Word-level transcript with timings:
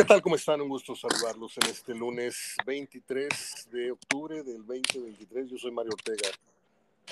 ¿Qué 0.00 0.06
tal? 0.06 0.22
¿Cómo 0.22 0.34
están? 0.34 0.62
Un 0.62 0.70
gusto 0.70 0.96
saludarlos 0.96 1.58
en 1.58 1.68
este 1.68 1.94
lunes 1.94 2.56
23 2.64 3.68
de 3.70 3.90
octubre 3.90 4.42
del 4.42 4.64
2023. 4.64 5.50
Yo 5.50 5.58
soy 5.58 5.72
Mario 5.72 5.92
Ortega, 5.92 6.30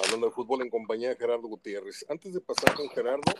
hablando 0.03 0.29
de 0.29 0.33
fútbol 0.33 0.63
en 0.63 0.71
compañía 0.71 1.11
de 1.11 1.17
Gerardo 1.17 1.49
Gutiérrez. 1.49 2.07
Antes 2.09 2.33
de 2.33 2.41
pasar 2.41 2.75
con 2.75 2.89
Gerardo, 2.89 3.31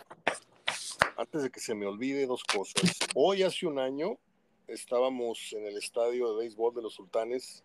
antes 1.17 1.43
de 1.45 1.49
que 1.49 1.61
se 1.61 1.75
me 1.75 1.87
olvide 1.87 2.27
dos 2.27 2.45
cosas. 2.45 2.99
Hoy 3.15 3.43
hace 3.43 3.67
un 3.67 3.79
año 3.79 4.19
estábamos 4.67 5.55
en 5.55 5.65
el 5.65 5.79
estadio 5.79 6.31
de 6.31 6.41
béisbol 6.41 6.75
de 6.75 6.83
los 6.83 6.93
Sultanes 6.93 7.65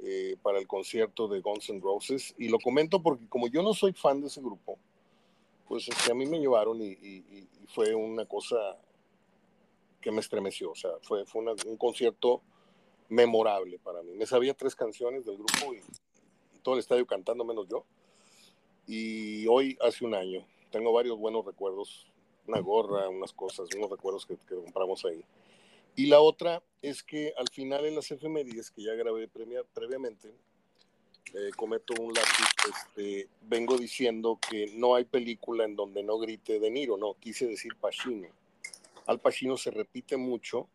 eh, 0.00 0.36
para 0.42 0.58
el 0.58 0.68
concierto 0.68 1.28
de 1.28 1.40
Guns 1.40 1.70
N' 1.70 1.80
Roses 1.80 2.34
y 2.36 2.50
lo 2.50 2.58
comento 2.58 3.02
porque 3.02 3.26
como 3.30 3.48
yo 3.48 3.62
no 3.62 3.72
soy 3.72 3.94
fan 3.94 4.20
de 4.20 4.26
ese 4.26 4.42
grupo, 4.42 4.78
pues 5.66 5.88
es 5.88 5.96
que 6.04 6.12
a 6.12 6.14
mí 6.14 6.26
me 6.26 6.40
llevaron 6.40 6.78
y, 6.82 6.88
y 6.90 7.48
fue 7.68 7.94
una 7.94 8.26
cosa 8.26 8.76
que 10.04 10.12
me 10.12 10.20
estremeció. 10.20 10.70
O 10.70 10.74
sea, 10.74 10.90
fue, 11.00 11.24
fue 11.24 11.42
un 11.42 11.76
concierto 11.78 12.42
memorable 13.08 13.78
para 13.78 14.02
mí. 14.02 14.12
Me 14.12 14.26
sabía 14.26 14.52
tres 14.52 14.76
canciones 14.76 15.24
del 15.24 15.38
grupo 15.38 15.74
y, 15.74 15.80
todo 16.62 16.74
el 16.74 16.80
estadio 16.80 17.06
cantando 17.06 17.44
menos 17.44 17.66
yo. 17.68 17.84
Y 18.86 19.46
hoy, 19.46 19.78
hace 19.80 20.04
un 20.04 20.14
año, 20.14 20.46
tengo 20.70 20.92
varios 20.92 21.18
buenos 21.18 21.44
recuerdos, 21.44 22.06
una 22.46 22.60
gorra, 22.60 23.08
unas 23.08 23.32
cosas, 23.32 23.68
unos 23.76 23.90
recuerdos 23.90 24.26
que, 24.26 24.36
compramos 24.36 25.04
ahí. 25.06 25.24
Y 25.96 26.06
la 26.06 26.20
otra 26.20 26.62
es 26.82 27.02
que 27.02 27.32
al 27.38 27.48
final 27.48 27.86
en 27.86 27.94
las 27.94 28.10
efemérides 28.10 28.70
que 28.70 28.82
ya 28.82 28.94
grabé 28.94 29.28
previamente, 29.28 30.34
eh, 31.32 31.50
cometo 31.56 31.94
un 32.00 32.12
lápiz, 32.12 32.48
este, 32.70 33.28
vengo 33.42 33.78
diciendo 33.78 34.38
que 34.50 34.70
no 34.74 34.94
hay 34.94 35.04
película 35.04 35.64
en 35.64 35.76
donde 35.76 36.02
no 36.02 36.18
grite 36.18 36.60
De 36.60 36.70
Niro, 36.70 36.98
no, 36.98 37.14
quise 37.14 37.46
decir 37.46 37.74
Pacino 37.76 38.28
al 39.06 39.20
Pacino 39.20 39.56
se 39.56 39.70
repite 39.70 40.16
mucho 40.16 40.68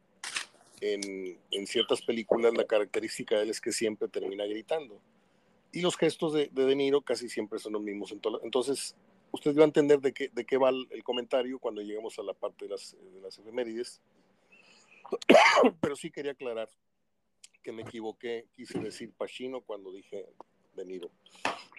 en, 0.82 1.68
ciertas 1.68 2.02
películas, 2.02 2.54
la 2.54 2.66
característica 2.66 3.36
de 3.36 3.44
él 3.44 3.50
es 3.50 3.60
que 3.60 3.72
siempre 3.72 4.08
termina 4.08 4.46
gritando. 4.46 5.00
Y 5.72 5.82
los 5.82 5.98
gestos 5.98 6.34
de 6.34 6.48
De, 6.48 6.76
Niro 6.76 7.02
casi 7.02 7.30
siempre 7.30 7.60
son 7.60 7.74
los 7.74 7.82
mismos. 7.82 8.14
Entonces, 8.44 8.96
usted 9.32 9.56
va 9.56 9.62
a 9.62 9.66
entender 9.66 10.00
de 10.00 10.14
qué, 10.14 10.30
de 10.30 10.46
qué 10.46 10.58
va 10.58 10.70
el 10.70 11.04
comentario 11.04 11.60
cuando 11.60 11.82
lleguemos 11.82 12.18
a 12.18 12.24
la 12.24 12.34
parte 12.34 12.66
de 12.66 12.72
las, 12.72 12.96
de 13.00 13.22
las 13.22 13.38
efemérides. 13.38 14.02
Pero 15.82 15.96
sí 15.96 16.12
quería 16.12 16.32
aclarar 16.32 16.70
que 17.62 17.72
me 17.72 17.82
equivoqué, 17.82 18.48
quise 18.56 18.80
decir 18.80 19.12
Pacino 19.12 19.62
cuando 19.62 19.92
dije 19.92 20.26
De 20.76 20.86
Niro. 20.86 21.10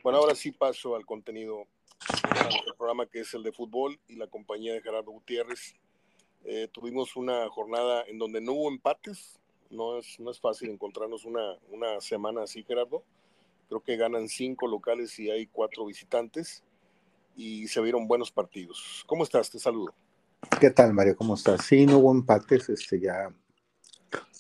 Bueno, 0.03 0.19
ahora 0.19 0.35
sí 0.35 0.53
paso 0.53 0.95
al 0.95 1.07
contenido 1.07 1.67
del 2.65 2.75
programa 2.77 3.07
que 3.07 3.21
es 3.21 3.35
el 3.35 3.43
de 3.43 3.53
fútbol 3.53 3.99
y 4.09 4.17
la 4.17 4.27
compañía 4.27 4.75
de 4.75 4.83
Gerardo 4.83 5.11
Gutiérrez. 5.11 5.75
Eh, 6.45 6.69
tuvimos 6.73 7.17
una 7.17 7.49
jornada 7.49 8.05
en 8.07 8.19
donde 8.19 8.41
no 8.41 8.53
hubo 8.53 8.69
empates. 8.69 9.39
No 9.71 9.99
es, 9.99 10.19
no 10.19 10.31
es 10.31 10.41
fácil 10.41 10.71
encontrarnos 10.71 11.25
una, 11.25 11.57
una 11.71 12.01
semana 12.01 12.43
así, 12.43 12.65
Gerardo. 12.65 13.05
Creo 13.69 13.81
que 13.81 13.97
ganan 13.97 14.29
cinco 14.29 14.67
locales 14.67 15.17
y 15.19 15.31
hay 15.31 15.47
cuatro 15.47 15.87
visitantes. 15.87 16.65
Y 17.37 17.69
se 17.69 17.81
vieron 17.81 18.09
buenos 18.09 18.33
partidos. 18.33 19.05
¿Cómo 19.07 19.23
estás? 19.23 19.51
Te 19.51 19.59
saludo. 19.59 19.95
¿Qué 20.61 20.71
tal, 20.71 20.93
Mario? 20.93 21.17
¿Cómo 21.17 21.35
estás? 21.35 21.65
Sí, 21.65 21.87
no 21.87 21.99
hubo 21.99 22.13
empates. 22.13 22.69
Este 22.69 22.99
ya 22.99 23.33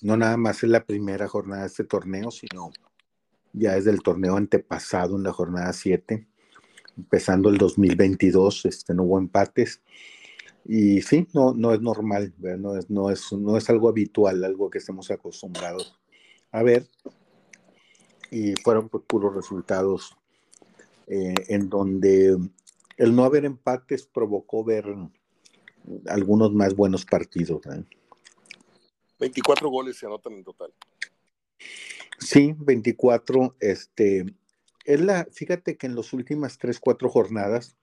no 0.02 0.16
nada 0.16 0.36
más 0.36 0.62
es 0.62 0.70
la 0.70 0.84
primera 0.84 1.28
jornada 1.28 1.62
de 1.62 1.68
este 1.68 1.84
torneo, 1.84 2.30
sino 2.30 2.70
ya 3.52 3.76
es 3.76 3.84
del 3.84 4.02
torneo 4.02 4.36
antepasado 4.36 5.16
en 5.16 5.24
la 5.24 5.32
jornada 5.32 5.72
7, 5.72 6.26
empezando 6.96 7.48
el 7.48 7.58
2022, 7.58 8.66
este, 8.66 8.94
no 8.94 9.04
hubo 9.04 9.18
empates. 9.18 9.82
Y 10.64 11.00
sí, 11.02 11.26
no, 11.32 11.54
no 11.54 11.72
es 11.72 11.80
normal, 11.80 12.34
no 12.38 12.76
es, 12.76 12.90
no, 12.90 13.10
es, 13.10 13.32
no 13.32 13.56
es 13.56 13.68
algo 13.70 13.88
habitual, 13.88 14.44
algo 14.44 14.70
que 14.70 14.78
estemos 14.78 15.10
acostumbrados 15.10 15.98
a 16.52 16.62
ver. 16.62 16.86
Y 18.30 18.54
fueron 18.56 18.88
pues, 18.88 19.04
puros 19.06 19.34
resultados 19.34 20.16
eh, 21.06 21.34
en 21.48 21.68
donde 21.68 22.38
el 22.96 23.16
no 23.16 23.24
haber 23.24 23.44
empates 23.44 24.06
provocó 24.06 24.62
ver 24.62 24.86
algunos 26.06 26.52
más 26.52 26.74
buenos 26.74 27.04
partidos. 27.04 27.62
24 29.18 29.68
goles 29.68 29.98
se 29.98 30.06
anotan 30.06 30.34
en 30.34 30.44
total. 30.44 30.72
Sí, 32.18 32.54
24. 32.58 33.56
Este, 33.58 34.26
es 34.84 35.00
la, 35.00 35.26
fíjate 35.32 35.76
que 35.76 35.86
en 35.86 35.96
las 35.96 36.12
últimas 36.12 36.58
3, 36.58 36.78
4 36.78 37.08
jornadas 37.08 37.76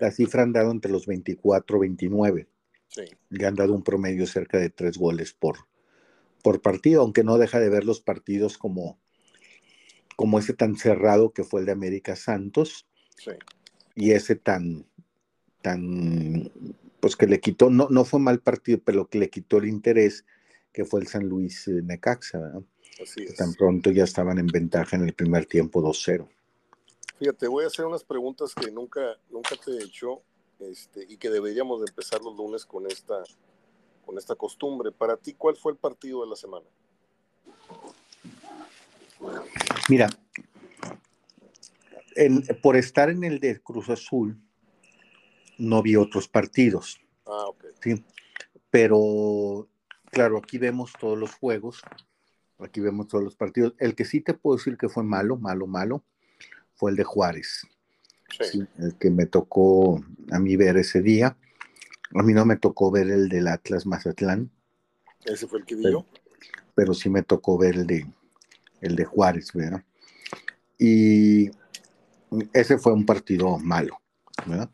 la 0.00 0.10
cifra 0.10 0.42
han 0.42 0.52
dado 0.52 0.70
entre 0.70 0.90
los 0.90 1.06
24 1.06 1.76
y 1.76 1.80
29. 1.80 2.48
Sí. 2.88 3.02
Le 3.30 3.46
han 3.46 3.54
dado 3.54 3.74
un 3.74 3.82
promedio 3.82 4.26
cerca 4.26 4.58
de 4.58 4.70
tres 4.70 4.98
goles 4.98 5.32
por, 5.32 5.58
por 6.42 6.62
partido, 6.62 7.02
aunque 7.02 7.24
no 7.24 7.38
deja 7.38 7.60
de 7.60 7.68
ver 7.68 7.84
los 7.84 8.00
partidos 8.00 8.58
como, 8.58 8.98
como 10.16 10.38
ese 10.38 10.54
tan 10.54 10.76
cerrado 10.76 11.32
que 11.32 11.44
fue 11.44 11.60
el 11.60 11.66
de 11.66 11.72
América 11.72 12.16
Santos. 12.16 12.86
Sí. 13.16 13.32
Y 13.94 14.12
ese 14.12 14.36
tan, 14.36 14.86
tan, 15.62 16.50
pues 17.00 17.16
que 17.16 17.26
le 17.26 17.40
quitó, 17.40 17.70
no, 17.70 17.88
no 17.90 18.04
fue 18.04 18.20
mal 18.20 18.40
partido, 18.40 18.80
pero 18.84 19.08
que 19.08 19.18
le 19.18 19.30
quitó 19.30 19.58
el 19.58 19.68
interés, 19.68 20.24
que 20.72 20.84
fue 20.84 21.00
el 21.00 21.06
San 21.06 21.28
Luis 21.28 21.68
eh, 21.68 21.80
Necaxa. 21.82 22.38
Así 23.02 23.24
es. 23.24 23.34
Tan 23.36 23.54
pronto 23.54 23.90
ya 23.90 24.04
estaban 24.04 24.38
en 24.38 24.46
ventaja 24.46 24.96
en 24.96 25.04
el 25.04 25.14
primer 25.14 25.46
tiempo 25.46 25.82
2-0. 25.82 26.28
Fíjate, 27.18 27.46
voy 27.46 27.64
a 27.64 27.68
hacer 27.68 27.84
unas 27.84 28.04
preguntas 28.04 28.54
que 28.54 28.70
nunca, 28.70 29.00
nunca 29.30 29.56
te 29.56 29.70
he 29.72 29.84
hecho 29.84 30.22
este, 30.58 31.04
y 31.08 31.16
que 31.16 31.30
deberíamos 31.30 31.80
de 31.80 31.86
empezar 31.88 32.20
los 32.20 32.36
lunes 32.36 32.64
con 32.64 32.86
esta, 32.86 33.22
con 34.04 34.18
esta 34.18 34.34
costumbre. 34.34 34.90
Para 34.90 35.16
ti, 35.16 35.34
¿cuál 35.34 35.56
fue 35.56 35.72
el 35.72 35.78
partido 35.78 36.22
de 36.22 36.30
la 36.30 36.36
semana? 36.36 36.66
Mira, 39.88 40.08
por 42.62 42.76
estar 42.76 43.10
en 43.10 43.24
el 43.24 43.38
de 43.38 43.60
Cruz 43.60 43.88
Azul, 43.90 44.36
no 45.58 45.82
vi 45.82 45.96
otros 45.96 46.28
partidos. 46.28 47.00
Ah, 47.26 47.46
ok. 47.48 47.64
Sí, 47.80 48.04
pero 48.70 49.68
claro, 50.10 50.38
aquí 50.38 50.58
vemos 50.58 50.92
todos 50.98 51.18
los 51.18 51.34
juegos, 51.34 51.82
aquí 52.58 52.80
vemos 52.80 53.08
todos 53.08 53.22
los 53.22 53.36
partidos. 53.36 53.74
El 53.78 53.94
que 53.94 54.04
sí 54.04 54.20
te 54.20 54.34
puedo 54.34 54.56
decir 54.56 54.76
que 54.76 54.88
fue 54.88 55.04
malo, 55.04 55.36
malo, 55.36 55.66
malo, 55.66 56.04
fue 56.74 56.90
el 56.90 56.96
de 56.96 57.04
Juárez, 57.04 57.66
el 58.78 58.96
que 58.98 59.10
me 59.10 59.26
tocó 59.26 60.02
a 60.30 60.38
mí 60.38 60.56
ver 60.56 60.76
ese 60.76 61.02
día. 61.02 61.36
A 62.14 62.22
mí 62.22 62.32
no 62.32 62.44
me 62.44 62.56
tocó 62.56 62.90
ver 62.90 63.10
el 63.10 63.28
del 63.28 63.48
Atlas 63.48 63.86
Mazatlán. 63.86 64.50
Ese 65.24 65.46
fue 65.46 65.60
el 65.60 65.64
que 65.64 65.74
vio. 65.74 66.06
Pero, 66.74 66.94
sí 66.94 67.08
me 67.08 67.22
tocó 67.22 67.56
ver 67.56 67.76
el 67.76 67.86
de, 67.86 68.06
el 68.80 68.96
de 68.96 69.04
Juárez, 69.04 69.52
¿verdad? 69.52 69.82
Y 70.78 71.50
ese 72.52 72.78
fue 72.78 72.92
un 72.92 73.06
partido 73.06 73.58
malo, 73.58 74.00
¿verdad? 74.46 74.70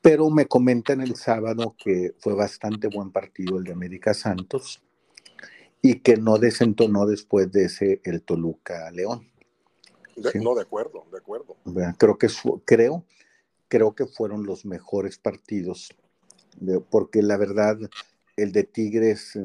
Pero 0.00 0.30
me 0.30 0.46
comentan 0.46 1.00
el 1.00 1.16
sábado 1.16 1.76
que 1.78 2.14
fue 2.18 2.34
bastante 2.34 2.88
buen 2.88 3.12
partido 3.12 3.58
el 3.58 3.64
de 3.64 3.72
América 3.72 4.14
Santos 4.14 4.82
y 5.82 6.00
que 6.00 6.16
no 6.16 6.38
desentonó 6.38 7.06
después 7.06 7.50
de 7.52 7.64
ese 7.66 8.00
el 8.04 8.22
Toluca 8.22 8.90
León. 8.90 9.31
No, 10.34 10.54
de 10.54 10.62
acuerdo, 10.62 11.06
de 11.10 11.18
acuerdo. 11.18 11.56
Creo 11.98 12.18
que, 12.18 12.28
creo, 12.64 13.04
creo 13.68 13.94
que 13.94 14.06
fueron 14.06 14.44
los 14.44 14.64
mejores 14.64 15.18
partidos, 15.18 15.94
porque 16.90 17.22
la 17.22 17.36
verdad, 17.36 17.78
el 18.36 18.52
de 18.52 18.64
Tigres, 18.64 19.36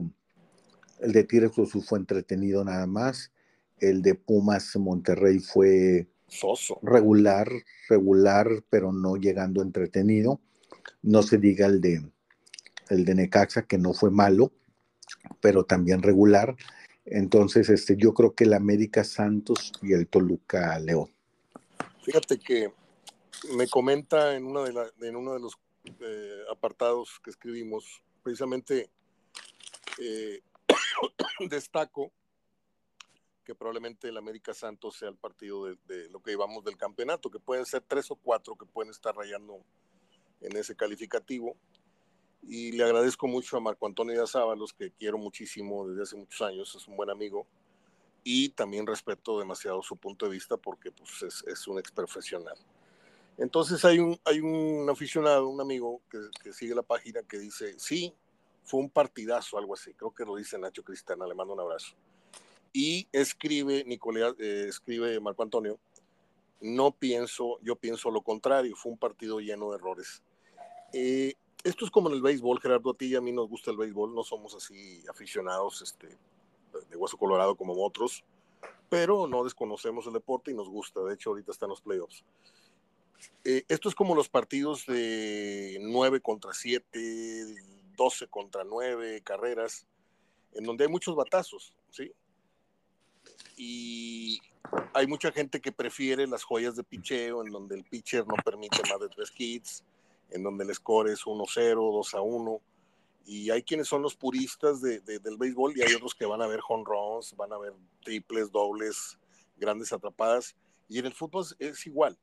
el 1.00 1.12
de 1.12 1.24
Tigres 1.24 1.52
fue 1.86 2.00
entretenido 2.00 2.64
nada 2.64 2.88
más, 2.88 3.32
el 3.80 4.02
de 4.02 4.16
Pumas 4.16 4.76
Monterrey 4.76 5.40
fue 5.40 6.08
Soso. 6.28 6.80
regular, 6.82 7.50
regular, 7.90 8.48
pero 8.70 8.92
no 8.92 9.16
llegando 9.16 9.62
entretenido. 9.62 10.42
No 11.02 11.24
se 11.24 11.38
diga 11.38 11.68
el 11.68 11.80
de, 11.80 12.04
el 12.90 13.06
de 13.06 13.16
Necaxa, 13.16 13.64
que 13.64 13.78
no 13.78 13.94
fue 13.94 14.10
malo, 14.10 14.52
pero 15.42 15.64
también 15.64 16.02
regular. 16.02 16.56
Entonces, 17.10 17.70
este, 17.70 17.96
yo 17.96 18.14
creo 18.14 18.36
que 18.36 18.44
el 18.44 18.54
América 18.54 19.04
Santos 19.04 19.72
y 19.82 19.94
el 19.94 20.08
Toluca 20.08 20.78
León. 20.80 21.10
Fíjate 22.04 22.38
que 22.38 22.74
me 23.56 23.68
comenta 23.68 24.36
en, 24.36 24.46
una 24.46 24.64
de 24.64 25.08
en 25.08 25.16
uno 25.16 25.34
de 25.34 25.40
los 25.40 25.58
eh, 25.86 26.42
apartados 26.52 27.20
que 27.24 27.30
escribimos, 27.30 28.04
precisamente 28.24 28.90
eh, 30.00 30.42
destaco 31.50 32.12
que 33.46 33.56
probablemente 33.56 34.10
el 34.10 34.18
América 34.18 34.54
Santos 34.54 34.98
sea 34.98 35.08
el 35.08 35.16
partido 35.16 35.64
de, 35.64 35.78
de, 35.88 36.10
lo 36.10 36.22
que 36.22 36.32
llevamos 36.32 36.66
del 36.66 36.76
campeonato, 36.76 37.32
que 37.32 37.40
pueden 37.40 37.66
ser 37.66 37.82
tres 37.88 38.12
o 38.12 38.18
cuatro 38.18 38.58
que 38.58 38.66
pueden 38.66 38.92
estar 38.92 39.16
rayando 39.16 39.64
en 40.42 40.58
ese 40.58 40.76
calificativo 40.76 41.56
y 42.48 42.72
le 42.72 42.84
agradezco 42.84 43.28
mucho 43.28 43.58
a 43.58 43.60
Marco 43.60 43.86
Antonio 43.86 44.14
Díaz 44.14 44.36
Ábalos, 44.36 44.74
que 44.74 44.92
quiero 44.92 45.18
muchísimo 45.18 45.88
desde 45.88 46.04
hace 46.04 46.16
muchos 46.16 46.42
años, 46.42 46.74
es 46.76 46.88
un 46.88 46.96
buen 46.96 47.10
amigo, 47.10 47.46
y 48.24 48.50
también 48.50 48.88
respeto 48.88 49.40
demasiado 49.40 49.82
su 49.82 49.98
punto 49.98 50.26
de 50.26 50.32
vista 50.32 50.58
porque 50.58 50.92
pues, 50.92 51.22
es, 51.24 51.44
es 51.48 51.68
un 51.68 51.80
ex 51.80 51.92
profesional. 51.92 52.58
Entonces 53.38 53.84
hay 53.86 54.00
un, 54.00 54.20
hay 54.26 54.40
un 54.40 54.90
aficionado, 54.90 55.48
un 55.48 55.62
amigo 55.62 56.02
que, 56.10 56.20
que, 56.44 56.54
sigue 56.54 56.74
la 56.74 56.82
página 56.82 57.22
que 57.24 57.38
dice, 57.38 57.76
sí, 57.78 58.14
fue 58.64 58.80
un 58.80 58.90
partidazo, 58.90 59.58
algo 59.58 59.74
así. 59.74 59.94
Creo 59.94 60.14
que 60.14 60.26
lo 60.26 60.36
dice 60.36 60.58
Nacho 60.58 60.84
Cristana, 60.84 61.28
le 61.28 61.36
mando 61.36 61.54
un 61.54 61.60
abrazo. 61.60 61.96
Y 62.74 63.08
escribe, 63.12 63.84
Nicolás, 63.86 64.34
eh, 64.40 64.66
escribe 64.68 65.20
Marco 65.20 65.44
Antonio, 65.44 65.80
no 66.60 66.92
pienso, 66.92 67.60
yo 67.62 67.76
pienso 67.76 68.12
lo 68.12 68.22
contrario, 68.22 68.76
fue 68.76 68.92
un 68.92 68.98
partido 68.98 69.40
lleno 69.40 69.70
de 69.70 69.78
errores. 69.78 70.22
Eh, 70.94 71.36
esto 71.64 71.86
es 71.86 71.92
como 71.92 72.10
en 72.10 72.16
el 72.16 72.22
béisbol, 72.22 72.60
Gerardo, 72.62 72.92
a 72.92 72.94
ti 72.94 73.08
y 73.08 73.16
a 73.16 73.22
mí 73.22 73.32
nos 73.32 73.50
gusta 73.50 73.72
el 73.72 73.78
béisbol, 73.78 74.14
no 74.14 74.24
somos 74.24 74.56
así 74.56 75.04
aficionados 75.10 75.82
este, 75.82 76.08
de 76.90 76.96
hueso 76.96 77.18
colorado 77.18 77.56
como 77.56 77.74
otros, 77.84 78.24
pero 78.90 79.28
no 79.28 79.44
desconocemos 79.44 80.08
el 80.08 80.14
deporte 80.14 80.52
y 80.52 80.54
nos 80.54 80.70
gusta, 80.70 81.02
de 81.02 81.14
hecho 81.14 81.32
ahorita 81.32 81.52
están 81.52 81.70
los 81.70 81.82
playoffs. 81.82 82.24
Eh, 83.44 83.64
esto 83.68 83.90
es 83.90 83.96
como 83.96 84.16
los 84.16 84.30
partidos 84.30 84.86
de 84.86 85.78
9 85.82 86.22
contra 86.22 86.54
7, 86.54 87.46
12 87.96 88.28
contra 88.28 88.64
9 88.64 89.22
carreras, 89.24 89.86
en 90.54 90.64
donde 90.64 90.86
hay 90.86 90.90
muchos 90.90 91.16
batazos, 91.16 91.74
¿sí? 91.90 92.12
Y 93.56 94.40
hay 94.94 95.08
mucha 95.08 95.32
gente 95.32 95.62
que 95.62 95.72
prefiere 95.72 96.28
las 96.28 96.44
joyas 96.44 96.76
de 96.76 96.84
picheo, 96.84 97.44
en 97.46 97.52
donde 97.52 97.76
el 97.76 97.84
pitcher 97.84 98.26
no 98.28 98.36
permite 98.44 98.78
más 98.90 99.00
de 99.00 99.10
tres 99.10 99.32
hits, 99.36 99.84
en 100.30 100.44
donde 100.44 100.64
el 100.64 100.74
score 100.74 101.10
es 101.10 101.26
1-0, 101.26 101.76
2-1. 101.76 102.62
Y 103.26 103.50
hay 103.50 103.62
quienes 103.64 103.88
son 103.88 104.02
los 104.02 104.16
puristas 104.16 104.82
de, 104.82 105.00
del 105.02 105.38
béisbol 105.38 105.78
y 105.78 105.82
hay 105.82 105.94
otros 105.94 106.16
que 106.16 106.26
van 106.26 106.42
a 106.42 106.48
ver 106.48 106.62
home 106.68 106.84
runs, 106.86 107.36
van 107.36 107.52
a 107.52 107.58
ver 107.58 107.74
triples, 108.02 108.52
dobles, 108.52 109.18
grandes 109.58 109.92
atrapadas. 109.92 110.56
Y 110.88 111.00
en 111.00 111.08
el 111.08 111.14
fútbol 111.14 111.46
es 111.60 111.86
igual. 111.86 112.18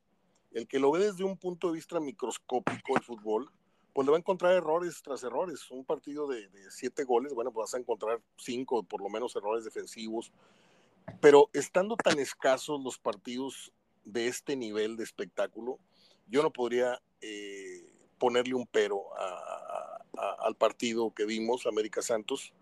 El 0.52 0.66
que 0.66 0.78
lo 0.78 0.92
ve 0.92 1.00
desde 1.00 1.24
un 1.24 1.36
punto 1.36 1.68
de 1.68 1.74
vista 1.74 2.00
microscópico 2.00 2.96
el 2.96 3.02
fútbol, 3.02 3.50
pues 3.92 4.06
le 4.06 4.12
va 4.12 4.16
a 4.16 4.20
encontrar 4.20 4.54
errores 4.54 5.02
tras 5.02 5.22
errores. 5.22 5.70
Un 5.70 5.84
partido 5.84 6.26
de, 6.26 6.48
de 6.48 6.70
siete 6.70 7.04
goles, 7.04 7.34
bueno, 7.34 7.52
pues 7.52 7.64
vas 7.64 7.74
a 7.74 7.78
encontrar 7.80 8.22
cinco, 8.38 8.82
por 8.82 9.02
lo 9.02 9.10
menos, 9.10 9.36
errores 9.36 9.64
defensivos. 9.64 10.32
Pero 11.20 11.50
estando 11.52 11.96
tan 11.96 12.18
escasos 12.18 12.82
los 12.82 12.98
partidos 12.98 13.72
de 14.04 14.26
este 14.28 14.56
nivel 14.56 14.96
de 14.96 15.04
espectáculo, 15.04 15.78
yo 16.26 16.42
no 16.42 16.52
podría 16.52 17.00
eh, 17.20 17.83
ponerle 18.24 18.54
un 18.54 18.66
pero 18.66 19.02
al 20.16 20.56
partido 20.56 21.12
que 21.12 21.26
vimos, 21.26 21.66
América 21.66 22.00
Santos, 22.00 22.54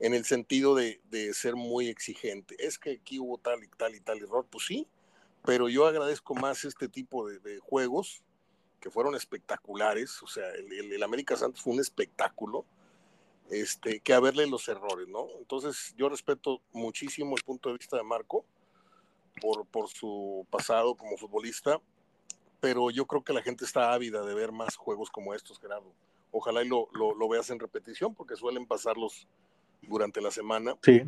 en 0.00 0.12
el 0.12 0.24
sentido 0.24 0.74
de, 0.74 0.98
ser 1.34 1.54
muy 1.54 1.86
exigente. 1.86 2.56
Es 2.58 2.80
que 2.80 2.98
aquí 3.00 3.20
hubo 3.20 3.38
tal 3.38 3.62
y 3.62 3.68
tal 3.68 3.94
y 3.94 4.00
tal 4.00 4.18
error, 4.18 4.44
pues 4.50 4.66
sí, 4.66 4.88
pero 5.44 5.68
yo 5.68 5.86
agradezco 5.86 6.34
más 6.34 6.64
este 6.64 6.88
tipo 6.88 7.28
de, 7.28 7.60
juegos 7.60 8.24
que 8.80 8.90
fueron 8.90 9.14
espectaculares, 9.14 10.20
o 10.20 10.26
sea, 10.26 10.50
el, 10.50 11.00
América 11.04 11.36
Santos 11.36 11.62
fue 11.62 11.74
un 11.74 11.80
espectáculo, 11.80 12.64
este, 13.50 14.00
que 14.00 14.14
a 14.14 14.20
verle 14.20 14.48
los 14.48 14.66
errores, 14.66 15.06
¿no? 15.06 15.28
Entonces 15.38 15.94
yo 15.96 16.08
respeto 16.08 16.60
muchísimo 16.72 17.36
el 17.36 17.44
punto 17.44 17.68
de 17.68 17.78
vista 17.78 17.96
de 17.96 18.02
Marco 18.02 18.44
por, 19.40 19.64
por 19.66 19.88
su 19.90 20.44
pasado 20.50 20.96
como 20.96 21.16
futbolista, 21.16 21.80
pero 22.64 22.90
yo 22.90 23.04
creo 23.04 23.22
que 23.22 23.34
la 23.34 23.42
gente 23.42 23.66
está 23.66 23.92
ávida 23.92 24.24
de 24.24 24.32
ver 24.32 24.50
más 24.50 24.76
juegos 24.76 25.10
como 25.10 25.34
estos, 25.34 25.60
Gerardo. 25.60 25.92
Ojalá 26.30 26.64
y 26.64 26.68
lo, 26.68 26.88
lo, 26.94 27.28
veas 27.28 27.50
en 27.50 27.60
repetición, 27.60 28.14
porque 28.14 28.36
suelen 28.36 28.64
pasarlos 28.64 29.28
durante 29.82 30.22
la 30.22 30.30
semana. 30.30 30.74
Sí. 30.82 31.02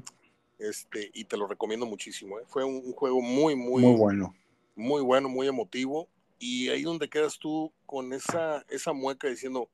Este, 0.59 1.11
y 1.15 1.25
te 1.25 1.39
lo 1.39 1.47
recomiendo 1.47 1.87
muchísimo. 1.87 2.39
¿eh? 2.39 2.43
Fue 2.47 2.63
un, 2.63 2.93
juego 2.93 3.23
muy, 3.23 3.57
muy, 3.57 3.83
muy 3.83 3.97
bueno. 3.97 4.35
Muy 4.75 5.01
bueno, 5.01 5.31
muy 5.31 5.49
emotivo. 5.49 6.09
Y 6.39 6.69
ahí 6.69 6.83
donde 6.83 7.09
quedas 7.09 7.39
tú 7.39 7.73
con 7.87 8.13
esa, 8.13 8.63
esa 8.69 8.93
mueca 8.93 9.27
diciendo, 9.27 9.71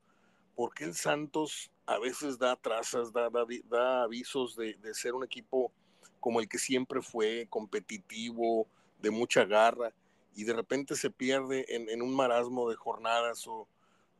¿por 0.54 0.72
qué 0.74 0.84
el 0.84 0.94
Santos 0.94 1.72
a 1.84 1.98
veces 1.98 2.38
da 2.38 2.54
trazas, 2.54 3.12
da, 3.12 3.28
da, 3.28 3.44
da 3.68 4.04
avisos 4.04 4.54
de, 4.54 4.74
de, 4.74 4.94
ser 4.94 5.14
un 5.14 5.24
equipo 5.24 5.72
como 6.20 6.38
el 6.38 6.48
que 6.48 6.58
siempre 6.58 7.02
fue, 7.02 7.48
competitivo, 7.50 8.68
de 9.00 9.10
mucha 9.10 9.44
garra? 9.44 9.92
Y 10.34 10.44
de 10.44 10.52
repente 10.52 10.96
se 10.96 11.10
pierde 11.10 11.64
en, 11.68 12.02
un 12.02 12.14
marasmo 12.14 12.68
de 12.70 12.76
jornadas. 12.76 13.46
O, 13.46 13.60
o 13.62 13.68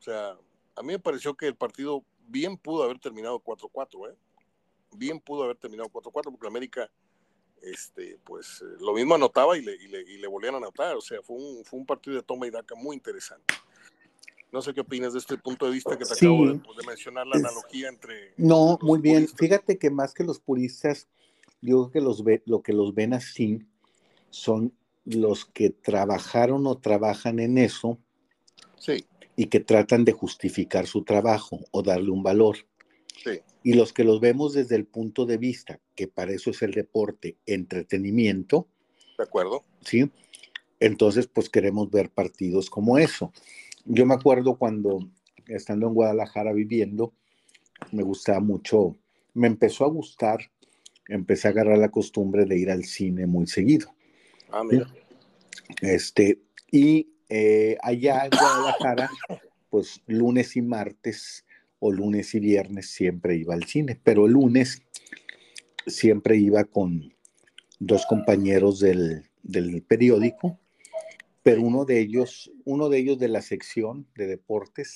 sea, 0.01 0.37
a 0.77 0.83
mí 0.83 0.89
me 0.89 0.99
pareció 0.99 1.35
que 1.35 1.47
el 1.47 1.55
partido 1.55 2.05
bien 2.29 2.57
pudo 2.57 2.85
haber 2.85 2.99
terminado 2.99 3.41
4-4, 3.41 4.11
¿eh? 4.11 4.17
Bien 4.95 5.21
pudo 5.21 5.45
haber 5.45 5.57
terminado 5.57 5.89
4-4 5.89 6.13
porque 6.13 6.47
América, 6.47 6.91
este, 7.63 8.19
pues 8.25 8.63
eh, 8.63 8.77
lo 8.81 8.93
mismo 8.93 9.15
anotaba 9.15 9.57
y 9.57 9.63
le, 9.63 9.75
y, 9.75 9.89
le, 9.89 10.01
y 10.03 10.19
le, 10.19 10.27
volvían 10.27 10.55
a 10.55 10.59
anotar. 10.59 10.97
O 10.97 11.01
sea, 11.01 11.23
fue 11.23 11.37
un, 11.37 11.65
fue 11.65 11.79
un 11.79 11.87
partido 11.87 12.17
de 12.17 12.23
toma 12.23 12.47
y 12.47 12.51
daca 12.51 12.75
muy 12.75 12.97
interesante. 12.97 13.55
No 14.51 14.61
sé 14.61 14.75
qué 14.75 14.83
opinas 14.83 15.15
de 15.15 15.19
este 15.19 15.39
punto 15.39 15.65
de 15.65 15.73
vista 15.73 15.97
que 15.97 16.05
te 16.05 16.13
acabo 16.13 16.47
de, 16.47 16.59
pues, 16.59 16.87
mencionar, 16.87 17.27
la 17.27 17.37
analogía 17.37 17.89
entre... 17.89 18.35
No, 18.37 18.79
muy 18.83 19.01
bien. 19.01 19.27
Fíjate 19.27 19.79
que 19.79 19.89
más 19.89 20.13
que 20.13 20.25
los 20.25 20.41
puristas, 20.41 21.09
yo 21.63 21.89
creo 21.89 21.91
que 21.91 22.01
los 22.03 22.23
ve, 22.23 22.43
lo 22.45 22.61
que 22.61 22.75
los 22.75 22.95
ven 22.95 23.15
así 23.15 23.67
son 24.29 24.75
los 25.05 25.45
que 25.45 25.71
trabajaron 25.71 26.67
o 26.67 26.79
trabajan 26.79 27.39
en 27.39 27.59
eso 27.59 27.99
y 29.37 29.47
que 29.47 29.61
tratan 29.61 30.05
de 30.05 30.13
justificar 30.13 30.87
su 30.87 31.05
trabajo 31.05 31.61
o 31.71 31.83
darle 31.83 32.11
un 32.11 32.23
valor. 32.23 32.59
Y 33.65 33.75
los 33.75 33.93
que 33.93 34.03
los 34.05 34.21
vemos 34.21 34.55
desde 34.55 34.75
el 34.75 34.87
punto 34.87 35.25
de 35.25 35.39
vista, 35.39 35.81
que 35.95 36.09
para 36.09 36.33
eso 36.33 36.51
es 36.51 36.63
el 36.63 36.73
deporte, 36.73 37.37
entretenimiento. 37.47 38.67
De 39.17 39.25
acuerdo. 39.25 39.63
Sí. 39.83 40.11
Entonces, 40.81 41.29
pues 41.29 41.49
queremos 41.49 41.89
ver 41.91 42.11
partidos 42.11 42.69
como 42.69 42.99
eso. 42.99 43.33
Yo 43.85 44.05
me 44.05 44.15
acuerdo 44.15 44.57
cuando, 44.57 45.09
estando 45.47 45.87
en 45.87 45.95
Guadalajara 45.95 46.53
viviendo, 46.53 47.13
me 47.93 48.03
gustaba 48.03 48.41
mucho, 48.41 48.97
me 49.35 49.47
empezó 49.47 49.85
a 49.85 49.89
gustar, 49.89 50.51
empecé 51.07 51.47
a 51.47 51.53
agarrar 51.53 51.79
la 51.79 51.91
costumbre 51.91 52.45
de 52.45 52.59
ir 52.59 52.71
al 52.71 52.85
cine 52.85 53.27
muy 53.27 53.47
seguido. 53.47 53.95
Ah, 54.53 54.63
mira. 54.65 54.87
Este, 55.81 56.43
y 56.71 57.09
eh, 57.29 57.77
allá 57.83 58.27
en 58.27 58.31
Guadalajara, 58.31 59.11
pues 59.71 60.03
lunes 60.07 60.57
y 60.57 60.63
martes 60.63 61.47
o 61.79 61.91
lunes 61.91 62.35
y 62.35 62.41
viernes 62.41 62.91
siempre 62.91 63.37
iba 63.37 63.55
al 63.55 63.65
cine, 63.65 63.99
pero 64.05 64.27
el 64.27 64.33
lunes 64.33 64.83
siempre 65.87 66.37
iba 66.37 66.65
con 66.65 67.15
dos 67.79 68.07
compañeros 68.07 68.79
del, 68.79 69.25
del 69.43 69.83
periódico, 69.83 70.61
pero 71.43 71.63
uno 71.63 71.85
de 71.85 72.01
ellos, 72.01 72.53
uno 72.65 72.89
de 72.89 72.99
ellos 72.99 73.19
de 73.19 73.29
la 73.29 73.43
sección 73.43 74.07
de 74.15 74.27
deportes, 74.27 74.95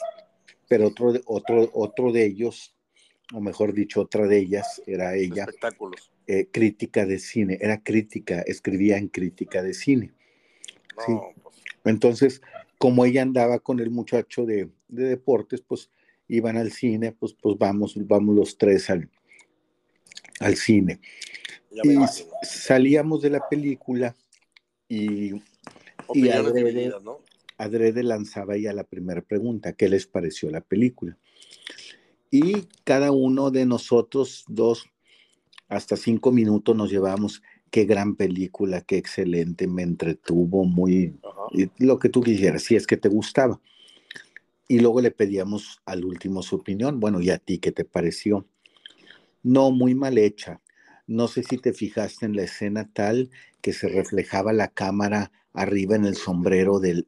pero 0.69 0.89
otro, 0.89 1.15
otro, 1.25 1.71
otro 1.73 2.13
de 2.13 2.27
ellos, 2.27 2.76
o 3.33 3.41
mejor 3.41 3.73
dicho, 3.73 4.03
otra 4.03 4.27
de 4.27 4.39
ellas 4.39 4.83
era 4.87 5.17
ella. 5.17 5.45
Espectáculos. 5.45 6.13
Eh, 6.27 6.49
crítica 6.51 7.07
de 7.07 7.19
cine, 7.19 7.59
era 7.61 7.83
crítica, 7.83 8.41
escribía 8.43 8.99
en 8.99 9.09
crítica 9.09 9.63
de 9.63 9.75
cine. 9.75 10.13
Pues. 10.95 11.19
Entonces, 11.85 12.43
como 12.79 13.05
ella 13.05 13.23
andaba 13.23 13.59
con 13.59 13.81
el 13.81 13.91
muchacho 13.91 14.45
de, 14.45 14.69
deportes, 14.89 15.63
pues 15.63 15.91
iban 16.29 16.57
al 16.57 16.73
cine, 16.73 17.13
pues, 17.13 17.35
pues 17.41 17.57
vamos, 17.59 17.95
vamos 18.07 18.35
los 18.35 18.59
tres 18.59 18.91
al, 18.91 19.09
al 20.41 20.57
cine. 20.57 21.01
y 21.85 21.97
salíamos 22.43 23.23
de 23.23 23.31
la 23.31 23.49
película 23.49 24.15
y, 24.89 25.35
y 26.13 26.29
adrede, 26.31 26.93
adrede, 27.57 28.03
lanzaba 28.03 28.57
ya 28.57 28.73
la 28.73 28.85
primera 28.85 29.23
pregunta, 29.23 29.73
¿qué 29.75 29.89
les 29.89 30.07
pareció 30.07 30.51
la 30.51 30.61
película? 30.61 31.17
Y 32.31 32.69
cada 32.85 33.13
uno 33.13 33.51
de 33.51 33.67
nosotros, 33.67 34.45
dos, 34.49 34.87
hasta 35.69 35.97
cinco 35.97 36.33
minutos 36.33 36.77
nos 36.77 36.91
llevamos, 36.91 37.43
qué 37.71 37.85
gran 37.85 38.17
película, 38.17 38.81
qué 38.81 38.97
excelente, 38.97 39.67
me 39.67 39.83
entretuvo 39.83 40.65
muy, 40.65 41.15
lo 41.79 41.99
que 41.99 42.09
tú 42.09 42.21
quisieras, 42.21 42.63
si 42.63 42.77
es 42.77 42.87
que 42.87 42.97
te 42.97 43.09
gustaba. 43.09 43.61
Y 44.69 44.81
luego 44.81 45.01
le 45.01 45.11
pedíamos 45.11 45.81
al 45.85 46.05
último 46.05 46.43
su 46.43 46.57
opinión, 46.57 47.01
bueno, 47.01 47.21
¿y 47.21 47.31
a 47.31 47.39
ti 47.39 47.59
qué 47.59 47.73
te 47.73 47.85
pareció? 47.85 48.47
No, 49.43 49.71
muy 49.71 49.95
mal 49.95 50.19
hecha. 50.19 50.61
No 51.07 51.29
sé 51.29 51.45
si 51.45 51.57
te 51.59 51.73
fijaste 51.73 52.27
en 52.27 52.35
la 52.35 52.43
escena 52.43 52.91
tal 52.93 53.31
que 53.61 53.73
se 53.73 53.89
reflejaba 53.89 54.53
la 54.53 54.69
cámara 54.69 55.31
arriba 55.57 55.97
en 55.97 56.05
el 56.05 56.17
sombrero 56.17 56.79
del... 56.79 57.07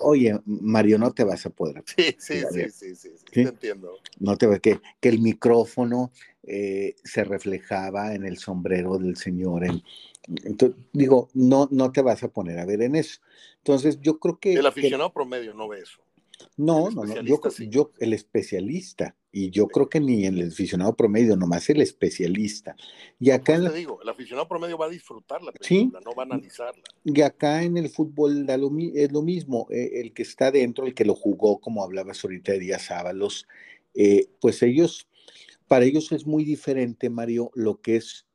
Oye, 0.00 0.40
Mario, 0.46 0.98
no 0.98 1.12
te 1.12 1.24
vas 1.24 1.44
a 1.44 1.50
poder. 1.50 1.82
Sí, 1.84 2.16
sí, 2.18 2.42
sí, 2.50 2.70
sí, 2.70 2.94
sí, 2.94 3.10
sí, 3.32 3.40
entiendo. 3.40 3.98
No 4.18 4.36
te 4.36 4.60
que, 4.60 4.80
que 5.00 5.08
el 5.08 5.18
micrófono 5.20 6.12
eh, 6.44 6.94
se 7.02 7.24
reflejaba 7.24 8.14
en 8.14 8.24
el 8.24 8.38
sombrero 8.38 8.98
del 8.98 9.16
señor. 9.16 9.64
entonces, 10.44 10.78
digo, 10.92 11.28
no, 11.34 11.68
no 11.72 11.90
te 11.90 12.02
vas 12.02 12.22
a 12.22 12.28
poner 12.28 12.58
a 12.60 12.64
ver 12.64 12.82
en 12.82 12.94
eso. 12.94 13.20
Entonces, 13.58 14.00
yo 14.00 14.18
creo 14.18 14.38
que... 14.38 14.54
El 14.54 14.66
aficionado 14.66 15.12
promedio 15.12 15.52
no 15.52 15.68
ve 15.68 15.80
eso. 15.80 16.00
No, 16.56 16.90
no, 16.90 17.04
no, 17.04 17.22
yo, 17.22 17.40
yo, 17.68 17.92
el 17.98 18.12
especialista, 18.12 19.16
y 19.30 19.50
yo 19.50 19.66
creo 19.66 19.88
que 19.88 20.00
ni 20.00 20.26
el 20.26 20.48
aficionado 20.48 20.94
promedio, 20.94 21.36
nomás 21.36 21.68
el 21.70 21.80
especialista. 21.80 22.76
Y 23.18 23.30
acá 23.30 23.54
en 23.54 23.64
te 23.64 23.72
digo, 23.72 24.00
el 24.02 24.08
aficionado 24.08 24.46
promedio 24.48 24.76
va 24.76 24.86
a 24.86 24.90
disfrutar 24.90 25.42
la 25.42 25.52
película, 25.52 26.00
no 26.04 26.14
va 26.14 26.24
a 26.24 26.26
analizarla. 26.26 26.82
Y 27.04 27.20
acá 27.22 27.62
en 27.62 27.76
el 27.76 27.88
fútbol 27.88 28.44
da 28.44 28.56
lo, 28.56 28.70
es 28.94 29.10
lo 29.10 29.22
mismo, 29.22 29.66
eh, 29.70 30.00
el 30.00 30.12
que 30.12 30.22
está 30.22 30.50
dentro, 30.50 30.86
el 30.86 30.94
que 30.94 31.04
lo 31.04 31.14
jugó, 31.14 31.60
como 31.60 31.82
hablabas 31.82 32.22
ahorita 32.24 32.52
de 32.52 32.58
Díaz 32.58 32.90
Ábalos, 32.90 33.46
eh, 33.94 34.28
pues 34.40 34.62
ellos 34.62 35.06
Para 35.68 35.84
ellos 35.84 36.12
es 36.12 36.26
muy 36.26 36.44
diferente, 36.44 37.08
Mario, 37.08 37.50
lo 37.54 37.80
que 37.80 37.96
es 37.96 38.26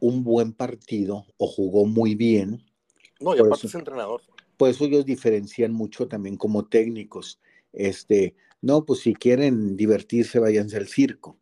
un 0.00 0.22
buen 0.22 0.52
partido 0.52 1.26
o 1.36 1.46
jugó 1.48 1.86
muy 1.86 2.14
bien. 2.14 2.64
No, 3.20 3.34
y 3.34 3.40
aparte 3.40 3.66
es 3.66 3.74
entrenador. 3.74 4.22
Por 4.56 4.70
eso 4.70 4.84
ellos 4.84 5.04
diferencian 5.04 5.72
mucho 5.72 6.08
también 6.08 6.36
como 6.36 6.66
técnicos. 6.66 7.40
Este, 7.72 8.34
no, 8.62 8.84
pues 8.84 9.00
si 9.00 9.14
quieren 9.14 9.76
divertirse, 9.76 10.38
váyanse 10.38 10.76
al 10.76 10.88
circo. 10.88 11.38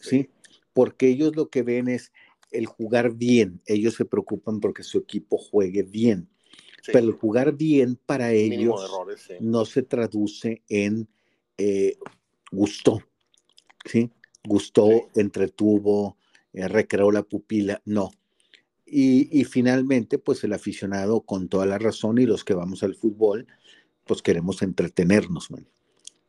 ¿sí? 0.00 0.30
Porque 0.72 1.08
ellos 1.08 1.36
lo 1.36 1.48
que 1.48 1.62
ven 1.62 1.88
es 1.88 2.12
el 2.50 2.66
jugar 2.66 3.14
bien. 3.14 3.60
Ellos 3.66 3.94
se 3.94 4.04
preocupan 4.04 4.60
porque 4.60 4.82
su 4.82 4.98
equipo 4.98 5.38
juegue 5.38 5.82
bien. 5.82 6.28
Pero 6.86 7.00
el 7.00 7.12
jugar 7.12 7.54
bien 7.54 7.98
para 8.06 8.32
ellos 8.32 8.90
no 9.40 9.64
se 9.66 9.82
traduce 9.82 10.62
en 10.68 11.08
eh, 11.58 11.98
gustó, 12.50 13.02
¿sí? 13.84 14.10
Gustó, 14.44 14.88
entretuvo, 15.14 16.16
eh, 16.52 16.66
recreó 16.68 17.10
la 17.10 17.24
pupila, 17.24 17.82
no. 17.84 18.10
Y, 18.90 19.44
finalmente, 19.44 20.18
pues 20.18 20.42
el 20.44 20.52
aficionado 20.52 21.20
con 21.20 21.48
toda 21.48 21.66
la 21.66 21.78
razón 21.78 22.18
y 22.18 22.26
los 22.26 22.44
que 22.44 22.54
vamos 22.54 22.82
al 22.82 22.94
fútbol, 22.94 23.46
pues 24.06 24.22
queremos 24.22 24.62
entretenernos, 24.62 25.48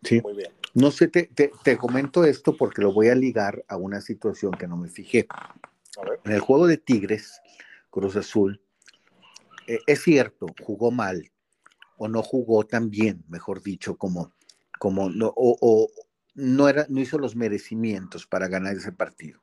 ¿sí? 0.03 0.21
Muy 0.21 0.35
bien. 0.35 0.51
No 0.73 0.91
sé, 0.91 1.07
te, 1.07 1.29
te, 1.63 1.77
comento 1.77 2.25
esto 2.25 2.55
porque 2.55 2.81
lo 2.81 2.93
voy 2.93 3.07
a 3.07 3.15
ligar 3.15 3.63
a 3.67 3.77
una 3.77 4.01
situación 4.01 4.51
que 4.51 4.67
no 4.67 4.77
me 4.77 4.89
fijé. 4.89 5.27
En 6.25 6.31
el 6.31 6.39
juego 6.39 6.67
de 6.67 6.77
Tigres, 6.77 7.41
Cruz 7.89 8.15
Azul, 8.15 8.61
eh, 9.67 9.79
es 9.87 10.01
cierto, 10.03 10.47
jugó 10.61 10.91
mal, 10.91 11.31
o 11.97 12.07
no 12.07 12.23
jugó 12.23 12.65
tan 12.65 12.89
bien, 12.89 13.23
mejor 13.27 13.61
dicho, 13.61 13.97
como, 13.97 14.33
como 14.79 15.09
no, 15.09 15.33
o, 15.35 15.89
no, 16.35 16.69
era, 16.69 16.85
no 16.89 17.01
hizo 17.01 17.17
los 17.17 17.35
merecimientos 17.35 18.25
para 18.25 18.47
ganar 18.47 18.75
ese 18.75 18.91
partido. 18.91 19.41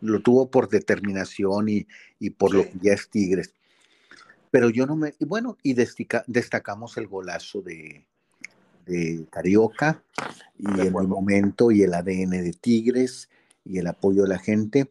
Lo 0.00 0.20
tuvo 0.20 0.50
por 0.50 0.68
determinación 0.68 1.68
y, 1.68 1.86
y 2.18 2.30
por 2.30 2.54
lo 2.54 2.64
que 2.64 2.78
ya 2.80 2.92
es 2.94 3.08
Tigres. 3.08 3.52
Pero 4.50 4.70
yo 4.70 4.86
no 4.86 4.96
me. 4.96 5.14
Y 5.18 5.24
bueno, 5.24 5.58
y 5.62 5.74
destacamos 5.74 6.96
el 6.96 7.06
golazo 7.06 7.62
de, 7.62 8.06
de 8.86 9.26
Carioca 9.30 10.02
y 10.58 10.80
el 10.80 10.90
momento 10.90 11.70
y 11.70 11.82
el 11.82 11.94
ADN 11.94 12.30
de 12.30 12.52
Tigres 12.52 13.28
y 13.64 13.78
el 13.78 13.86
apoyo 13.86 14.22
de 14.22 14.28
la 14.28 14.38
gente. 14.38 14.90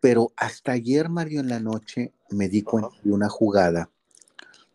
Pero 0.00 0.32
hasta 0.36 0.72
ayer, 0.72 1.08
Mario, 1.08 1.40
en 1.40 1.48
la 1.48 1.60
noche 1.60 2.12
me 2.30 2.48
di 2.48 2.62
cuenta 2.62 2.90
de 3.02 3.12
una 3.12 3.28
jugada 3.28 3.90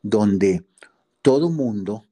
donde 0.01 0.63
todo 1.22 1.50
mundo, 1.50 2.06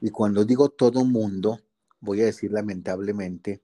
y 0.00 0.10
cuando 0.10 0.44
digo 0.44 0.70
todo 0.70 1.04
mundo, 1.04 1.60
voy 2.00 2.22
a 2.22 2.24
decir 2.24 2.50
lamentablemente, 2.52 3.60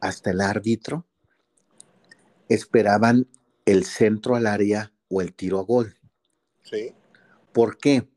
hasta 0.00 0.30
el 0.30 0.40
árbitro, 0.40 1.06
esperaban 2.48 3.26
el 3.64 3.84
centro 3.84 4.36
al 4.36 4.46
área 4.46 4.92
o 5.08 5.20
el 5.20 5.34
tiro 5.34 5.58
a 5.58 5.62
gol. 5.62 5.96
Sí. 6.62 6.94
¿Por 7.52 7.78
qué? 7.78 8.08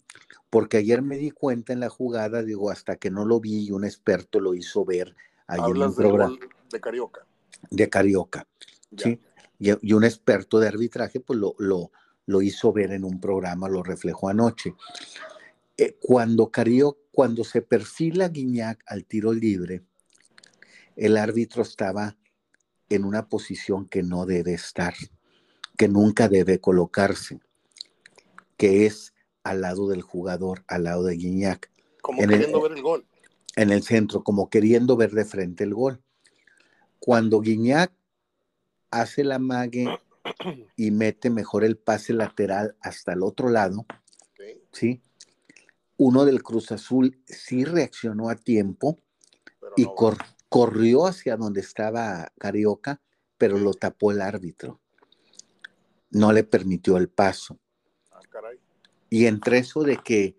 Porque 0.50 0.78
ayer 0.78 1.02
me 1.02 1.18
di 1.18 1.32
cuenta 1.32 1.74
en 1.74 1.80
la 1.80 1.90
jugada, 1.90 2.44
digo, 2.44 2.72
hasta 2.72 2.96
que 2.98 3.12
no 3.12 3.26
lo 3.26 3.40
vi 3.40 3.68
y 3.68 3.72
un 3.72 3.86
experto 3.86 4.40
lo 4.40 4.54
hizo 4.54 4.86
ver 4.86 5.16
ahí 5.48 5.60
en 5.60 5.82
el 5.82 5.94
programa. 5.94 6.38
De 6.72 6.80
Carioca. 6.80 7.26
De 7.70 7.90
Carioca. 7.90 8.48
¿sí? 8.98 9.20
Y, 9.60 9.94
un 9.94 10.04
experto 10.04 10.60
de 10.60 10.68
arbitraje, 10.68 11.20
pues 11.20 11.38
lo, 11.38 11.56
lo, 11.60 11.92
lo, 12.26 12.42
hizo 12.42 12.72
ver 12.72 12.92
en 12.92 13.04
un 13.04 13.20
programa, 13.20 13.70
lo 13.70 13.84
reflejó 13.84 14.30
anoche. 14.30 14.74
Eh, 15.78 15.98
cuando 16.00 16.50
Carioca, 16.50 17.00
cuando 17.12 17.44
se 17.44 17.62
perfila 17.62 18.30
Guiñac 18.30 18.84
al 18.88 19.06
tiro 19.06 19.34
libre, 19.34 19.84
el 20.96 21.18
árbitro 21.18 21.62
estaba 21.64 22.18
en 22.90 23.06
una 23.06 23.28
posición 23.28 23.88
que 23.88 24.04
no 24.04 24.26
debe 24.26 24.54
estar, 24.54 24.94
que 25.78 25.88
nunca 25.88 26.28
debe 26.28 26.60
colocarse, 26.60 27.40
que 28.58 28.86
es 28.86 29.14
al 29.44 29.62
lado 29.62 29.88
del 29.88 30.02
jugador, 30.02 30.64
al 30.68 30.84
lado 30.84 31.04
de 31.04 31.16
Guiñac. 31.16 31.72
Como 32.02 32.20
queriendo 32.20 32.62
ver 32.62 32.72
el 32.74 32.82
gol. 32.82 33.06
En 33.56 33.72
el 33.72 33.84
centro, 33.84 34.24
como 34.24 34.50
queriendo 34.50 34.96
ver 34.96 35.12
de 35.12 35.26
frente 35.26 35.64
el 35.64 35.74
gol. 35.74 36.02
Cuando 37.00 37.40
Guiñac 37.40 37.92
hace 38.92 39.24
la 39.24 39.40
mague 39.40 39.88
y 40.76 40.92
mete 40.92 41.30
mejor 41.30 41.64
el 41.64 41.78
pase 41.78 42.14
lateral 42.14 42.76
hasta 42.82 43.14
el 43.14 43.24
otro 43.24 43.50
lado, 43.50 43.86
¿sí? 44.72 45.02
Uno 45.98 46.26
del 46.26 46.44
Cruz 46.44 46.72
Azul 46.72 47.22
sí 47.26 47.66
reaccionó 47.66 48.30
a 48.30 48.36
tiempo 48.36 48.98
y 49.76 49.86
corrió 50.50 51.06
hacia 51.06 51.38
donde 51.38 51.62
estaba 51.62 52.32
Carioca, 52.38 53.02
pero 53.38 53.58
lo 53.58 53.74
tapó 53.74 54.12
el 54.12 54.22
árbitro. 54.22 54.82
No 56.12 56.34
le 56.34 56.44
permitió 56.44 56.98
el 56.98 57.08
paso. 57.08 57.60
Ah, 58.12 58.20
y 59.10 59.26
entre 59.26 59.60
eso 59.60 59.84
de 59.84 59.98
que 59.98 60.36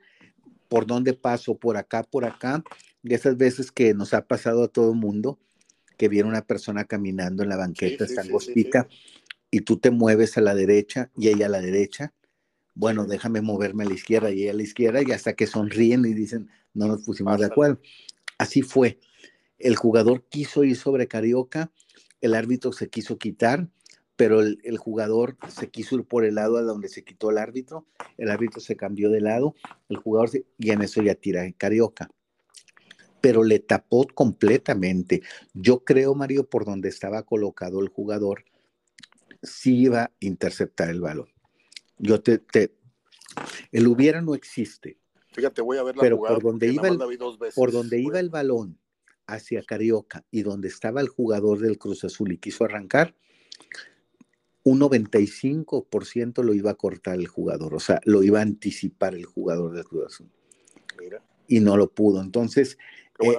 por 0.68 0.86
dónde 0.86 1.14
paso, 1.14 1.56
por 1.56 1.76
acá, 1.76 2.02
por 2.02 2.24
acá, 2.24 2.62
de 3.02 3.14
esas 3.14 3.36
veces 3.36 3.72
que 3.72 3.94
nos 3.94 4.14
ha 4.14 4.26
pasado 4.26 4.64
a 4.64 4.68
todo 4.68 4.92
el 4.92 4.98
mundo, 4.98 5.38
que 5.96 6.08
viene 6.08 6.28
una 6.28 6.42
persona 6.42 6.84
caminando 6.84 7.42
en 7.42 7.48
la 7.48 7.56
banqueta, 7.56 8.04
está 8.04 8.22
angostica, 8.22 8.88
y 9.50 9.62
tú 9.62 9.78
te 9.78 9.90
mueves 9.90 10.38
a 10.38 10.40
la 10.40 10.54
derecha 10.54 11.10
y 11.16 11.28
ella 11.28 11.46
a 11.46 11.50
la 11.50 11.60
derecha, 11.60 12.14
bueno, 12.74 13.06
déjame 13.06 13.40
moverme 13.40 13.84
a 13.84 13.88
la 13.88 13.94
izquierda 13.94 14.30
y 14.30 14.42
ella 14.42 14.52
a 14.52 14.54
la 14.54 14.62
izquierda, 14.62 15.02
y 15.02 15.10
hasta 15.12 15.34
que 15.34 15.46
sonríen 15.46 16.04
y 16.04 16.14
dicen, 16.14 16.48
no 16.72 16.86
nos 16.86 17.02
pusimos 17.02 17.38
de 17.38 17.46
acuerdo. 17.46 17.80
Así 18.38 18.62
fue. 18.62 19.00
El 19.60 19.76
jugador 19.76 20.24
quiso 20.28 20.64
ir 20.64 20.76
sobre 20.76 21.06
Carioca, 21.06 21.70
el 22.22 22.34
árbitro 22.34 22.72
se 22.72 22.88
quiso 22.88 23.18
quitar, 23.18 23.68
pero 24.16 24.40
el, 24.40 24.78
jugador 24.78 25.36
se 25.48 25.70
quiso 25.70 25.96
ir 25.96 26.04
por 26.04 26.24
el 26.24 26.34
lado 26.34 26.56
a 26.56 26.62
donde 26.62 26.88
se 26.88 27.04
quitó 27.04 27.30
el 27.30 27.38
árbitro, 27.38 27.86
el 28.16 28.30
árbitro 28.30 28.60
se 28.60 28.76
cambió 28.76 29.10
de 29.10 29.20
lado, 29.20 29.54
el 29.88 29.96
jugador 29.96 30.30
y 30.58 30.70
en 30.70 30.82
eso 30.82 31.02
ya 31.02 31.14
tira 31.14 31.50
Carioca. 31.52 32.10
Pero 33.20 33.44
le 33.44 33.58
tapó 33.60 34.06
completamente. 34.14 35.22
Yo 35.52 35.84
creo, 35.84 36.14
Mario, 36.14 36.48
por 36.48 36.64
donde 36.64 36.88
estaba 36.88 37.22
colocado 37.22 37.80
el 37.80 37.88
jugador, 37.88 38.44
sí 39.42 39.76
iba 39.76 40.04
a 40.04 40.12
interceptar 40.20 40.88
el 40.88 41.02
balón. 41.02 41.28
Yo 41.98 42.22
te, 42.22 42.38
te 42.38 42.74
el 43.72 43.86
hubiera 43.86 44.22
no 44.22 44.34
existe. 44.34 44.98
Fíjate, 45.32 45.60
voy 45.60 45.76
a 45.76 45.82
ver 45.82 45.96
la 45.96 46.02
pero 46.02 46.18
por 46.18 46.42
donde 46.42 46.68
iba 46.72 46.88
el, 46.88 46.98
por 47.54 47.72
donde 47.72 48.00
iba 48.00 48.18
el 48.18 48.30
balón 48.30 48.78
hacia 49.32 49.62
Carioca 49.62 50.25
y 50.30 50.42
donde 50.42 50.68
estaba 50.68 51.00
el 51.00 51.08
jugador 51.08 51.58
del 51.60 51.78
Cruz 51.78 52.04
Azul 52.04 52.32
y 52.32 52.38
quiso 52.38 52.64
arrancar, 52.64 53.14
un 54.62 54.80
95% 54.80 56.42
lo 56.42 56.54
iba 56.54 56.70
a 56.70 56.75
cortar 56.75 57.18
el 57.18 57.26
jugador, 57.26 57.75
o 57.75 57.80
sea, 57.80 58.00
lo 58.04 58.22
iba 58.22 58.40
a 58.40 58.42
anticipar 58.42 59.14
el 59.14 59.25
jugador 59.25 59.75
del 59.75 59.84
Cruz 59.84 60.06
Azul. 60.06 60.30
Y 61.49 61.60
no 61.60 61.76
lo 61.76 61.90
pudo. 61.90 62.20
Entonces, 62.20 62.78
eh, 63.20 63.37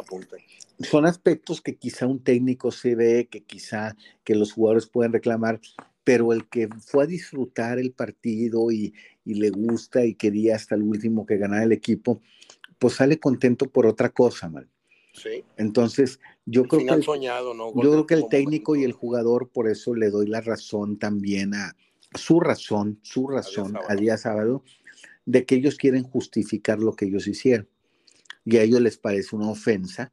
son 0.80 1.06
aspectos 1.06 1.62
que 1.62 1.76
quizá 1.76 2.08
un 2.08 2.24
técnico 2.24 2.72
se 2.72 2.96
ve, 2.96 3.28
que 3.30 3.42
quizá 3.42 3.96
que 4.24 4.36
los 4.36 4.52
jugadores 4.52 4.88
pueden 4.88 5.14
reclamar, 5.14 5.62
pero 6.04 6.34
el 6.34 6.50
que 6.50 6.68
fue 6.84 7.04
a 7.04 7.08
disfrutar 7.08 7.78
el 7.80 7.92
partido 7.92 8.72
y, 8.72 8.94
y 9.24 9.36
le 9.36 9.52
gusta 9.52 10.04
y 10.04 10.16
quería 10.16 10.56
hasta 10.56 10.76
el 10.76 10.82
último 10.82 11.26
que 11.26 11.38
ganara 11.38 11.64
el 11.64 11.72
equipo, 11.72 12.22
pues 12.80 12.96
sale 12.96 13.20
contento 13.20 13.70
por 13.70 13.86
otra 13.86 14.10
cosa, 14.10 14.52
Entonces, 15.58 16.20
yo 16.46 16.64
creo 16.64 16.86
que, 16.86 16.94
el, 16.94 17.02
yo 17.02 17.72
creo 17.74 18.08
que 18.08 18.14
el 18.16 18.28
técnico 18.30 18.76
y 18.76 18.84
el 18.84 18.94
jugador, 18.94 19.50
por 19.50 19.70
eso 19.70 19.94
le 19.94 20.10
doy 20.10 20.28
la 20.28 20.42
razón 20.42 20.98
también 20.98 21.54
a 21.54 21.76
su 22.16 22.40
razón, 22.40 23.00
su 23.04 23.28
razón 23.28 23.78
al 23.88 24.00
día 24.00 24.18
sábado, 24.18 24.64
de 25.26 25.46
que 25.46 25.56
ellos 25.56 25.76
quieren 25.76 26.04
justificar 26.04 26.80
lo 26.80 26.96
que 26.96 27.06
ellos 27.06 27.28
hicieron. 27.28 27.68
Y 28.44 28.58
a 28.58 28.64
ellos 28.64 28.82
les 28.82 28.98
parece 28.98 29.36
una 29.36 29.50
ofensa, 29.50 30.12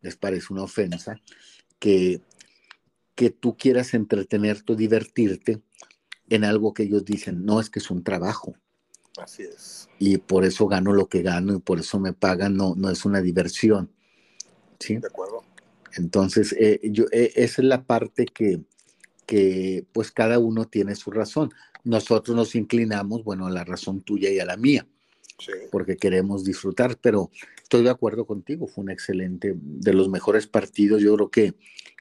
les 0.00 0.16
parece 0.16 0.52
una 0.52 0.62
ofensa 0.62 1.20
que, 1.78 2.20
que 3.14 3.30
tú 3.30 3.56
quieras 3.56 3.94
entretenerte 3.94 4.72
o 4.72 4.76
divertirte 4.76 5.62
en 6.28 6.44
algo 6.44 6.72
que 6.72 6.84
ellos 6.84 7.04
dicen, 7.04 7.44
no 7.44 7.60
es 7.60 7.68
que 7.68 7.80
es 7.80 7.90
un 7.90 8.02
trabajo. 8.04 8.54
Así 9.16 9.42
es. 9.42 9.88
Y 9.98 10.18
por 10.18 10.44
eso 10.44 10.66
gano 10.66 10.92
lo 10.92 11.06
que 11.06 11.22
gano 11.22 11.54
y 11.54 11.60
por 11.60 11.80
eso 11.80 11.98
me 12.00 12.12
pagan, 12.12 12.56
no, 12.56 12.74
no 12.76 12.90
es 12.90 13.04
una 13.04 13.20
diversión. 13.20 13.90
¿Sí? 14.78 14.96
De 14.96 15.06
acuerdo. 15.06 15.44
Entonces, 15.94 16.54
eh, 16.58 16.80
yo, 16.84 17.04
eh, 17.12 17.32
esa 17.36 17.62
es 17.62 17.68
la 17.68 17.84
parte 17.84 18.24
que, 18.26 18.60
que, 19.26 19.84
pues 19.92 20.10
cada 20.10 20.38
uno 20.38 20.66
tiene 20.66 20.94
su 20.94 21.10
razón. 21.10 21.52
Nosotros 21.84 22.36
nos 22.36 22.54
inclinamos, 22.54 23.24
bueno, 23.24 23.46
a 23.46 23.50
la 23.50 23.64
razón 23.64 24.00
tuya 24.00 24.30
y 24.30 24.38
a 24.38 24.46
la 24.46 24.56
mía, 24.56 24.86
sí. 25.38 25.52
porque 25.70 25.96
queremos 25.96 26.44
disfrutar, 26.44 26.96
pero 27.00 27.30
estoy 27.62 27.82
de 27.82 27.90
acuerdo 27.90 28.24
contigo, 28.24 28.66
fue 28.66 28.84
un 28.84 28.90
excelente, 28.90 29.54
de 29.56 29.92
los 29.92 30.08
mejores 30.08 30.46
partidos, 30.46 31.02
yo 31.02 31.14
creo 31.16 31.30
que 31.30 31.54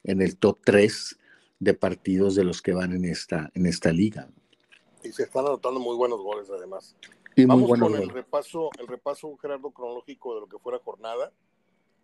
en 0.04 0.22
el 0.22 0.38
top 0.38 0.60
3 0.64 1.18
de 1.60 1.74
partidos 1.74 2.36
de 2.36 2.44
los 2.44 2.62
que 2.62 2.74
van 2.74 2.94
en 2.94 3.06
esta, 3.06 3.52
en 3.56 3.66
esta 3.66 3.92
liga 3.92 4.30
y 5.04 5.12
se 5.12 5.24
están 5.24 5.46
anotando 5.46 5.80
muy 5.80 5.96
buenos 5.96 6.22
goles 6.22 6.50
además. 6.50 6.96
Y 7.36 7.46
Vamos 7.46 7.70
muy 7.70 7.80
con 7.80 7.96
el 7.96 8.10
repaso, 8.10 8.70
el 8.78 8.88
repaso, 8.88 9.36
Gerardo, 9.38 9.72
cronológico 9.72 10.36
de 10.36 10.42
lo 10.42 10.48
que 10.48 10.60
fuera 10.60 10.80
jornada. 10.80 11.32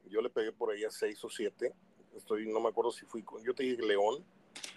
Yo 0.10 0.22
le 0.22 0.30
pegué 0.30 0.52
por 0.52 0.72
ahí 0.72 0.84
a 0.86 0.92
seis 0.92 1.24
o 1.24 1.30
siete. 1.30 1.74
estoy, 2.16 2.48
no 2.48 2.60
me 2.60 2.70
acuerdo 2.70 2.92
si 2.92 3.06
fui 3.06 3.24
con, 3.24 3.44
yo 3.44 3.54
te 3.54 3.64
dije 3.64 3.82
León, 3.82 4.24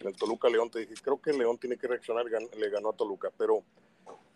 en 0.00 0.09
el 0.09 0.17
Toluca 0.17 0.49
León 0.49 0.71
te 0.71 0.81
dije, 0.81 0.95
creo 1.03 1.21
que 1.21 1.33
León 1.33 1.59
tiene 1.59 1.77
que 1.77 1.87
reaccionar, 1.87 2.27
le 2.27 2.71
ganó 2.71 2.91
a 2.91 2.97
Toluca, 2.97 3.31
pero 3.37 3.62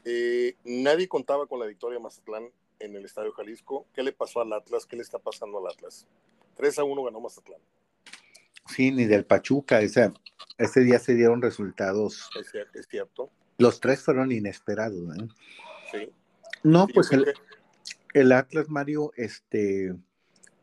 eh, 0.04 0.56
nadie 0.64 1.08
contaba 1.08 1.46
con 1.46 1.58
la 1.58 1.66
victoria 1.66 1.98
de 1.98 2.02
Mazatlán 2.02 2.50
en 2.78 2.96
el 2.96 3.04
Estadio 3.04 3.32
Jalisco. 3.32 3.86
¿Qué 3.94 4.02
le 4.02 4.12
pasó 4.12 4.40
al 4.40 4.52
Atlas? 4.52 4.86
¿Qué 4.86 4.96
le 4.96 5.02
está 5.02 5.18
pasando 5.18 5.58
al 5.58 5.72
Atlas? 5.72 6.06
3 6.56 6.78
a 6.78 6.84
1 6.84 7.04
ganó 7.04 7.20
Mazatlán. 7.20 7.60
Sí, 8.68 8.90
ni 8.90 9.04
del 9.04 9.24
Pachuca. 9.24 9.80
Ese, 9.80 10.12
ese 10.58 10.80
día 10.80 10.98
se 10.98 11.14
dieron 11.14 11.42
resultados. 11.42 12.30
Es 12.74 12.86
cierto. 12.88 13.30
Los 13.58 13.80
tres 13.80 14.02
fueron 14.02 14.32
inesperados. 14.32 15.16
¿eh? 15.16 15.28
Sí. 15.90 16.12
No, 16.62 16.86
pues 16.88 17.12
el, 17.12 17.26
el, 18.14 18.32
Atlas, 18.32 18.68
Mario, 18.68 19.12
este, 19.16 19.94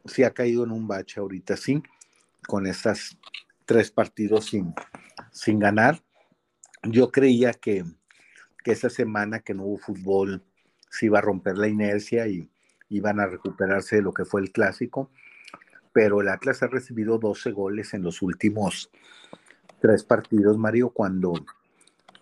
sí 0.05 0.23
ha 0.23 0.31
caído 0.31 0.63
en 0.63 0.71
un 0.71 0.87
bache 0.87 1.19
ahorita, 1.19 1.55
sí, 1.57 1.81
con 2.47 2.67
estos 2.67 3.17
tres 3.65 3.91
partidos 3.91 4.45
sin, 4.45 4.73
sin 5.31 5.59
ganar. 5.59 6.01
Yo 6.83 7.11
creía 7.11 7.53
que, 7.53 7.85
que 8.63 8.71
esa 8.71 8.89
semana 8.89 9.39
que 9.39 9.53
no 9.53 9.63
hubo 9.63 9.77
fútbol 9.77 10.43
se 10.89 11.05
iba 11.05 11.19
a 11.19 11.21
romper 11.21 11.57
la 11.57 11.67
inercia 11.67 12.27
y 12.27 12.49
iban 12.89 13.19
a 13.19 13.27
recuperarse 13.27 13.97
de 13.97 14.01
lo 14.01 14.13
que 14.13 14.25
fue 14.25 14.41
el 14.41 14.51
clásico 14.51 15.09
pero 15.93 16.21
el 16.21 16.29
Atlas 16.29 16.63
ha 16.63 16.67
recibido 16.67 17.17
12 17.17 17.51
goles 17.51 17.93
en 17.93 18.03
los 18.03 18.21
últimos 18.21 18.89
tres 19.79 20.03
partidos, 20.03 20.57
Mario, 20.57 20.89
cuando, 20.89 21.33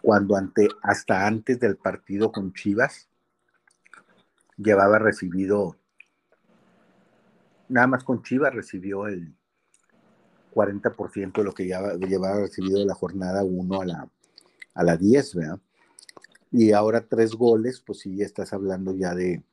cuando 0.01 0.35
ante, 0.35 0.67
hasta 0.81 1.25
antes 1.25 1.59
del 1.59 1.77
partido 1.77 2.31
con 2.31 2.53
Chivas 2.53 3.09
llevaba 4.57 4.99
recibido, 4.99 5.77
nada 7.67 7.87
más 7.87 8.03
con 8.03 8.23
Chivas 8.23 8.53
recibió 8.53 9.07
el 9.07 9.35
40% 10.53 11.33
de 11.33 11.43
lo 11.43 11.53
que 11.53 11.65
llevaba, 11.65 12.39
recibido 12.39 12.83
la 12.85 12.95
jornada 12.95 13.43
1 13.43 13.81
a 13.81 13.85
la, 13.85 14.09
a 14.73 14.83
la 14.83 14.97
10, 14.97 15.35
¿verdad? 15.35 15.59
Y 16.51 16.71
ahora 16.71 17.05
tres 17.07 17.35
goles, 17.35 17.83
pues 17.85 17.99
sí, 17.99 18.23
estás 18.23 18.53
hablando 18.53 18.95
ya 18.95 19.13
de, 19.13 19.43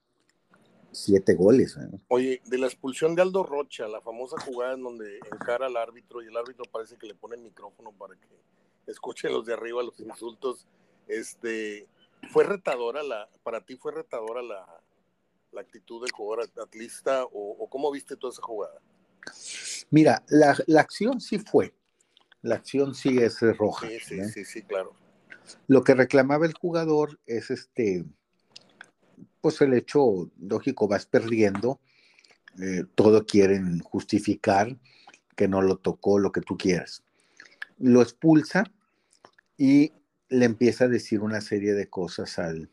siete 0.97 1.35
goles. 1.35 1.77
¿eh? 1.77 1.99
Oye, 2.09 2.41
de 2.47 2.59
la 2.59 2.67
expulsión 2.67 3.15
de 3.15 3.23
Aldo 3.23 3.45
Rocha, 3.45 3.87
la 3.87 4.01
famosa 4.01 4.37
jugada 4.41 4.75
en 4.75 4.83
donde 4.83 5.19
encara 5.31 5.67
al 5.67 5.77
árbitro 5.77 6.23
y 6.23 6.27
el 6.27 6.37
árbitro 6.37 6.65
parece 6.73 6.97
que 6.97 7.07
le 7.07 7.15
pone 7.15 7.37
el 7.37 7.43
micrófono 7.43 7.93
para 7.93 8.15
que 8.17 8.27
escuchen 8.87 9.33
los 9.33 9.47
de 9.47 9.55
arriba 9.55 9.83
los 9.83 9.99
insultos, 10.01 10.67
este, 11.09 11.87
¿fue 12.31 12.45
retadora 12.45 13.03
la, 13.03 13.29
para 13.43 13.61
ti 13.61 13.77
fue 13.77 13.93
retadora 13.93 14.43
la, 14.43 14.67
la 15.53 15.61
actitud 15.61 16.03
del 16.03 16.13
jugador 16.13 16.49
atlista 16.63 17.25
o, 17.33 17.69
cómo 17.69 17.91
viste 17.91 18.17
toda 18.17 18.33
esa 18.33 18.43
jugada? 18.43 18.81
Mira, 19.91 20.23
la, 20.29 20.57
la, 20.67 20.81
acción 20.81 21.21
sí 21.21 21.39
fue, 21.39 21.75
la 22.43 22.57
acción 22.57 22.95
sí 22.95 23.19
es 23.19 23.41
roja. 23.57 23.89
Sí, 23.89 23.99
sí, 24.01 24.25
sí, 24.25 24.45
sí, 24.45 24.63
claro. 24.63 24.95
Lo 25.69 25.83
que 25.85 25.95
reclamaba 25.95 26.47
el 26.47 26.55
jugador 26.55 27.19
es 27.27 27.51
este, 27.51 28.05
pues 29.41 29.61
el 29.61 29.75
hecho 29.75 30.31
lógico 30.41 30.89
vas 30.89 31.07
perdiendo, 31.07 31.81
eh, 32.61 32.85
todo 32.95 33.27
quieren 33.27 33.81
justificar 33.81 34.77
que 35.37 35.49
no 35.49 35.63
lo 35.63 35.77
tocó, 35.77 36.19
lo 36.19 36.33
que 36.33 36.41
tú 36.41 36.57
quieras. 36.57 37.05
Lo 37.79 38.03
expulsa 38.03 38.73
y 39.57 39.93
le 40.29 40.45
empieza 40.45 40.85
a 40.85 40.89
decir 40.89 41.21
una 41.21 41.41
serie 41.41 41.75
de 41.75 41.89
cosas 41.89 42.39
al, 42.39 42.71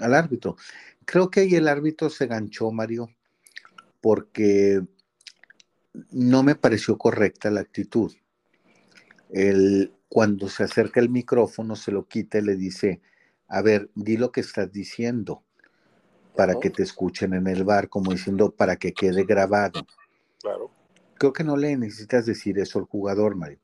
al 0.00 0.14
árbitro. 0.14 0.56
Creo 1.04 1.30
que 1.30 1.40
ahí 1.40 1.54
el 1.54 1.68
árbitro 1.68 2.10
se 2.10 2.26
ganchó, 2.26 2.70
Mario, 2.70 3.08
porque 4.00 4.82
no 6.10 6.42
me 6.42 6.54
pareció 6.54 6.98
correcta 6.98 7.50
la 7.50 7.60
actitud. 7.60 8.12
El, 9.30 9.92
cuando 10.08 10.48
se 10.48 10.64
acerca 10.64 11.00
el 11.00 11.08
micrófono, 11.08 11.76
se 11.76 11.92
lo 11.92 12.06
quita 12.06 12.38
y 12.38 12.42
le 12.42 12.56
dice, 12.56 13.00
a 13.48 13.62
ver, 13.62 13.90
di 13.94 14.16
lo 14.16 14.30
que 14.32 14.40
estás 14.40 14.70
diciendo 14.72 15.42
para 16.36 16.58
que 16.58 16.70
te 16.70 16.82
escuchen 16.82 17.34
en 17.34 17.46
el 17.48 17.64
bar, 17.64 17.88
como 17.88 18.12
diciendo, 18.12 18.50
para 18.50 18.76
que 18.76 18.92
quede 18.92 19.24
grabado. 19.24 19.86
Claro. 20.40 20.70
Creo 21.18 21.32
que 21.32 21.44
no 21.44 21.56
le 21.56 21.76
necesitas 21.76 22.24
decir 22.24 22.58
eso 22.58 22.78
al 22.78 22.86
jugador, 22.86 23.36
Mario. 23.36 23.58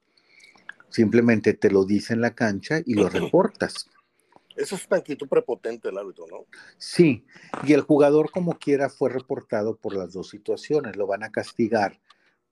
Simplemente 0.88 1.54
te 1.54 1.70
lo 1.70 1.84
dice 1.84 2.14
en 2.14 2.20
la 2.20 2.34
cancha 2.34 2.80
y 2.84 2.94
lo 2.94 3.08
reportas. 3.08 3.88
Eso 4.54 4.76
es 4.76 4.86
una 4.86 4.98
actitud 4.98 5.28
prepotente 5.28 5.90
el 5.90 5.98
árbitro, 5.98 6.26
¿no? 6.30 6.46
Sí, 6.78 7.26
y 7.64 7.74
el 7.74 7.82
jugador 7.82 8.30
como 8.30 8.58
quiera 8.58 8.88
fue 8.88 9.10
reportado 9.10 9.76
por 9.76 9.94
las 9.94 10.12
dos 10.12 10.30
situaciones. 10.30 10.96
Lo 10.96 11.06
van 11.06 11.22
a 11.22 11.30
castigar 11.30 12.00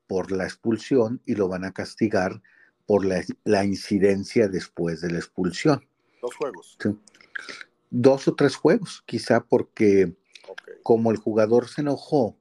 por 0.07 0.31
la 0.31 0.45
expulsión 0.45 1.23
y 1.25 1.35
lo 1.35 1.49
van 1.49 1.65
a 1.65 1.73
castigar 1.73 2.43
por 2.85 3.07
la, 3.07 3.23
la 3.45 3.65
incidencia 3.65 4.49
después 4.49 5.01
de 5.01 5.13
la 5.13 5.19
expulsión. 5.19 5.89
Dos 6.21 6.37
juegos. 6.37 6.77
Sí 6.83 6.91
dos 7.97 8.27
o 8.27 8.35
tres 8.35 8.57
juegos, 8.57 9.05
quizá 9.07 9.45
porque 9.45 10.17
como 10.83 11.13
el 11.13 11.17
jugador 11.17 11.69
se 11.69 11.83
enojó 11.83 12.37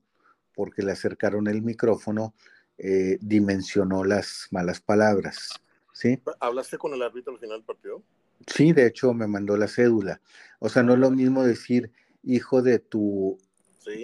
porque 0.56 0.82
le 0.82 0.92
acercaron 0.92 1.48
el 1.48 1.62
micrófono, 1.62 2.34
eh, 2.78 3.18
dimensionó 3.22 4.04
las 4.04 4.48
malas 4.52 4.82
palabras. 4.82 5.50
¿Sí? 5.94 6.20
¿Hablaste 6.42 6.78
con 6.78 6.94
el 6.94 7.02
árbitro 7.02 7.34
al 7.34 7.40
final 7.40 7.60
del 7.60 7.66
partido? 7.66 8.04
Sí, 8.48 8.74
de 8.74 8.88
hecho 8.88 9.14
me 9.14 9.28
mandó 9.28 9.56
la 9.56 9.70
cédula. 9.70 10.20
O 10.60 10.68
sea, 10.68 10.84
no 10.84 10.94
es 10.94 11.00
lo 11.00 11.12
mismo 11.12 11.46
decir 11.46 11.92
hijo 12.24 12.62
de 12.62 12.80
tu 12.80 13.38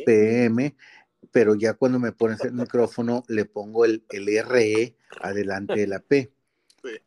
PM, 0.05 0.75
pero 1.31 1.55
ya 1.55 1.73
cuando 1.73 1.99
me 1.99 2.13
pones 2.13 2.39
el 2.45 2.53
micrófono 2.53 3.23
le 3.27 3.43
pongo 3.43 3.83
el, 3.83 4.03
el 4.09 4.27
RE 4.45 4.95
adelante 5.21 5.75
de 5.75 5.87
la 5.87 5.99
P. 5.99 6.31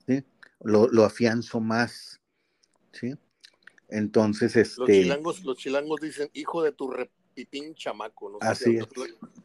Sí. 0.07 0.23
Lo, 0.61 0.87
lo 0.89 1.05
afianzo 1.05 1.59
más. 1.59 2.21
¿sí? 2.93 3.15
Entonces, 3.89 4.57
este. 4.57 4.81
Los 4.81 4.89
chilangos, 4.89 5.45
los 5.45 5.57
chilangos 5.57 6.01
dicen, 6.01 6.31
hijo 6.33 6.63
de 6.63 6.73
tu 6.73 6.91
repipín 6.91 7.75
chamaco, 7.75 8.31
¿no? 8.31 8.39
Así 8.41 8.77
es, 8.77 8.87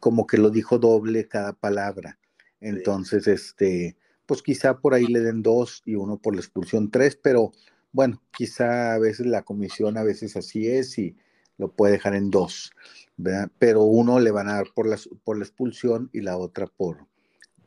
como 0.00 0.26
que 0.26 0.38
lo 0.38 0.50
dijo 0.50 0.78
doble 0.78 1.28
cada 1.28 1.52
palabra. 1.52 2.18
Entonces, 2.60 3.26
este, 3.26 3.96
pues 4.28 4.42
quizá 4.42 4.78
por 4.78 4.92
ahí 4.92 5.06
le 5.06 5.20
den 5.20 5.42
dos 5.42 5.80
y 5.86 5.94
uno 5.94 6.18
por 6.18 6.34
la 6.34 6.42
expulsión 6.42 6.90
tres, 6.90 7.16
pero 7.16 7.52
bueno, 7.92 8.22
quizá 8.30 8.92
a 8.92 8.98
veces 8.98 9.24
la 9.24 9.42
comisión 9.42 9.96
a 9.96 10.02
veces 10.02 10.36
así 10.36 10.68
es 10.68 10.98
y 10.98 11.16
lo 11.56 11.72
puede 11.72 11.94
dejar 11.94 12.14
en 12.14 12.30
dos, 12.30 12.72
¿verdad? 13.16 13.50
Pero 13.58 13.84
uno 13.84 14.20
le 14.20 14.30
van 14.30 14.50
a 14.50 14.56
dar 14.56 14.66
por 14.74 14.86
la, 14.86 14.98
por 15.24 15.38
la 15.38 15.44
expulsión 15.44 16.10
y 16.12 16.20
la 16.20 16.36
otra 16.36 16.66
por, 16.66 17.06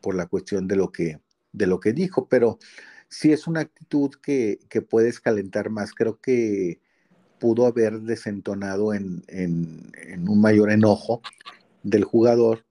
por 0.02 0.14
la 0.14 0.28
cuestión 0.28 0.68
de 0.68 0.76
lo 0.76 0.92
que, 0.92 1.20
de 1.52 1.66
lo 1.66 1.80
que 1.80 1.94
dijo, 1.94 2.28
pero 2.28 2.60
sí 3.10 3.32
es 3.32 3.48
una 3.48 3.62
actitud 3.62 4.12
que, 4.22 4.60
puedes 4.88 5.20
calentar 5.20 5.72
más. 5.72 5.94
Creo 5.94 6.22
que 6.22 6.80
pudo 7.40 7.66
haber 7.66 8.02
desentonado 8.02 8.94
en, 8.94 9.24
un 10.28 10.42
mayor 10.42 10.72
enojo 10.72 11.24
del 11.82 12.04
jugador 12.04 12.66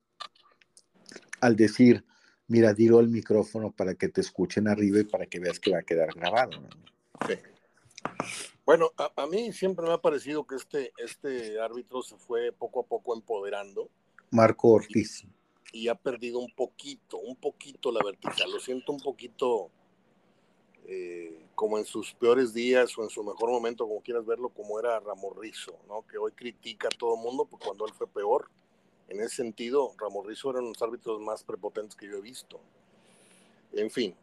al 1.41 1.57
decir, 1.57 2.05
mira, 2.51 2.75
diro 2.75 2.99
el 2.99 3.09
micrófono 3.09 3.71
para 3.71 3.95
que 3.95 4.09
te 4.09 4.21
escuchen 4.21 4.67
arriba 4.67 4.99
y 4.99 5.05
para 5.05 5.27
que 5.27 5.39
veas 5.39 5.61
que 5.61 5.71
va 5.71 5.79
a 5.79 5.83
quedar 5.83 6.13
grabado. 6.13 6.61
Sí. 7.27 7.35
Bueno, 8.67 8.91
a, 8.97 9.27
mí 9.27 9.53
siempre 9.53 9.87
me 9.87 9.93
ha 9.93 9.99
parecido 9.99 10.45
que 10.47 10.57
este, 10.57 10.93
este 10.99 11.61
árbitro 11.61 12.03
se 12.03 12.17
fue 12.17 12.53
poco 12.53 12.81
a 12.81 12.83
poco 12.85 13.15
empoderando. 13.15 13.89
Marco 14.33 14.69
Ortiz. 14.69 15.27
y 15.73 15.89
ha 15.89 15.95
perdido 15.95 16.41
un 16.41 16.53
poquito, 16.53 17.19
un 17.19 17.37
poquito 17.37 17.93
la 17.93 18.01
vertical. 18.05 18.51
Lo 18.53 18.59
siento 18.59 18.93
un 18.93 19.01
poquito 19.01 19.71
eh, 20.87 21.47
como 21.55 21.79
en 21.79 21.85
sus 21.85 22.13
peores 22.15 22.53
días 22.53 22.97
o 22.99 23.05
en 23.05 23.11
su 23.11 23.23
mejor 23.23 23.51
momento, 23.51 23.87
como 23.87 24.01
quieras 24.01 24.27
verlo, 24.27 24.49
como 24.49 24.81
era 24.81 24.99
Ramorrizo, 24.99 25.79
¿no? 25.87 26.05
que 26.07 26.19
hoy 26.19 26.33
critica 26.33 26.89
a 26.89 26.97
todo 26.97 27.15
el 27.15 27.23
mundo 27.23 27.45
pues, 27.45 27.63
cuando 27.65 27.87
él 27.87 27.93
fue 27.95 28.09
peor. 28.09 28.51
En 29.11 29.21
ese 29.21 29.37
sentido, 29.37 29.93
Ramorrizo 29.99 30.51
era 30.51 30.61
uno 30.61 30.69
de 30.69 30.75
los 30.75 30.83
árbitros 30.83 31.21
más 31.21 31.45
prepotentes 31.45 31.95
que 31.97 32.07
yo 32.07 32.17
he 32.17 32.21
visto. 32.21 32.61
En 33.73 33.91
fin, 33.91 34.15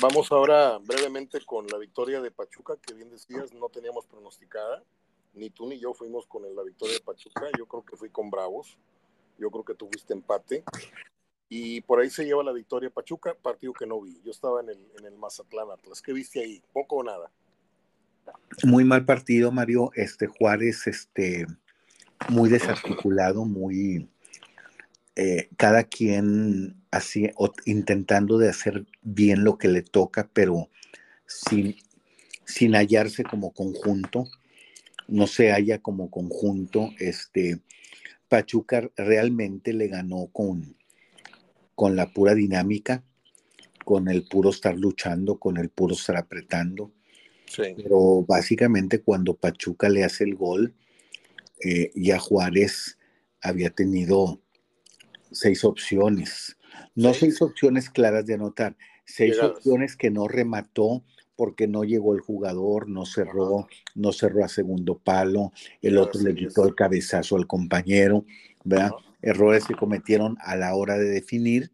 vamos 0.00 0.30
ahora 0.30 0.78
brevemente 0.78 1.40
con 1.44 1.66
la 1.66 1.78
victoria 1.78 2.20
de 2.20 2.30
Pachuca, 2.30 2.76
que 2.80 2.94
bien 2.94 3.10
decías, 3.10 3.52
no 3.52 3.68
teníamos 3.68 4.06
pronosticada. 4.06 4.84
Ni 5.34 5.50
tú 5.50 5.66
ni 5.66 5.78
yo 5.78 5.94
fuimos 5.94 6.26
con 6.26 6.42
la 6.54 6.62
victoria 6.62 6.94
de 6.94 7.00
Pachuca. 7.00 7.46
Yo 7.58 7.66
creo 7.66 7.84
que 7.84 7.96
fui 7.96 8.10
con 8.10 8.30
Bravos. 8.30 8.78
Yo 9.38 9.50
creo 9.50 9.64
que 9.64 9.74
tuviste 9.74 10.12
empate 10.12 10.62
y 11.52 11.80
por 11.80 11.98
ahí 11.98 12.08
se 12.08 12.24
lleva 12.24 12.44
la 12.44 12.52
victoria 12.52 12.90
Pachuca, 12.90 13.34
partido 13.34 13.72
que 13.72 13.84
no 13.84 14.00
vi. 14.00 14.20
Yo 14.24 14.30
estaba 14.30 14.60
en 14.60 14.68
el, 14.68 14.78
en 14.98 15.04
el 15.04 15.16
Mazatlán 15.16 15.70
Atlas. 15.72 16.00
¿Qué 16.00 16.12
viste 16.12 16.40
ahí? 16.40 16.62
¿Poco 16.72 16.96
o 16.96 17.02
nada? 17.02 17.28
Muy 18.62 18.84
mal 18.84 19.04
partido, 19.04 19.50
Mario. 19.50 19.90
Este 19.96 20.28
Juárez, 20.28 20.86
este, 20.86 21.46
muy 22.28 22.50
desarticulado, 22.50 23.44
muy 23.44 24.08
eh, 25.16 25.48
cada 25.56 25.84
quien 25.84 26.76
así, 26.90 27.30
intentando 27.66 28.38
de 28.38 28.48
hacer 28.48 28.86
bien 29.02 29.44
lo 29.44 29.58
que 29.58 29.68
le 29.68 29.82
toca, 29.82 30.28
pero 30.32 30.68
sin, 31.26 31.76
sin 32.44 32.74
hallarse 32.74 33.22
como 33.24 33.52
conjunto. 33.52 34.24
No 35.08 35.26
se 35.26 35.50
halla 35.50 35.78
como 35.78 36.10
conjunto. 36.10 36.90
Este 36.98 37.60
Pachuca 38.28 38.88
realmente 38.96 39.72
le 39.72 39.88
ganó 39.88 40.28
con 40.32 40.76
con 41.80 41.96
la 41.96 42.12
pura 42.12 42.34
dinámica, 42.34 43.02
con 43.86 44.08
el 44.08 44.24
puro 44.28 44.50
estar 44.50 44.76
luchando, 44.76 45.38
con 45.38 45.56
el 45.56 45.70
puro 45.70 45.94
estar 45.94 46.14
apretando. 46.18 46.92
Pero 47.56 48.22
básicamente 48.28 49.00
cuando 49.00 49.32
Pachuca 49.32 49.88
le 49.88 50.04
hace 50.04 50.24
el 50.24 50.34
gol, 50.34 50.74
eh, 51.64 51.90
ya 51.94 52.18
Juárez 52.18 52.98
había 53.40 53.70
tenido 53.70 54.40
seis 55.30 55.64
opciones. 55.64 56.56
No 56.94 57.14
seis 57.14 57.40
opciones 57.42 57.90
claras 57.90 58.26
de 58.26 58.34
anotar, 58.34 58.76
seis 59.04 59.38
opciones 59.42 59.96
que 59.96 60.10
no 60.10 60.28
remató 60.28 61.04
porque 61.40 61.66
no 61.66 61.84
llegó 61.84 62.14
el 62.14 62.20
jugador, 62.20 62.86
no 62.88 63.06
cerró, 63.06 63.66
no 63.94 64.12
cerró 64.12 64.44
a 64.44 64.48
segundo 64.48 64.98
palo, 64.98 65.52
el 65.80 65.96
otro 65.96 66.20
le 66.20 66.34
quitó 66.34 66.66
el 66.66 66.74
cabezazo 66.74 67.36
al 67.36 67.46
compañero, 67.46 68.26
¿verdad? 68.62 68.90
Errores 69.22 69.64
que 69.64 69.74
cometieron 69.74 70.36
a 70.42 70.54
la 70.56 70.74
hora 70.74 70.98
de 70.98 71.08
definir. 71.08 71.72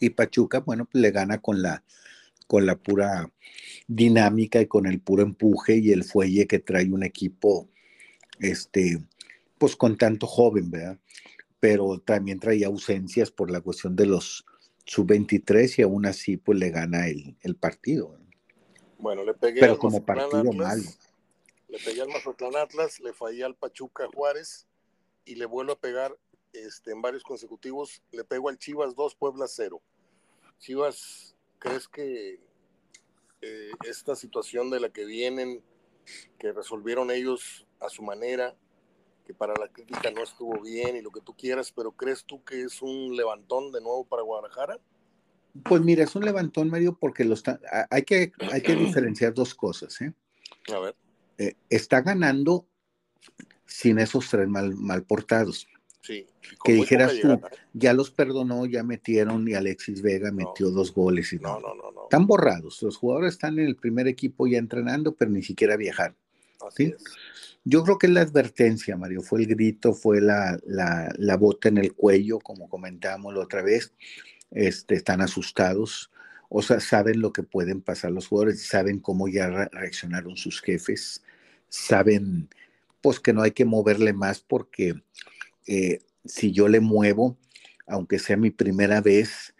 Y 0.00 0.10
Pachuca, 0.10 0.58
bueno, 0.58 0.88
pues 0.90 1.00
le 1.00 1.12
gana 1.12 1.38
con 1.38 1.62
la, 1.62 1.84
con 2.48 2.66
la 2.66 2.76
pura 2.76 3.30
dinámica 3.86 4.60
y 4.60 4.66
con 4.66 4.86
el 4.86 4.98
puro 5.00 5.22
empuje 5.22 5.76
y 5.76 5.92
el 5.92 6.02
fuelle 6.02 6.48
que 6.48 6.58
trae 6.58 6.90
un 6.90 7.04
equipo, 7.04 7.68
este, 8.40 9.04
pues 9.58 9.76
con 9.76 9.96
tanto 9.96 10.26
joven, 10.26 10.70
¿verdad? 10.70 10.98
Pero 11.60 11.98
también 11.98 12.38
traía 12.38 12.68
ausencias 12.68 13.30
por 13.30 13.50
la 13.50 13.60
cuestión 13.60 13.96
de 13.96 14.06
los 14.06 14.44
sub-23 14.86 15.78
y 15.78 15.82
aún 15.82 16.06
así 16.06 16.36
pues 16.36 16.58
le 16.58 16.70
gana 16.70 17.08
el, 17.08 17.36
el 17.42 17.56
partido. 17.56 18.18
Bueno, 18.98 19.24
le 19.24 19.34
pegué 19.34 19.60
Pero 19.60 19.78
como 19.78 20.04
partido 20.04 20.52
malo. 20.52 20.82
Le 21.68 21.78
pegué 21.78 22.00
al 22.02 22.08
Mazatlán 22.08 22.56
Atlas, 22.56 22.98
le 23.00 23.12
fallé 23.12 23.44
al 23.44 23.54
Pachuca 23.54 24.08
Juárez 24.12 24.66
y 25.24 25.34
le 25.34 25.46
vuelvo 25.46 25.72
a 25.72 25.78
pegar 25.78 26.16
este, 26.52 26.92
en 26.92 27.02
varios 27.02 27.22
consecutivos. 27.22 28.02
Le 28.10 28.24
pego 28.24 28.48
al 28.48 28.58
Chivas 28.58 28.94
2, 28.96 29.14
Puebla 29.14 29.46
0. 29.46 29.80
Chivas, 30.58 31.36
¿crees 31.58 31.86
que 31.86 32.40
eh, 33.42 33.70
esta 33.86 34.16
situación 34.16 34.70
de 34.70 34.80
la 34.80 34.90
que 34.90 35.04
vienen, 35.04 35.62
que 36.38 36.52
resolvieron 36.52 37.10
ellos 37.10 37.67
a 37.80 37.88
su 37.88 38.02
manera, 38.02 38.54
que 39.26 39.34
para 39.34 39.54
la 39.54 39.68
crítica 39.68 40.10
no 40.10 40.22
estuvo 40.22 40.60
bien 40.60 40.96
y 40.96 41.02
lo 41.02 41.10
que 41.10 41.20
tú 41.20 41.34
quieras, 41.36 41.70
pero 41.70 41.92
¿crees 41.92 42.24
tú 42.24 42.42
que 42.44 42.62
es 42.62 42.80
un 42.80 43.16
levantón 43.16 43.72
de 43.72 43.80
nuevo 43.80 44.04
para 44.04 44.22
Guadalajara? 44.22 44.78
Pues 45.64 45.82
mira, 45.82 46.04
es 46.04 46.14
un 46.14 46.24
levantón 46.24 46.70
medio 46.70 46.96
porque 46.96 47.24
lo 47.24 47.34
está, 47.34 47.60
hay, 47.90 48.02
que, 48.02 48.32
hay 48.52 48.62
que 48.62 48.74
diferenciar 48.74 49.34
dos 49.34 49.54
cosas. 49.54 50.00
¿eh? 50.00 50.12
A 50.72 50.78
ver. 50.78 50.96
Eh, 51.36 51.54
está 51.68 52.00
ganando 52.00 52.66
sin 53.66 53.98
esos 53.98 54.28
tres 54.28 54.48
mal, 54.48 54.74
mal 54.76 55.04
portados. 55.04 55.68
Sí. 56.00 56.26
Que 56.64 56.72
dijeras 56.72 57.20
tú, 57.20 57.32
¿eh? 57.32 57.40
ya 57.74 57.92
los 57.92 58.10
perdonó, 58.10 58.64
ya 58.64 58.82
metieron 58.82 59.46
y 59.46 59.54
Alexis 59.54 60.00
Vega 60.00 60.32
metió 60.32 60.70
dos 60.70 60.94
goles. 60.94 61.32
Y 61.34 61.38
no, 61.38 61.60
no, 61.60 61.74
no, 61.74 61.90
no, 61.92 62.04
Están 62.04 62.26
borrados. 62.26 62.82
Los 62.82 62.96
jugadores 62.96 63.34
están 63.34 63.58
en 63.58 63.66
el 63.66 63.76
primer 63.76 64.08
equipo 64.08 64.46
ya 64.46 64.58
entrenando, 64.58 65.14
pero 65.14 65.30
ni 65.30 65.42
siquiera 65.42 65.76
viajar. 65.76 66.16
Yo 67.64 67.84
creo 67.84 67.98
que 67.98 68.06
es 68.06 68.12
la 68.12 68.22
advertencia, 68.22 68.96
Mario, 68.96 69.22
fue 69.22 69.40
el 69.40 69.46
grito, 69.46 69.92
fue 69.92 70.20
la, 70.20 70.58
la, 70.66 71.12
la 71.18 71.36
bota 71.36 71.68
en 71.68 71.78
el 71.78 71.92
cuello, 71.94 72.38
como 72.38 72.68
comentábamos 72.68 73.34
la 73.34 73.40
otra 73.40 73.62
vez. 73.62 73.92
Este, 74.50 74.94
están 74.94 75.20
asustados, 75.20 76.10
o 76.48 76.62
sea, 76.62 76.80
saben 76.80 77.20
lo 77.20 77.32
que 77.32 77.42
pueden 77.42 77.82
pasar 77.82 78.12
los 78.12 78.28
jugadores, 78.28 78.66
saben 78.66 78.98
cómo 78.98 79.28
ya 79.28 79.48
reaccionaron 79.48 80.36
sus 80.36 80.62
jefes, 80.62 81.22
saben 81.68 82.48
pues 83.02 83.20
que 83.20 83.32
no 83.32 83.42
hay 83.42 83.50
que 83.50 83.66
moverle 83.66 84.12
más 84.12 84.40
porque 84.40 84.94
eh, 85.66 86.00
si 86.24 86.52
yo 86.52 86.68
le 86.68 86.80
muevo, 86.80 87.36
aunque 87.86 88.18
sea 88.18 88.36
mi 88.36 88.50
primera 88.50 89.00
vez 89.00 89.54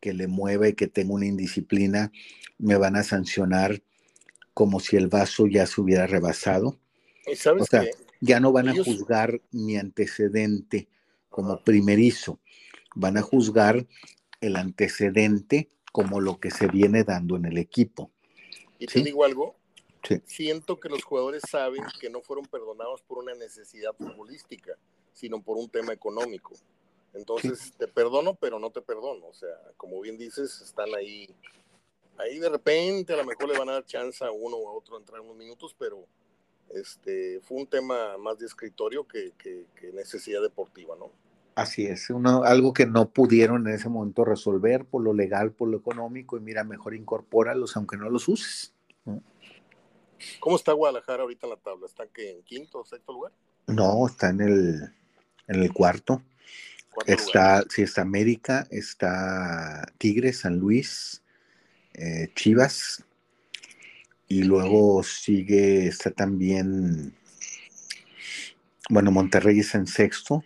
que 0.00 0.14
le 0.14 0.26
mueva 0.26 0.68
y 0.68 0.72
que 0.72 0.86
tenga 0.86 1.12
una 1.12 1.26
indisciplina, 1.26 2.10
me 2.58 2.76
van 2.76 2.96
a 2.96 3.02
sancionar 3.02 3.82
como 4.54 4.80
si 4.80 4.96
el 4.96 5.08
vaso 5.08 5.46
ya 5.46 5.66
se 5.66 5.80
hubiera 5.80 6.06
rebasado. 6.06 6.78
o 7.26 7.64
sea, 7.64 7.84
ya 8.20 8.40
no 8.40 8.52
van 8.52 8.68
a 8.68 8.84
juzgar 8.84 9.40
mi 9.50 9.76
antecedente 9.76 10.88
como 11.28 11.62
primerizo, 11.62 12.40
van 12.94 13.16
a 13.16 13.22
juzgar 13.22 13.86
el 14.40 14.56
antecedente 14.56 15.68
como 15.92 16.20
lo 16.20 16.38
que 16.38 16.50
se 16.50 16.66
viene 16.66 17.04
dando 17.04 17.36
en 17.36 17.46
el 17.46 17.58
equipo. 17.58 18.10
Y 18.78 18.86
te 18.86 19.02
digo 19.02 19.24
algo, 19.24 19.56
siento 20.24 20.80
que 20.80 20.88
los 20.88 21.04
jugadores 21.04 21.42
saben 21.48 21.82
que 22.00 22.10
no 22.10 22.20
fueron 22.22 22.46
perdonados 22.46 23.02
por 23.02 23.18
una 23.18 23.34
necesidad 23.34 23.94
futbolística, 23.96 24.72
sino 25.12 25.42
por 25.42 25.56
un 25.56 25.68
tema 25.68 25.92
económico. 25.92 26.54
Entonces, 27.12 27.72
te 27.76 27.88
perdono, 27.88 28.34
pero 28.34 28.58
no 28.58 28.70
te 28.70 28.80
perdono. 28.80 29.26
O 29.26 29.34
sea, 29.34 29.54
como 29.76 30.00
bien 30.00 30.16
dices, 30.16 30.60
están 30.62 30.94
ahí. 30.94 31.28
Ahí 32.20 32.38
de 32.38 32.48
repente 32.48 33.12
a 33.12 33.16
lo 33.16 33.24
mejor 33.24 33.48
le 33.48 33.58
van 33.58 33.68
a 33.68 33.72
dar 33.72 33.84
chance 33.84 34.24
a 34.24 34.30
uno 34.30 34.56
o 34.56 34.68
a 34.68 34.72
otro 34.72 34.98
entrar 34.98 35.20
unos 35.20 35.36
minutos, 35.36 35.74
pero 35.78 36.06
este 36.74 37.40
fue 37.42 37.58
un 37.58 37.66
tema 37.66 38.16
más 38.18 38.38
de 38.38 38.46
escritorio 38.46 39.06
que, 39.06 39.32
que, 39.38 39.66
que 39.74 39.92
necesidad 39.92 40.42
deportiva, 40.42 40.96
¿no? 40.96 41.10
Así 41.54 41.84
es, 41.84 42.08
uno, 42.10 42.44
algo 42.44 42.72
que 42.72 42.86
no 42.86 43.10
pudieron 43.10 43.66
en 43.66 43.74
ese 43.74 43.88
momento 43.88 44.24
resolver 44.24 44.84
por 44.84 45.02
lo 45.02 45.12
legal, 45.12 45.52
por 45.52 45.68
lo 45.68 45.76
económico, 45.78 46.36
y 46.36 46.40
mira, 46.40 46.64
mejor 46.64 46.94
incorpóralos 46.94 47.76
aunque 47.76 47.96
no 47.96 48.08
los 48.08 48.28
uses. 48.28 48.72
¿Cómo 50.38 50.56
está 50.56 50.72
Guadalajara 50.72 51.22
ahorita 51.22 51.46
en 51.46 51.50
la 51.50 51.56
tabla? 51.56 51.86
¿Está 51.86 52.06
que 52.06 52.30
en 52.30 52.42
quinto 52.42 52.80
o 52.80 52.84
sexto 52.84 53.12
lugar? 53.12 53.32
No, 53.66 54.06
está 54.06 54.30
en 54.30 54.40
el, 54.40 54.82
en 55.48 55.62
el 55.62 55.72
cuarto. 55.72 56.22
Está, 57.06 57.62
sí, 57.68 57.82
está 57.82 58.02
América, 58.02 58.66
está 58.70 59.86
Tigres, 59.98 60.40
San 60.40 60.58
Luis, 60.58 61.22
eh, 62.00 62.32
Chivas, 62.34 63.04
y 64.26 64.44
luego 64.44 65.02
sigue, 65.02 65.86
está 65.86 66.10
también, 66.10 67.14
bueno, 68.88 69.10
Monterrey 69.10 69.60
es 69.60 69.74
en 69.74 69.86
sexto. 69.86 70.42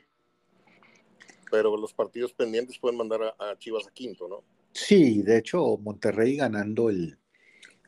Pero 1.51 1.77
los 1.77 1.93
partidos 1.93 2.33
pendientes 2.33 2.79
pueden 2.79 2.99
mandar 2.99 3.37
a 3.38 3.57
Chivas 3.59 3.87
a 3.87 3.93
quinto, 3.93 4.27
¿no? 4.27 4.43
Sí, 4.73 5.23
de 5.23 5.38
hecho, 5.38 5.79
Monterrey 5.79 6.37
ganando 6.37 6.90
el, 6.90 7.17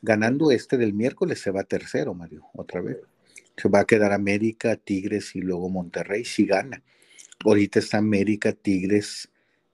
ganando 0.00 0.52
este 0.52 0.76
del 0.76 0.92
miércoles 0.92 1.40
se 1.40 1.50
va 1.50 1.64
tercero, 1.64 2.14
Mario, 2.14 2.46
otra 2.54 2.80
vez. 2.80 2.98
Se 3.56 3.68
va 3.68 3.80
a 3.80 3.84
quedar 3.84 4.12
América, 4.12 4.76
Tigres 4.76 5.34
y 5.34 5.40
luego 5.40 5.68
Monterrey 5.68 6.24
si 6.24 6.46
gana. 6.46 6.82
Ahorita 7.44 7.80
está 7.80 7.98
América, 7.98 8.52
Tigres, 8.52 9.28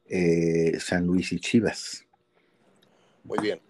eh, 0.07 0.79
San 0.81 1.07
Luis 1.07 1.33
y 1.33 1.41
Chivas. 1.41 2.07
Muy 3.25 3.39
bien. 3.41 3.61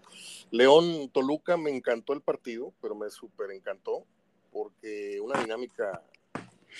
León 0.53 1.09
Toluca 1.09 1.57
me 1.57 1.71
encantó 1.75 2.13
el 2.13 2.21
partido, 2.21 2.75
pero 2.79 2.93
me 2.93 3.09
súper 3.09 3.49
encantó 3.49 4.05
porque 4.51 5.19
una 5.19 5.41
dinámica 5.41 6.03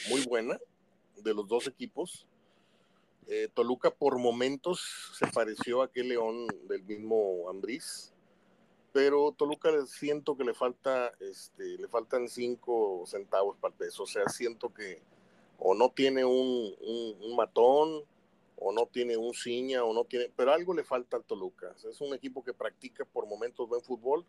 muy 0.10 0.24
buena 0.28 0.60
de 1.18 1.34
los 1.34 1.48
dos 1.48 1.66
equipos. 1.66 2.28
Eh, 3.26 3.50
Toluca 3.52 3.90
por 3.90 4.20
momentos 4.20 5.16
se 5.18 5.26
pareció 5.26 5.82
a 5.82 5.86
aquel 5.86 6.10
León 6.10 6.46
del 6.68 6.84
mismo 6.84 7.50
Ambriz, 7.50 8.14
pero 8.92 9.32
Toluca 9.32 9.72
siento 9.88 10.38
que 10.38 10.44
le 10.44 10.54
falta, 10.54 11.12
este, 11.20 11.80
le 11.80 11.88
faltan 11.88 12.30
cinco 12.30 13.04
centavos 13.08 13.58
para 13.58 13.72
el 13.72 13.78
peso, 13.80 14.04
o 14.04 14.08
sea, 14.08 14.30
siento 14.30 14.72
que 14.72 15.02
o 15.58 15.74
no 15.74 15.90
tiene 15.90 16.24
un, 16.24 16.76
matón, 17.36 18.04
o 18.64 18.72
no 18.72 18.88
tiene 18.88 19.18
un 19.18 19.34
ciña, 19.34 19.84
o 19.84 19.94
no 19.94 20.06
tiene, 20.06 20.32
pero 20.36 20.54
algo 20.54 20.74
le 20.74 20.86
falta 20.86 21.18
al 21.18 21.26
Toluca. 21.26 21.76
es 21.90 22.00
un 22.00 22.14
equipo 22.14 22.44
que 22.44 22.54
practica 22.54 23.04
por 23.04 23.28
momentos 23.28 23.68
buen 23.68 23.82
fútbol 23.82 24.26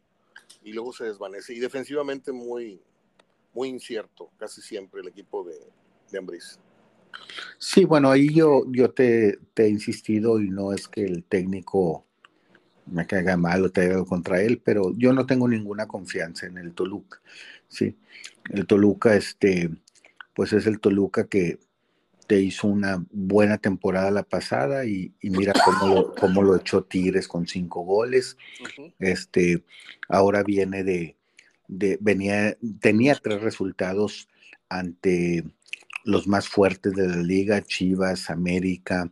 y 0.65 0.73
luego 0.73 0.93
se 0.93 1.05
desvanece. 1.05 1.55
Y 1.55 1.61
defensivamente 1.61 2.33
muy, 2.33 2.81
muy 3.53 3.69
incierto, 3.69 4.31
casi 4.37 4.61
siempre 4.61 5.03
el 5.03 5.09
equipo 5.09 5.45
de, 5.45 5.55
de 6.11 6.19
Ambriz. 6.19 6.59
Sí, 7.59 7.85
bueno, 7.85 8.11
ahí 8.11 8.35
yo, 8.35 8.65
yo 8.73 8.91
te, 8.91 9.39
he 9.55 9.69
insistido 9.69 10.41
y 10.41 10.51
no 10.51 10.73
es 10.73 10.89
que 10.89 11.05
el 11.05 11.23
técnico 11.23 12.05
me 12.87 13.07
caiga 13.07 13.37
mal 13.37 13.65
o 13.65 13.71
te 13.71 13.83
algo 13.83 14.05
contra 14.05 14.43
él, 14.43 14.61
pero 14.63 14.93
yo 14.97 15.13
no 15.13 15.27
tengo 15.27 15.47
ninguna 15.47 15.87
confianza 15.87 16.47
en 16.47 16.59
el 16.59 16.75
Toluca. 16.75 17.21
Sí, 17.69 17.97
el 18.51 18.67
Toluca, 18.67 19.15
este, 19.15 19.71
pues 20.35 20.53
es 20.53 20.67
el 20.67 20.81
Toluca 20.81 21.29
que 21.29 21.61
te 22.27 22.41
hizo 22.41 22.67
una 22.67 23.05
buena 23.11 23.59
temporada 23.59 24.11
la 24.11 24.23
pasada 24.23 24.87
y, 24.87 25.13
mira 25.23 25.53
cómo 25.65 25.95
lo, 25.95 26.15
cómo 26.15 26.43
lo, 26.43 26.57
echó 26.57 26.83
Tigres 26.85 27.29
con 27.29 27.47
cinco 27.47 27.83
goles. 27.83 28.37
Este, 28.99 29.63
ahora 30.09 30.43
viene 30.43 30.85
de, 30.85 31.17
de, 31.69 31.99
venía, 32.01 32.57
tenía 32.81 33.15
tres 33.17 33.43
resultados 33.43 34.29
ante 34.69 35.45
los 36.05 36.27
más 36.27 36.49
fuertes 36.49 36.95
de 36.95 37.09
la 37.09 37.17
liga, 37.17 37.63
Chivas, 37.63 38.31
América, 38.31 39.11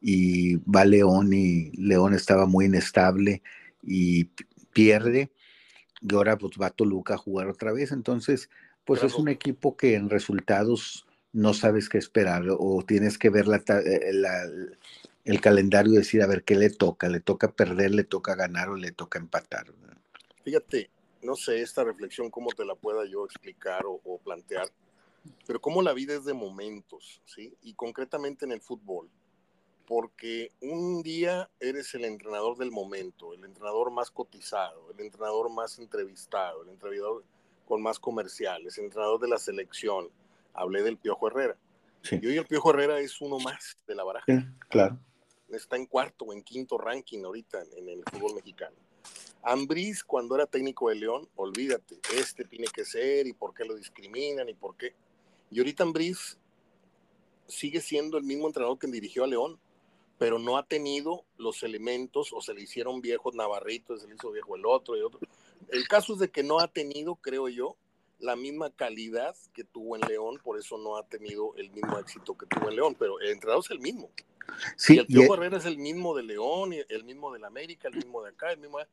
y 0.00 0.56
va 0.56 0.84
León 0.84 1.32
y 1.32 1.72
León 1.72 2.14
estaba 2.14 2.46
muy 2.46 2.66
inestable 2.66 3.42
y 3.82 4.24
pierde. 4.72 5.30
Y 6.00 6.14
ahora 6.14 6.36
pues 6.36 6.52
va 6.60 6.70
Toluca 6.70 7.14
a 7.14 7.18
jugar 7.18 7.48
otra 7.48 7.72
vez, 7.72 7.92
entonces 7.92 8.50
pues 8.84 9.02
es 9.02 9.14
un 9.14 9.28
equipo 9.28 9.76
que 9.76 9.94
en 9.94 10.08
resultados 10.08 11.05
no 11.36 11.54
sabes 11.54 11.88
qué 11.88 11.98
esperar 11.98 12.44
o 12.48 12.82
tienes 12.86 13.18
que 13.18 13.30
ver 13.30 13.46
eh, 13.48 14.10
el 15.24 15.40
calendario 15.40 15.92
y 15.92 15.96
decir, 15.98 16.22
a 16.22 16.26
ver, 16.26 16.44
¿qué 16.44 16.54
le 16.54 16.70
toca? 16.70 17.08
¿Le 17.08 17.20
toca 17.20 17.52
perder, 17.52 17.94
le 17.94 18.04
toca 18.04 18.34
ganar 18.34 18.70
o 18.70 18.76
le 18.76 18.92
toca 18.92 19.18
empatar? 19.18 19.66
Fíjate, 20.44 20.90
no 21.22 21.36
sé 21.36 21.60
esta 21.60 21.84
reflexión 21.84 22.30
cómo 22.30 22.50
te 22.50 22.64
la 22.64 22.74
pueda 22.74 23.04
yo 23.06 23.24
explicar 23.24 23.84
o, 23.84 24.00
o 24.04 24.18
plantear, 24.18 24.68
pero 25.46 25.60
cómo 25.60 25.82
la 25.82 25.92
vida 25.92 26.14
es 26.14 26.24
de 26.24 26.34
momentos, 26.34 27.20
¿sí? 27.24 27.54
Y 27.62 27.74
concretamente 27.74 28.44
en 28.44 28.52
el 28.52 28.60
fútbol 28.60 29.10
porque 29.86 30.50
un 30.60 31.02
día 31.02 31.48
eres 31.60 31.94
el 31.94 32.04
entrenador 32.04 32.56
del 32.58 32.72
momento, 32.72 33.32
el 33.32 33.44
entrenador 33.44 33.90
más 33.92 34.10
cotizado, 34.10 34.90
el 34.92 35.00
entrenador 35.04 35.48
más 35.50 35.78
entrevistado, 35.78 36.62
el 36.62 36.70
entrenador 36.70 37.24
con 37.66 37.82
más 37.82 37.98
comerciales, 37.98 38.78
el 38.78 38.86
entrenador 38.86 39.20
de 39.20 39.28
la 39.28 39.38
selección. 39.38 40.08
Hablé 40.56 40.82
del 40.82 40.96
Piojo 40.96 41.28
Herrera. 41.28 41.56
Y 42.10 42.26
hoy 42.26 42.36
el 42.36 42.46
Piojo 42.46 42.70
Herrera 42.70 43.00
es 43.00 43.20
uno 43.20 43.38
más 43.38 43.78
de 43.86 43.94
la 43.94 44.04
baraja. 44.04 44.26
claro. 44.68 44.98
Está 45.48 45.76
en 45.76 45.86
cuarto 45.86 46.24
o 46.24 46.32
en 46.32 46.42
quinto 46.42 46.76
ranking 46.76 47.24
ahorita 47.24 47.62
en, 47.76 47.88
el 47.88 48.02
fútbol 48.10 48.34
mexicano. 48.34 48.74
Ambriz, 49.42 50.02
cuando 50.02 50.34
era 50.34 50.46
técnico 50.46 50.88
de 50.88 50.96
León, 50.96 51.28
olvídate, 51.36 52.00
este 52.14 52.44
tiene 52.44 52.66
que 52.66 52.84
ser 52.84 53.28
y 53.28 53.32
por 53.32 53.54
qué 53.54 53.64
lo 53.64 53.76
discriminan 53.76 54.48
y 54.48 54.54
por 54.54 54.76
qué. 54.76 54.94
Y 55.52 55.58
ahorita 55.58 55.84
Ambriz 55.84 56.36
sigue 57.46 57.80
siendo 57.80 58.18
el 58.18 58.24
mismo 58.24 58.48
entrenador 58.48 58.76
que 58.76 58.88
dirigió 58.88 59.22
a 59.22 59.28
León 59.28 59.60
pero 60.18 60.38
no 60.38 60.56
ha 60.56 60.66
tenido 60.66 61.24
los 61.36 61.62
elementos 61.62 62.32
o 62.32 62.40
se 62.40 62.54
le 62.54 62.62
hicieron 62.62 63.00
viejos 63.00 63.34
Navarrito, 63.34 63.96
se 63.96 64.08
le 64.08 64.14
hizo 64.14 64.30
viejo 64.30 64.56
el 64.56 64.64
otro 64.64 64.96
y 64.96 65.02
otro. 65.02 65.20
El 65.68 65.86
caso 65.88 66.14
es 66.14 66.20
de 66.20 66.30
que 66.30 66.42
no 66.42 66.58
ha 66.58 66.68
tenido, 66.68 67.16
creo 67.16 67.48
yo, 67.48 67.76
la 68.18 68.36
misma 68.36 68.70
calidad 68.70 69.36
que 69.52 69.64
tuvo 69.64 69.96
en 69.96 70.02
León, 70.08 70.40
por 70.42 70.58
eso 70.58 70.78
no 70.78 70.96
ha 70.96 71.06
tenido 71.06 71.54
el 71.56 71.70
mismo 71.70 71.98
éxito 71.98 72.36
que 72.36 72.46
tuvo 72.46 72.70
en 72.70 72.76
León, 72.76 72.96
pero 72.98 73.20
el 73.20 73.30
entrenador 73.30 73.64
es 73.64 73.70
el 73.70 73.80
mismo. 73.80 74.10
Sí, 74.76 74.98
el 74.98 75.06
Piojo 75.06 75.34
Herrera 75.34 75.58
es 75.58 75.66
el 75.66 75.78
mismo 75.78 76.14
de 76.14 76.22
León, 76.22 76.72
el 76.88 77.04
mismo 77.04 77.32
del 77.32 77.44
América, 77.44 77.88
el 77.88 77.96
mismo 77.96 78.22
de 78.22 78.30
acá, 78.30 78.52
el 78.52 78.58
mismo 78.58 78.78
de... 78.78 78.86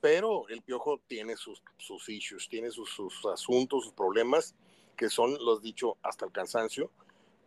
pero 0.00 0.48
el 0.48 0.62
Piojo 0.62 1.00
tiene 1.06 1.36
sus, 1.36 1.62
sus 1.78 2.08
issues, 2.08 2.48
tiene 2.48 2.70
sus, 2.70 2.90
sus 2.90 3.24
asuntos, 3.26 3.84
sus 3.84 3.92
problemas, 3.94 4.54
que 4.96 5.08
son 5.08 5.36
los 5.44 5.62
dicho 5.62 5.96
hasta 6.02 6.26
el 6.26 6.32
cansancio, 6.32 6.90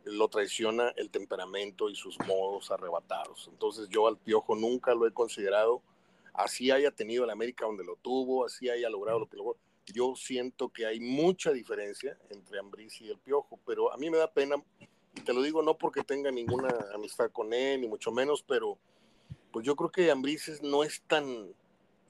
lo 0.04 0.28
traiciona 0.28 0.90
el 0.96 1.10
temperamento 1.10 1.90
y 1.90 1.96
sus 1.96 2.18
modos 2.28 2.72
arrebatados. 2.72 3.48
Entonces 3.52 3.88
yo 3.90 4.08
al 4.08 4.18
Piojo 4.18 4.56
nunca 4.56 4.96
lo 4.96 5.08
he 5.08 5.14
considerado, 5.14 5.82
así 6.34 6.72
haya 6.72 6.92
tenido 6.92 7.24
el 7.24 7.30
América 7.30 7.66
donde 7.66 7.84
lo 7.84 7.96
tuvo, 7.98 8.46
así 8.46 8.70
haya 8.70 8.90
logrado 8.90 9.20
lo 9.20 9.30
que 9.30 9.38
logró. 9.38 9.58
Yo 9.88 10.16
siento 10.16 10.70
que 10.70 10.86
hay 10.86 11.00
mucha 11.00 11.52
diferencia 11.52 12.18
entre 12.30 12.60
Ambriz 12.60 13.02
y 13.02 13.10
el 13.10 13.18
Piojo, 13.18 13.60
pero 13.66 13.92
a 13.92 13.98
mí 13.98 14.10
me 14.10 14.18
da 14.18 14.32
pena, 14.32 14.56
y 15.16 15.22
te 15.22 15.34
lo 15.34 15.42
digo 15.42 15.62
no 15.62 15.78
porque 15.78 16.04
tenga 16.04 16.32
ninguna 16.32 16.70
amistad 16.94 17.32
con 17.32 17.54
él, 17.54 17.82
ni 17.82 17.88
mucho 17.88 18.12
menos, 18.12 18.44
pero 18.44 18.78
pues 19.52 19.66
yo 19.66 19.76
creo 19.76 19.92
que 19.92 20.12
Ambriz 20.12 20.62
no 20.62 20.84
es 20.84 21.02
tan, 21.04 21.54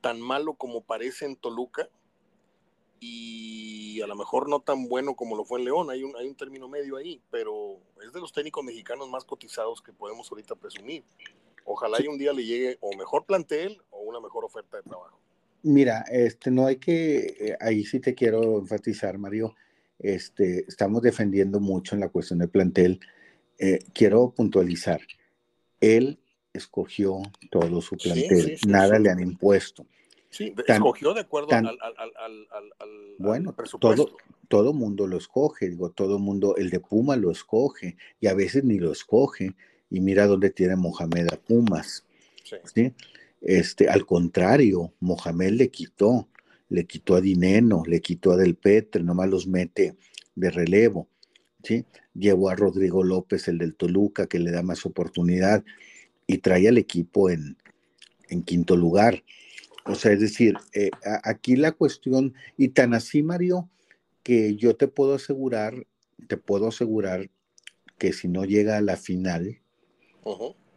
tan 0.02 0.20
malo 0.20 0.54
como 0.54 0.82
parece 0.82 1.26
en 1.26 1.36
Toluca, 1.36 1.90
y 3.04 4.00
a 4.02 4.08
lo 4.08 4.16
mejor 4.16 4.48
no 4.48 4.60
tan 4.60 4.88
bueno 4.88 5.16
como 5.16 5.36
lo 5.36 5.44
fue 5.44 5.60
en 5.60 5.66
León, 5.66 5.90
hay 5.90 6.04
un, 6.04 6.16
hay 6.16 6.28
un 6.28 6.36
término 6.36 6.68
medio 6.68 6.98
ahí, 6.98 7.20
pero 7.32 7.80
es 8.04 8.14
de 8.14 8.20
los 8.20 8.32
técnicos 8.32 8.64
mexicanos 8.64 9.10
más 9.10 9.26
cotizados 9.26 9.82
que 9.82 9.92
podemos 9.92 10.32
ahorita 10.32 10.56
presumir. 10.56 11.04
Ojalá 11.66 11.98
y 12.00 12.08
un 12.08 12.20
día 12.20 12.32
le 12.32 12.46
llegue 12.46 12.78
o 12.80 12.96
mejor 12.96 13.26
plantel 13.26 13.82
o 13.90 14.02
una 14.02 14.20
mejor 14.20 14.46
oferta 14.46 14.78
de 14.78 14.84
trabajo. 14.84 15.20
Mira, 15.64 16.06
este 16.10 16.50
no 16.52 16.66
hay 16.66 16.78
que, 16.78 17.18
eh, 17.40 17.58
ahí 17.60 17.84
sí 17.84 18.00
te 18.00 18.16
quiero 18.16 18.60
enfatizar, 18.60 19.18
Mario, 19.18 19.56
este, 20.00 20.66
estamos 20.68 21.02
defendiendo 21.02 21.60
mucho 21.60 21.96
en 21.96 22.02
la 22.02 22.10
cuestión 22.10 22.40
del 22.40 22.50
plantel. 22.50 23.00
Eh, 23.60 23.80
quiero 23.94 24.32
puntualizar, 24.32 25.02
él 25.80 26.20
escogió 26.54 27.22
todo 27.52 27.82
su 27.82 27.96
plantel, 27.96 28.58
nada 28.68 28.98
le 28.98 29.10
han 29.10 29.20
impuesto. 29.20 29.86
Sí, 30.32 30.56
escogió 30.66 31.14
de 31.14 31.22
acuerdo 31.22 31.50
al, 31.52 31.78
bueno, 33.20 33.54
presupuesto. 33.54 34.06
Todo, 34.06 34.18
todo 34.48 34.74
mundo 34.74 35.06
lo 35.06 35.18
escoge, 35.18 35.70
digo, 35.70 35.92
todo 35.92 36.20
mundo, 36.20 36.56
el 36.56 36.70
de 36.70 36.80
Puma 36.80 37.18
lo 37.18 37.32
escoge 37.32 37.98
y 38.20 38.28
a 38.28 38.34
veces 38.34 38.64
ni 38.64 38.80
lo 38.80 38.92
escoge. 38.92 39.54
Y 39.90 40.00
mira 40.00 40.26
dónde 40.26 40.50
tiene 40.50 40.78
Mohamed 40.78 41.34
a 41.34 41.36
Pumas. 41.36 42.06
Sí. 42.74 42.94
Este, 43.42 43.90
al 43.90 44.06
contrario, 44.06 44.94
Mohamed 45.00 45.52
le 45.54 45.70
quitó, 45.70 46.30
le 46.70 46.86
quitó 46.86 47.16
a 47.16 47.22
Dineno, 47.22 47.84
le 47.86 48.00
quitó 48.00 48.32
a 48.32 48.38
Del 48.38 48.56
Petre, 48.56 49.04
nomás 49.04 49.30
los 49.30 49.48
mete 49.48 49.98
de 50.36 50.52
relevo. 50.52 51.10
¿sí? 51.64 51.86
Llevó 52.14 52.50
a 52.50 52.56
Rodrigo 52.56 53.04
López, 53.04 53.48
el 53.48 53.58
del 53.58 53.76
Toluca, 53.76 54.28
que 54.28 54.40
le 54.40 54.52
da 54.52 54.62
más 54.62 54.86
oportunidad, 54.86 55.64
y 56.28 56.38
trae 56.38 56.68
al 56.68 56.78
equipo 56.78 57.30
en, 57.30 57.58
en 58.30 58.44
quinto 58.44 58.78
lugar. 58.78 59.24
O 59.86 59.96
sea, 59.96 60.12
es 60.12 60.20
decir, 60.20 60.56
eh, 60.74 60.92
aquí 61.24 61.56
la 61.56 61.72
cuestión, 61.72 62.34
y 62.58 62.70
tan 62.70 62.94
así, 62.94 63.24
Mario, 63.24 63.70
que 64.24 64.56
yo 64.56 64.76
te 64.76 64.88
puedo 64.88 65.16
asegurar, 65.16 65.88
te 66.28 66.38
puedo 66.38 66.68
asegurar 66.68 67.30
que 67.98 68.14
si 68.14 68.28
no 68.28 68.46
llega 68.46 68.78
a 68.78 68.82
la 68.82 68.98
final, 68.98 69.60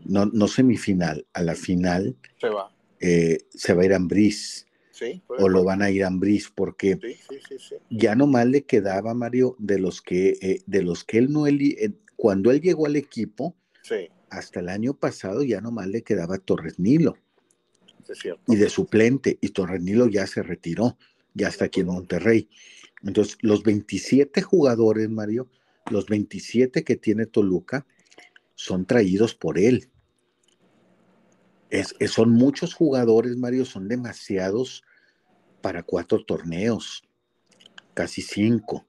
no, 0.05 0.27
no 0.27 0.49
semifinal, 0.49 1.27
a 1.33 1.43
la 1.43 1.55
final, 1.55 2.17
se 2.41 2.49
va, 2.49 2.75
eh, 3.01 3.39
se 3.51 3.75
va 3.75 3.83
a 3.83 3.85
ir 3.87 3.93
a 3.93 3.97
Ambriz. 3.97 4.67
Sí, 4.91 5.21
o 5.27 5.49
lo 5.49 5.65
van 5.65 5.83
a 5.83 5.91
ir 5.91 6.05
a 6.05 6.07
Ambriz 6.07 6.53
porque 6.55 7.01
ya 7.91 8.15
nomás 8.15 8.47
le 8.47 8.63
quedaba 8.63 9.13
Mario 9.13 9.57
de 9.59 9.81
los 9.81 10.01
que 10.01 10.39
eh, 10.41 10.63
de 10.67 10.83
los 10.83 11.03
que 11.03 11.19
él 11.19 11.33
no 11.33 11.49
él, 11.49 11.99
cuando 12.15 12.53
él 12.53 12.61
llegó 12.61 12.87
al 12.87 12.95
equipo 12.95 13.57
hasta 14.31 14.61
el 14.61 14.69
año 14.69 14.95
pasado 14.95 15.43
ya 15.43 15.61
nomás 15.61 15.89
le 15.89 16.03
quedaba 16.03 16.39
Torres 16.39 16.79
Nilo. 16.79 17.17
Y 18.47 18.57
de 18.57 18.69
suplente, 18.69 19.39
y 19.41 19.49
Torrenilo 19.49 20.09
ya 20.09 20.27
se 20.27 20.43
retiró, 20.43 20.99
ya 21.33 21.49
está 21.49 21.67
aquí 21.67 21.81
en 21.81 21.87
Monterrey. 21.87 22.49
Entonces, 23.03 23.39
los 23.41 23.63
27 23.63 24.43
jugadores, 24.43 25.09
Mario, 25.09 25.49
los 25.91 26.07
27 26.07 26.85
que 26.85 26.97
tiene 26.97 27.27
Toluca, 27.27 27.87
son 28.55 28.87
traídos 28.87 29.35
por 29.35 29.59
él. 29.59 29.91
Es, 31.71 31.95
son 32.09 32.31
muchos 32.31 32.75
jugadores, 32.75 33.37
Mario, 33.37 33.65
son 33.65 33.89
demasiados 33.89 34.83
para 35.61 35.83
cuatro 35.83 36.25
torneos, 36.25 37.03
casi 37.95 38.23
cinco, 38.23 38.87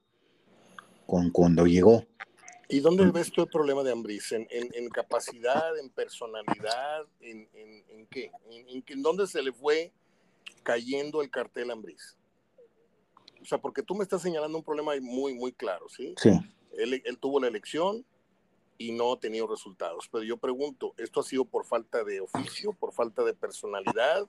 con 1.06 1.30
cuando 1.30 1.66
llegó. 1.66 2.06
¿Y 2.68 2.80
dónde 2.80 3.10
ves 3.10 3.30
tú 3.30 3.42
el 3.42 3.48
problema 3.48 3.82
de 3.82 3.92
Ambris? 3.92 4.32
¿En, 4.32 4.88
capacidad, 4.90 5.78
en 5.78 5.88
personalidad, 5.90 7.06
en, 7.20 7.48
qué? 8.10 8.30
¿En, 8.50 9.02
dónde 9.02 9.26
se 9.26 9.42
le 9.42 9.52
fue 9.52 9.92
cayendo 10.64 11.22
el 11.22 11.30
cartel 11.30 11.70
Ambris? 11.70 12.16
O 13.40 13.44
sea, 13.44 13.58
porque 13.58 13.82
tú 13.82 13.94
me 13.94 14.02
estás 14.02 14.22
señalando 14.22 14.58
un 14.58 14.64
problema 14.64 14.92
muy, 15.00 15.34
muy 15.34 15.52
claro, 15.52 15.88
¿sí? 15.88 16.14
Sí. 16.20 16.30
Él, 16.76 17.18
tuvo 17.20 17.40
la 17.40 17.46
elección 17.46 18.04
y 18.78 18.92
no 18.92 19.12
ha 19.12 19.20
tenido 19.20 19.46
resultados. 19.46 20.08
Pero 20.10 20.24
yo 20.24 20.36
pregunto, 20.36 20.94
¿esto 20.96 21.20
ha 21.20 21.22
sido 21.22 21.44
por 21.44 21.64
falta 21.64 22.04
de 22.04 22.20
oficio, 22.20 22.72
por 22.72 22.92
falta 22.92 23.24
de 23.24 23.34
personalidad 23.34 24.26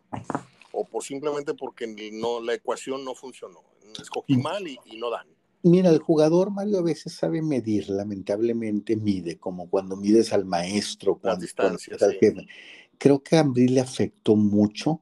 o 0.72 0.86
por 0.86 1.04
simplemente 1.04 1.54
porque 1.54 1.88
no, 2.14 2.42
la 2.42 2.54
ecuación 2.54 3.04
no 3.06 3.16
funcionó? 3.16 3.64
Escogí 4.00 4.38
mal 4.38 4.68
y 4.68 4.98
no 4.98 5.10
dan. 5.10 5.28
Mira, 5.64 5.90
el 5.90 6.00
jugador, 6.00 6.52
Mario, 6.52 6.80
a 6.80 6.84
veces 6.84 7.14
sabe 7.14 7.42
medir, 7.42 7.90
lamentablemente 7.90 8.96
mide, 8.96 9.38
como 9.38 9.70
cuando 9.70 9.96
mides 9.98 10.32
al 10.32 10.46
maestro. 10.46 11.18
Cuando, 11.18 11.42
distancia, 11.42 11.98
Creo 12.98 13.22
que 13.22 13.36
a 13.36 13.42
Ambrí 13.42 13.68
le 13.68 13.82
afectó 13.82 14.36
mucho 14.36 15.02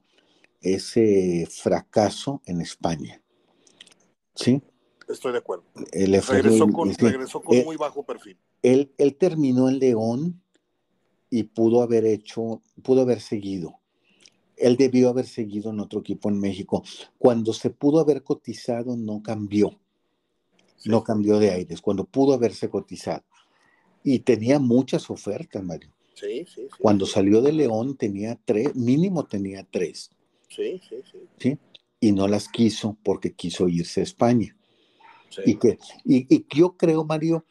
ese 0.62 1.48
fracaso 1.50 2.42
en 2.46 2.62
España. 2.62 3.22
¿Sí? 4.34 4.62
Estoy 5.08 5.34
de 5.34 5.38
acuerdo. 5.38 5.64
regresó 5.94 6.68
con, 6.68 6.94
regresó 6.94 7.42
con 7.42 7.64
muy 7.64 7.78
bajo 7.78 8.04
perfil. 8.04 8.38
Él, 8.74 8.94
él 8.98 9.16
terminó 9.16 9.70
en 9.70 9.80
León 9.80 10.42
y 11.30 11.44
pudo 11.44 11.82
haber 11.82 12.06
hecho, 12.06 12.62
pudo 12.84 13.02
haber 13.02 13.22
seguido. 13.22 13.80
Él 14.58 14.78
debió 14.78 15.10
haber 15.10 15.28
seguido 15.28 15.72
en 15.72 15.80
otro 15.82 16.00
equipo 16.00 16.30
en 16.30 16.40
México. 16.40 16.84
Cuando 17.18 17.54
se 17.54 17.70
pudo 17.70 18.00
haber 18.00 18.24
cotizado, 18.24 18.96
no 18.96 19.22
cambió 19.22 19.78
no 20.86 21.04
cambió 21.04 21.40
de 21.40 21.52
aires, 21.52 21.82
cuando 21.82 22.06
pudo 22.06 22.34
haberse 22.34 22.70
cotizado. 22.70 23.24
Y 24.04 24.20
tenía 24.20 24.60
muchas 24.60 25.10
ofertas, 25.10 25.64
Mario. 25.64 25.92
Sí, 26.14 26.46
sí, 26.46 26.62
sí. 26.62 26.70
Cuando 26.80 27.06
salió 27.06 27.42
de 27.42 27.52
León 27.52 27.98
tenía 27.98 28.40
tres, 28.46 28.76
mínimo 28.76 29.26
tenía 29.26 29.68
tres. 29.70 30.12
Sí, 30.48 30.80
sí, 30.88 30.98
sí. 31.12 31.18
¿sí? 31.40 31.58
Y 32.00 32.12
no 32.12 32.28
las 32.28 32.48
quiso 32.48 32.98
porque 33.04 33.34
quiso 33.34 33.68
irse 33.68 34.02
a 34.02 34.04
España. 34.04 34.56
Y, 35.46 35.56
que, 35.56 35.78
y, 36.06 36.46
yo 36.56 36.78
creo, 36.78 37.04
Mario, 37.04 37.46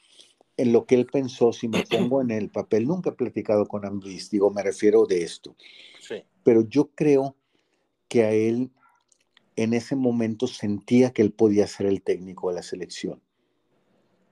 en 0.56 0.72
lo 0.72 0.86
que 0.86 0.94
él 0.94 1.06
pensó, 1.06 1.52
si 1.52 1.68
me 1.68 1.82
pongo 1.90 2.20
en 2.20 2.30
el 2.30 2.50
papel, 2.50 2.86
nunca 2.86 3.10
he 3.10 3.14
platicado 3.14 3.66
con 3.66 3.84
Ambris, 3.84 4.30
digo, 4.30 4.50
me 4.50 4.62
refiero 4.62 5.06
de 5.06 5.22
esto. 5.22 5.56
Sí. 6.00 6.16
Pero 6.42 6.62
yo 6.62 6.90
creo 6.94 7.36
que 8.08 8.24
a 8.24 8.32
él 8.32 8.70
en 9.56 9.72
ese 9.72 9.96
momento 9.96 10.46
sentía 10.46 11.12
que 11.12 11.22
él 11.22 11.32
podía 11.32 11.66
ser 11.66 11.86
el 11.86 12.02
técnico 12.02 12.48
de 12.48 12.56
la 12.56 12.62
selección. 12.62 13.20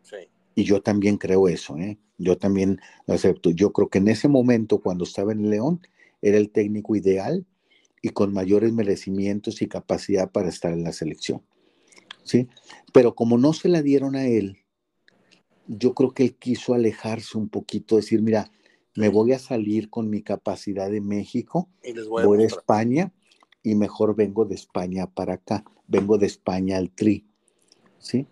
Sí. 0.03 0.17
Y 0.55 0.65
yo 0.65 0.83
también 0.83 1.17
creo 1.17 1.49
eso, 1.49 1.79
¿eh? 1.79 1.99
Yo 2.19 2.37
también 2.37 2.81
lo 3.07 3.15
acepto. 3.15 3.51
Yo 3.51 3.73
creo 3.73 3.89
que 3.89 3.99
en 3.99 4.09
ese 4.09 4.29
momento, 4.29 4.81
cuando 4.81 5.05
estaba 5.05 5.33
en 5.33 5.49
León, 5.49 5.81
era 6.21 6.39
el 6.39 6.51
técnico 6.51 6.95
ideal 6.95 7.47
y 8.01 8.11
con 8.11 8.33
mayores 8.33 8.73
merecimientos 8.73 9.63
y 9.63 9.69
capacidad 9.69 10.31
para 10.31 10.49
estar 10.49 10.73
en 10.73 10.85
la 10.85 10.93
selección. 10.93 11.43
¿Sí? 12.25 12.49
Pero 12.93 13.15
como 13.15 13.39
no 13.39 13.53
se 13.53 13.69
la 13.69 13.83
dieron 13.83 14.15
a 14.15 14.27
él, 14.27 14.62
yo 15.67 15.95
creo 15.95 16.13
que 16.13 16.25
él 16.25 16.35
quiso 16.37 16.75
alejarse 16.75 17.39
un 17.39 17.49
poquito, 17.49 17.97
decir, 17.97 18.23
mira, 18.23 18.51
me 18.95 19.09
voy 19.09 19.33
a 19.33 19.39
salir 19.39 19.89
con 19.89 20.11
mi 20.11 20.23
capacidad 20.23 20.91
de 20.91 21.01
México, 21.01 21.69
voy, 22.09 22.25
voy 22.25 22.43
a 22.43 22.47
España 22.47 23.13
y 23.63 23.75
mejor 23.75 24.15
vengo 24.15 24.45
de 24.45 24.55
España 24.55 25.07
para 25.07 25.35
acá, 25.35 25.65
vengo 25.87 26.19
de 26.19 26.27
España 26.27 26.77
al 26.77 26.91
Tri, 26.91 27.25
¿sí? 27.99 28.27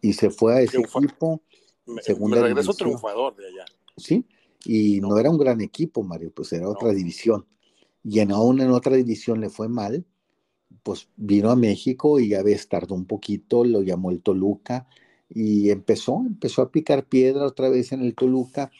Y 0.00 0.14
se 0.14 0.30
fue 0.30 0.54
a 0.54 0.60
ese 0.62 0.78
equipo. 0.78 1.42
Me, 1.86 2.00
me 2.28 2.40
regresó 2.40 2.72
triunfador 2.72 3.36
de 3.36 3.48
allá. 3.48 3.64
Sí, 3.96 4.24
y 4.64 5.00
no. 5.00 5.18
era 5.18 5.28
un 5.28 5.38
gran 5.38 5.60
equipo, 5.60 6.02
Mario, 6.02 6.32
pues 6.34 6.52
era 6.52 6.68
otra 6.68 6.90
división. 6.92 7.46
Y 8.02 8.20
en 8.20 8.30
aún 8.30 8.60
en 8.60 8.70
otra 8.70 8.96
división 8.96 9.40
le 9.40 9.50
fue 9.50 9.68
mal, 9.68 10.06
pues 10.82 11.08
vino 11.16 11.50
a 11.50 11.56
México 11.56 12.18
y 12.18 12.28
ya 12.28 12.42
ves, 12.42 12.68
tardó 12.68 12.94
un 12.94 13.04
poquito, 13.04 13.64
lo 13.64 13.82
llamó 13.82 14.10
el 14.10 14.22
Toluca 14.22 14.88
y 15.30 15.70
empezó, 15.70 16.22
empezó 16.26 16.62
a 16.62 16.70
picar 16.70 17.04
piedra 17.04 17.46
otra 17.46 17.68
vez 17.68 17.92
en 17.92 18.02
el 18.02 18.14
Toluca 18.14 18.70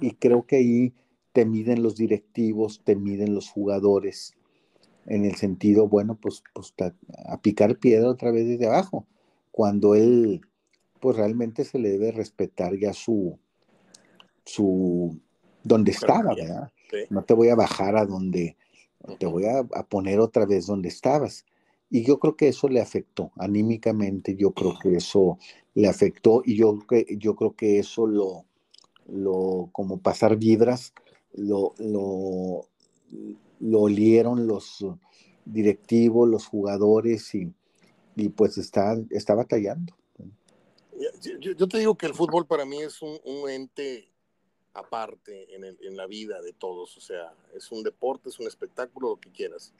y 0.00 0.12
creo 0.12 0.46
que 0.46 0.56
ahí 0.56 0.92
te 1.32 1.44
miden 1.44 1.82
los 1.82 1.96
directivos, 1.96 2.80
te 2.84 2.96
miden 2.96 3.34
los 3.34 3.50
jugadores, 3.50 4.34
en 5.06 5.24
el 5.24 5.36
sentido, 5.36 5.88
bueno, 5.88 6.18
pues, 6.20 6.42
pues 6.52 6.74
a 7.26 7.40
picar 7.40 7.78
piedra 7.78 8.08
otra 8.08 8.30
vez 8.30 8.46
desde 8.46 8.66
abajo, 8.66 9.06
cuando 9.50 9.94
él, 9.94 10.40
pues 11.00 11.16
realmente 11.16 11.64
se 11.64 11.78
le 11.78 11.90
debe 11.90 12.12
respetar 12.12 12.76
ya 12.76 12.92
su, 12.92 13.38
su, 14.44 15.18
donde 15.62 15.92
estaba, 15.92 16.34
¿verdad? 16.34 16.72
No 17.10 17.24
te 17.24 17.34
voy 17.34 17.48
a 17.48 17.54
bajar 17.54 17.96
a 17.96 18.04
donde, 18.04 18.56
te 19.18 19.26
voy 19.26 19.44
a, 19.46 19.62
poner 19.84 20.20
otra 20.20 20.46
vez 20.46 20.66
donde 20.66 20.88
estabas. 20.88 21.44
Y 21.88 22.02
yo 22.04 22.18
creo 22.18 22.36
que 22.36 22.48
eso 22.48 22.68
le 22.68 22.80
afectó, 22.80 23.30
anímicamente, 23.36 24.34
yo 24.34 24.50
creo 24.52 24.76
que 24.80 24.96
eso 24.96 25.38
le 25.76 25.88
afectó 25.88 26.42
y 26.44 26.56
yo, 26.56 26.78
yo 27.18 27.36
creo 27.36 27.54
que 27.54 27.78
eso 27.78 28.06
lo, 28.06 28.46
lo 29.08 29.68
como 29.72 30.00
pasar 30.00 30.36
vibras, 30.36 30.94
lo, 31.34 31.74
lo, 31.78 32.66
lo 33.60 33.80
olieron 33.80 34.46
los 34.46 34.86
directivos, 35.44 36.28
los 36.30 36.46
jugadores 36.46 37.34
y, 37.34 37.52
y 38.16 38.30
pues 38.30 38.56
está, 38.56 38.96
está 39.10 39.34
batallando. 39.34 39.94
Yo, 41.40 41.68
te 41.68 41.78
digo 41.78 41.94
que 41.94 42.06
el 42.06 42.14
fútbol 42.14 42.46
para 42.46 42.64
mí 42.64 42.80
es 42.80 43.02
un, 43.02 43.20
un 43.24 43.50
ente 43.50 44.10
aparte 44.72 45.54
en, 45.54 45.62
el, 45.64 45.78
en, 45.82 45.94
la 45.94 46.06
vida 46.06 46.40
de 46.40 46.54
todos, 46.54 46.96
o 46.96 47.00
sea, 47.00 47.34
es 47.54 47.70
un 47.70 47.82
deporte, 47.82 48.30
es 48.30 48.40
un 48.40 48.46
espectáculo, 48.46 49.10
lo 49.10 49.20
que 49.20 49.30
quieras, 49.30 49.74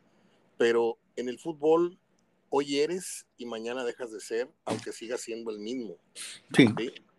pero 0.59 0.99
en 1.17 1.31
el 1.31 1.39
fútbol 1.39 1.99
hoy 2.51 2.79
eres 2.79 3.27
y 3.37 3.47
mañana 3.47 3.85
dejas 3.85 4.13
de 4.13 4.21
ser, 4.21 4.51
aunque 4.65 4.93
sigas 4.93 5.21
siendo 5.21 5.51
el 5.51 5.59
mismo, 5.59 5.97
sí. 6.55 6.69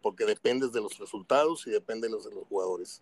porque 0.01 0.25
dependes 0.25 0.71
de 0.71 0.81
los 0.81 0.97
resultados 0.97 1.65
y 1.67 1.71
depende 1.71 2.07
de 2.07 2.13
los, 2.13 2.29
de 2.29 2.35
los 2.35 2.47
jugadores. 2.47 3.01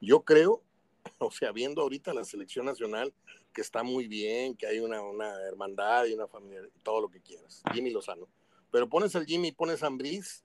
Yo 0.00 0.22
creo 0.22 0.62
o 1.18 1.30
sea, 1.30 1.52
viendo 1.52 1.82
ahorita 1.82 2.12
la 2.14 2.24
selección 2.24 2.66
nacional, 2.66 3.12
que 3.52 3.60
está 3.60 3.82
muy 3.82 4.06
bien, 4.08 4.54
que 4.54 4.66
hay 4.66 4.80
una, 4.80 5.00
una 5.00 5.40
hermandad 5.42 6.06
y 6.06 6.12
una 6.12 6.26
familia, 6.26 6.62
todo 6.82 7.00
lo 7.00 7.08
que 7.08 7.20
quieras, 7.20 7.62
Jimmy 7.72 7.90
Lozano. 7.90 8.28
Pero 8.70 8.88
pones 8.88 9.16
al 9.16 9.24
Jimmy 9.24 9.48
y 9.48 9.52
pones 9.52 9.82
a 9.82 9.86
Ambriz, 9.86 10.44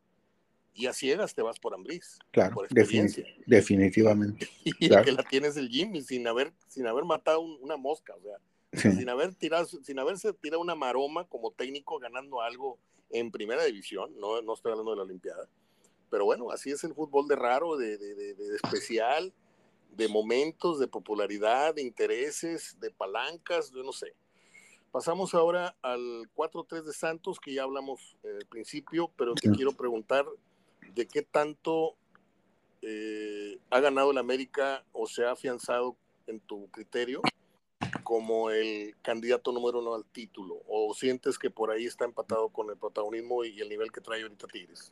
y 0.75 0.87
a 0.87 0.93
ciegas 0.93 1.35
te 1.35 1.43
vas 1.43 1.59
por 1.59 1.75
Ambriz. 1.75 2.17
Claro, 2.31 2.55
por 2.55 2.67
definitivamente. 3.45 4.49
Y 4.79 4.91
el 4.91 5.03
que 5.03 5.11
la 5.11 5.23
tienes 5.23 5.55
el 5.57 5.69
Jimmy, 5.69 6.01
sin 6.01 6.27
haber, 6.27 6.51
sin 6.67 6.87
haber 6.87 7.05
matado 7.05 7.41
una 7.41 7.77
mosca, 7.77 8.15
o 8.15 8.21
sea, 8.21 8.37
sin 8.73 9.09
haber 9.09 9.35
tirado, 9.35 9.65
sin 9.65 9.99
haberse 9.99 10.33
tirado 10.33 10.61
una 10.61 10.75
maroma 10.75 11.25
como 11.27 11.51
técnico 11.51 11.99
ganando 11.99 12.41
algo 12.41 12.77
en 13.09 13.31
primera 13.31 13.63
división, 13.63 14.11
no, 14.19 14.41
no 14.41 14.53
estoy 14.53 14.71
hablando 14.71 14.91
de 14.91 14.97
la 14.97 15.03
Olimpiada. 15.03 15.47
Pero 16.09 16.25
bueno, 16.25 16.51
así 16.51 16.71
es 16.71 16.83
el 16.83 16.93
fútbol 16.93 17.27
de 17.27 17.35
raro, 17.35 17.77
de, 17.77 17.97
de, 17.97 18.15
de, 18.15 18.33
de 18.33 18.55
especial 18.55 19.33
de 19.95 20.07
momentos, 20.07 20.79
de 20.79 20.87
popularidad, 20.87 21.75
de 21.75 21.81
intereses, 21.81 22.77
de 22.79 22.91
palancas, 22.91 23.71
yo 23.71 23.83
no 23.83 23.91
sé. 23.91 24.13
Pasamos 24.91 25.33
ahora 25.33 25.75
al 25.81 26.29
4-3 26.35 26.83
de 26.83 26.93
Santos, 26.93 27.39
que 27.39 27.53
ya 27.53 27.63
hablamos 27.63 28.15
eh, 28.23 28.37
al 28.41 28.47
principio, 28.47 29.11
pero 29.17 29.33
te 29.33 29.51
quiero 29.51 29.71
preguntar 29.71 30.25
de 30.93 31.07
qué 31.07 31.23
tanto 31.23 31.95
eh, 32.81 33.57
ha 33.69 33.79
ganado 33.79 34.11
el 34.11 34.17
América 34.17 34.83
o 34.91 35.07
se 35.07 35.25
ha 35.25 35.31
afianzado 35.31 35.95
en 36.27 36.39
tu 36.39 36.67
criterio 36.69 37.21
como 38.03 38.49
el 38.49 38.95
candidato 39.01 39.51
número 39.51 39.79
uno 39.79 39.95
al 39.95 40.05
título, 40.05 40.61
o 40.67 40.93
sientes 40.93 41.37
que 41.37 41.49
por 41.49 41.71
ahí 41.71 41.85
está 41.85 42.05
empatado 42.05 42.49
con 42.49 42.69
el 42.69 42.77
protagonismo 42.77 43.43
y 43.43 43.59
el 43.59 43.69
nivel 43.69 43.91
que 43.91 44.01
trae 44.01 44.23
ahorita 44.23 44.47
Tigres. 44.47 44.91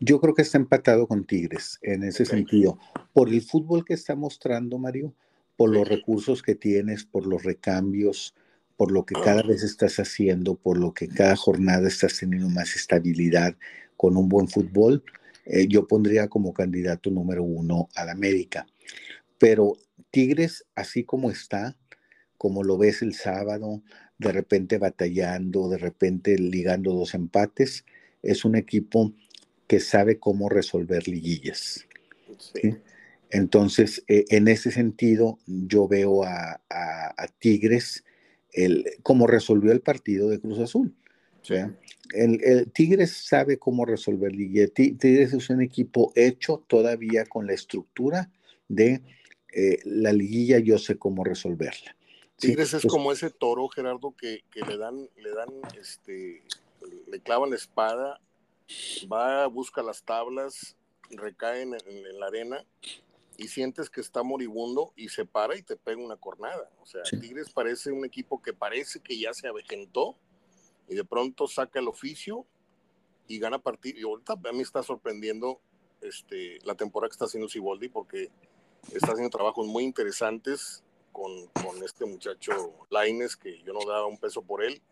Yo 0.00 0.20
creo 0.20 0.34
que 0.34 0.42
está 0.42 0.58
empatado 0.58 1.06
con 1.06 1.24
Tigres 1.24 1.78
en 1.82 2.02
ese 2.02 2.24
sentido. 2.24 2.78
Por 3.12 3.28
el 3.28 3.42
fútbol 3.42 3.84
que 3.84 3.94
está 3.94 4.14
mostrando, 4.14 4.78
Mario, 4.78 5.14
por 5.56 5.70
los 5.70 5.88
recursos 5.88 6.42
que 6.42 6.54
tienes, 6.54 7.04
por 7.04 7.26
los 7.26 7.42
recambios, 7.42 8.34
por 8.76 8.90
lo 8.90 9.04
que 9.04 9.14
cada 9.24 9.42
vez 9.42 9.62
estás 9.62 9.98
haciendo, 9.98 10.54
por 10.54 10.78
lo 10.78 10.92
que 10.92 11.08
cada 11.08 11.36
jornada 11.36 11.88
estás 11.88 12.18
teniendo 12.18 12.48
más 12.48 12.74
estabilidad 12.76 13.56
con 13.96 14.16
un 14.16 14.28
buen 14.28 14.48
fútbol, 14.48 15.02
eh, 15.46 15.66
yo 15.68 15.86
pondría 15.86 16.28
como 16.28 16.52
candidato 16.52 17.10
número 17.10 17.42
uno 17.42 17.88
al 17.94 18.10
América. 18.10 18.66
Pero 19.38 19.76
Tigres, 20.10 20.64
así 20.74 21.04
como 21.04 21.30
está, 21.30 21.76
como 22.38 22.62
lo 22.62 22.78
ves 22.78 23.02
el 23.02 23.14
sábado, 23.14 23.82
de 24.18 24.32
repente 24.32 24.78
batallando, 24.78 25.68
de 25.68 25.78
repente 25.78 26.38
ligando 26.38 26.92
dos 26.92 27.14
empates, 27.14 27.84
es 28.22 28.44
un 28.44 28.56
equipo 28.56 29.12
que 29.66 29.80
sabe 29.80 30.18
cómo 30.18 30.48
resolver 30.48 31.08
liguillas. 31.08 31.86
Entonces, 33.30 34.04
eh, 34.08 34.24
en 34.28 34.48
ese 34.48 34.70
sentido, 34.70 35.38
yo 35.46 35.88
veo 35.88 36.24
a, 36.24 36.60
Tigres 37.38 38.04
el, 38.52 38.86
cómo 39.02 39.26
resolvió 39.26 39.72
el 39.72 39.80
partido 39.80 40.28
de 40.28 40.40
Cruz 40.40 40.58
Azul. 40.60 40.94
El, 42.14 42.70
Tigres 42.72 43.12
sabe 43.12 43.58
cómo 43.58 43.84
resolver 43.84 44.34
liguillas. 44.34 44.72
Tigres 44.72 45.32
es 45.32 45.50
un 45.50 45.60
equipo 45.60 46.12
hecho 46.14 46.64
todavía 46.66 47.24
con 47.26 47.46
la 47.46 47.52
estructura 47.52 48.30
de 48.68 49.02
eh, 49.52 49.78
la 49.84 50.12
liguilla, 50.12 50.58
yo 50.58 50.78
sé 50.78 50.96
cómo 50.96 51.24
resolverla. 51.24 51.95
Tigres 52.36 52.74
es 52.74 52.86
como 52.86 53.12
ese 53.12 53.30
toro, 53.30 53.68
Gerardo, 53.68 54.14
que, 54.16 54.44
que, 54.50 54.60
le 54.60 54.76
dan, 54.76 55.08
le 55.16 55.30
dan, 55.32 55.48
este, 55.78 56.42
le 57.06 57.20
clavan 57.20 57.50
la 57.50 57.56
espada 57.56 58.20
va, 59.10 59.46
busca 59.46 59.82
las 59.82 60.02
tablas, 60.02 60.76
recae 61.10 61.62
en, 61.62 61.72
la 62.18 62.26
arena 62.26 62.64
y 63.36 63.48
sientes 63.48 63.90
que 63.90 64.00
está 64.00 64.22
moribundo 64.22 64.92
y 64.96 65.08
se 65.08 65.24
para 65.24 65.56
y 65.56 65.62
te 65.62 65.76
pega 65.76 66.02
una 66.02 66.16
cornada. 66.16 66.70
O 66.80 66.86
sea, 66.86 67.02
Tigres 67.02 67.50
parece 67.50 67.92
un 67.92 68.04
equipo 68.04 68.40
que 68.40 68.52
parece 68.52 69.00
que 69.00 69.18
ya 69.18 69.32
se 69.34 69.46
avejentó 69.46 70.16
y 70.88 70.94
de 70.94 71.04
pronto 71.04 71.46
saca 71.46 71.78
el 71.78 71.88
oficio 71.88 72.46
y 73.28 73.38
gana 73.38 73.58
partido. 73.58 73.98
Y 73.98 74.02
ahorita 74.02 74.34
a 74.48 74.52
mí 74.52 74.62
está 74.62 74.82
sorprendiendo 74.82 75.60
este, 76.00 76.58
la 76.64 76.74
temporada 76.74 77.10
que 77.10 77.14
está 77.14 77.26
haciendo 77.26 77.48
Siboldi 77.48 77.88
porque 77.88 78.30
está 78.92 79.12
haciendo 79.12 79.30
trabajos 79.30 79.66
muy 79.66 79.84
interesantes 79.84 80.82
con, 81.16 81.46
con 81.46 81.82
este 81.82 82.04
muchacho 82.04 82.74
Laines, 82.90 83.38
que 83.38 83.62
yo 83.62 83.72
no 83.72 83.80
daba 83.86 84.04
un 84.04 84.18
peso 84.18 84.42
por 84.42 84.62
él 84.62 84.82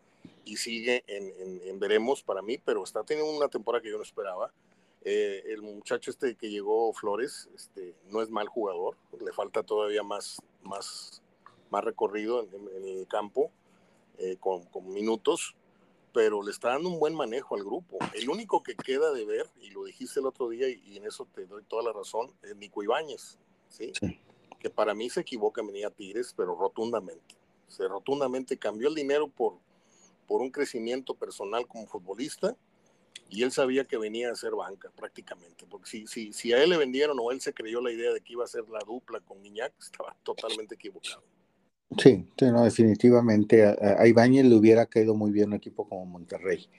y 0.46 0.56
sigue 0.56 1.04
en, 1.06 1.78
veremos 1.78 2.22
para 2.22 2.40
mí, 2.40 2.56
pero 2.56 2.82
está 2.82 3.04
teniendo 3.04 3.30
una 3.36 3.48
temporada 3.48 3.82
que 3.82 3.90
yo 3.90 3.98
no 3.98 4.02
esperaba. 4.02 4.50
Eh, 5.02 5.42
el 5.48 5.60
muchacho 5.60 6.10
este 6.10 6.34
que 6.34 6.48
llegó, 6.48 6.90
Flores, 6.94 7.50
este, 7.54 7.94
no 8.08 8.22
es 8.22 8.30
mal 8.30 8.48
jugador, 8.48 8.96
le 9.22 9.32
falta 9.34 9.62
todavía 9.62 10.02
más, 10.02 10.40
más, 10.62 11.22
más 11.68 11.84
recorrido 11.84 12.40
en, 12.40 12.88
el 12.88 13.06
campo, 13.06 13.50
eh, 14.16 14.38
con, 14.40 14.64
con, 14.64 14.90
minutos, 14.94 15.54
pero 16.14 16.42
le 16.42 16.52
está 16.52 16.70
dando 16.70 16.88
un 16.88 16.98
buen 16.98 17.14
manejo 17.14 17.54
al 17.54 17.64
grupo. 17.64 17.98
El 18.14 18.30
único 18.30 18.62
que 18.62 18.76
queda 18.76 19.12
de 19.12 19.26
ver, 19.26 19.46
y 19.60 19.68
lo 19.72 19.84
dijiste 19.84 20.20
el 20.20 20.26
otro 20.26 20.48
día, 20.48 20.70
y, 20.70 20.96
en 20.96 21.04
eso 21.04 21.28
te 21.34 21.44
doy 21.44 21.64
toda 21.64 21.82
la 21.82 21.92
razón, 21.92 22.32
es 22.42 22.56
Nico 22.56 22.82
Ibáñez, 22.82 23.38
¿sí? 23.68 23.92
Que 24.64 24.70
para 24.70 24.94
mí 24.94 25.10
se 25.10 25.20
equivoca 25.20 25.60
en 25.60 25.66
venir 25.66 25.84
a 25.84 25.90
Tigres, 25.90 26.32
pero 26.34 26.54
rotundamente. 26.54 27.34
Se 27.68 27.86
rotundamente 27.86 28.56
cambió 28.56 28.88
el 28.88 28.94
dinero 28.94 29.28
por, 29.28 29.58
por 30.26 30.40
un 30.40 30.50
crecimiento 30.50 31.12
personal 31.14 31.66
como 31.66 31.86
futbolista 31.86 32.56
y 33.28 33.42
él 33.42 33.52
sabía 33.52 33.84
que 33.84 33.98
venía 33.98 34.32
a 34.32 34.34
ser 34.34 34.52
banca 34.52 34.90
prácticamente, 34.96 35.66
porque 35.68 35.90
si, 35.90 36.06
si, 36.06 36.32
si 36.32 36.54
a 36.54 36.62
él 36.62 36.70
le 36.70 36.78
vendieron 36.78 37.18
o 37.20 37.30
él 37.30 37.42
se 37.42 37.52
creyó 37.52 37.82
la 37.82 37.92
idea 37.92 38.10
de 38.10 38.22
que 38.22 38.32
iba 38.32 38.44
a 38.44 38.46
ser 38.48 38.66
la 38.70 38.78
dupla 38.86 39.20
con 39.20 39.42
Guiñac, 39.42 39.74
estaba 39.78 40.16
totalmente 40.22 40.76
equivocado. 40.76 41.22
Sí, 41.98 42.26
no, 42.40 42.64
definitivamente 42.64 43.66
a, 43.66 43.72
a 43.72 44.06
le 44.06 44.54
hubiera 44.54 44.86
caído 44.86 45.14
muy 45.14 45.30
bien 45.30 45.48
un 45.48 45.56
equipo 45.56 45.86
como 45.86 46.06
Monterrey, 46.06 46.70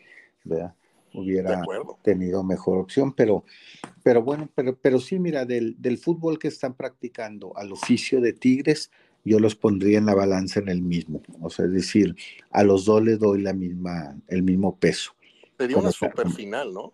¿verdad? 0.44 0.74
Hubiera 1.18 1.62
tenido 2.02 2.44
mejor 2.44 2.78
opción, 2.78 3.14
pero, 3.14 3.44
pero 4.04 4.22
bueno, 4.22 4.50
pero, 4.56 4.78
pero 4.78 5.00
sí, 5.00 5.20
mira, 5.20 5.46
del, 5.46 5.76
del 5.80 5.98
fútbol 5.98 6.40
que 6.40 6.48
están 6.48 6.74
practicando 6.74 7.56
al 7.58 7.72
oficio 7.72 8.22
de 8.22 8.34
Tigres, 8.34 8.92
yo 9.24 9.40
los 9.40 9.56
pondría 9.56 9.98
en 9.98 10.06
la 10.06 10.14
balanza 10.14 10.60
en 10.60 10.70
el 10.70 10.82
mismo. 10.82 11.22
O 11.42 11.50
sea, 11.50 11.66
es 11.66 11.72
decir, 11.72 12.16
a 12.52 12.64
los 12.64 12.86
dos 12.86 13.04
les 13.04 13.20
doy 13.20 13.42
la 13.42 13.54
misma, 13.54 14.16
el 14.28 14.44
mismo 14.44 14.78
peso. 14.78 15.14
Sería 15.58 15.78
una 15.78 15.92
super 15.92 16.30
final, 16.30 16.74
¿no? 16.74 16.94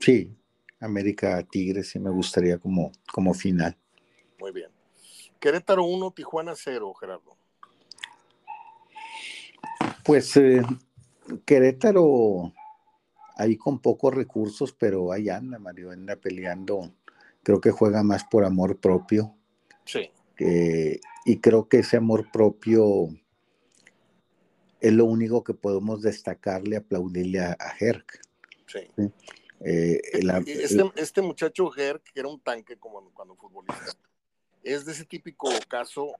Sí, 0.00 0.32
América 0.80 1.42
Tigres 1.44 1.90
sí 1.90 1.98
me 1.98 2.10
gustaría 2.10 2.58
como, 2.58 2.90
como 3.12 3.34
final. 3.34 3.76
Muy 4.38 4.50
bien. 4.50 4.70
Querétaro 5.38 5.84
1, 5.84 6.10
Tijuana 6.10 6.54
0, 6.56 6.92
Gerardo. 6.94 7.36
Pues 10.04 10.36
eh, 10.36 10.62
Querétaro 11.44 12.52
ahí 13.40 13.56
con 13.56 13.80
pocos 13.80 14.14
recursos, 14.14 14.72
pero 14.72 15.12
ahí 15.12 15.28
anda, 15.28 15.58
Mario, 15.58 15.90
anda 15.90 16.16
peleando. 16.16 16.92
Creo 17.42 17.60
que 17.60 17.70
juega 17.70 18.02
más 18.02 18.24
por 18.24 18.44
amor 18.44 18.78
propio. 18.78 19.34
Sí. 19.84 20.10
y 21.24 21.40
creo 21.40 21.68
que 21.68 21.78
ese 21.78 21.96
amor 21.96 22.30
propio 22.30 23.08
es 24.80 24.92
lo 24.92 25.04
único 25.04 25.42
que 25.42 25.52
podemos 25.52 26.00
destacarle, 26.02 26.76
aplaudirle 26.76 27.40
a, 27.40 27.56
a 27.58 27.74
Herc. 27.78 28.20
Sí. 28.66 28.80
Eh, 29.62 30.00
este, 30.12 30.90
este, 30.96 31.22
muchacho 31.22 31.70
Herc, 31.76 32.02
que 32.12 32.20
era 32.20 32.28
un 32.28 32.40
tanque 32.40 32.76
como 32.76 33.10
cuando 33.12 33.36
futbolista, 33.36 33.92
es 34.62 34.84
de 34.86 34.92
ese 34.92 35.04
típico 35.04 35.50
caso, 35.68 36.12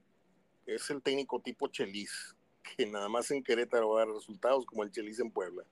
es 0.65 0.89
el 0.89 1.01
técnico 1.01 1.39
tipo 1.39 1.67
Chelis, 1.67 2.35
que 2.61 2.85
nada 2.85 3.09
más 3.09 3.31
en 3.31 3.43
Querétaro 3.43 3.89
va 3.89 4.01
a 4.01 4.05
dar 4.05 4.13
resultados 4.13 4.65
como 4.65 4.83
el 4.83 4.91
Chelis 4.91 5.19
en 5.19 5.31
Puebla. 5.31 5.63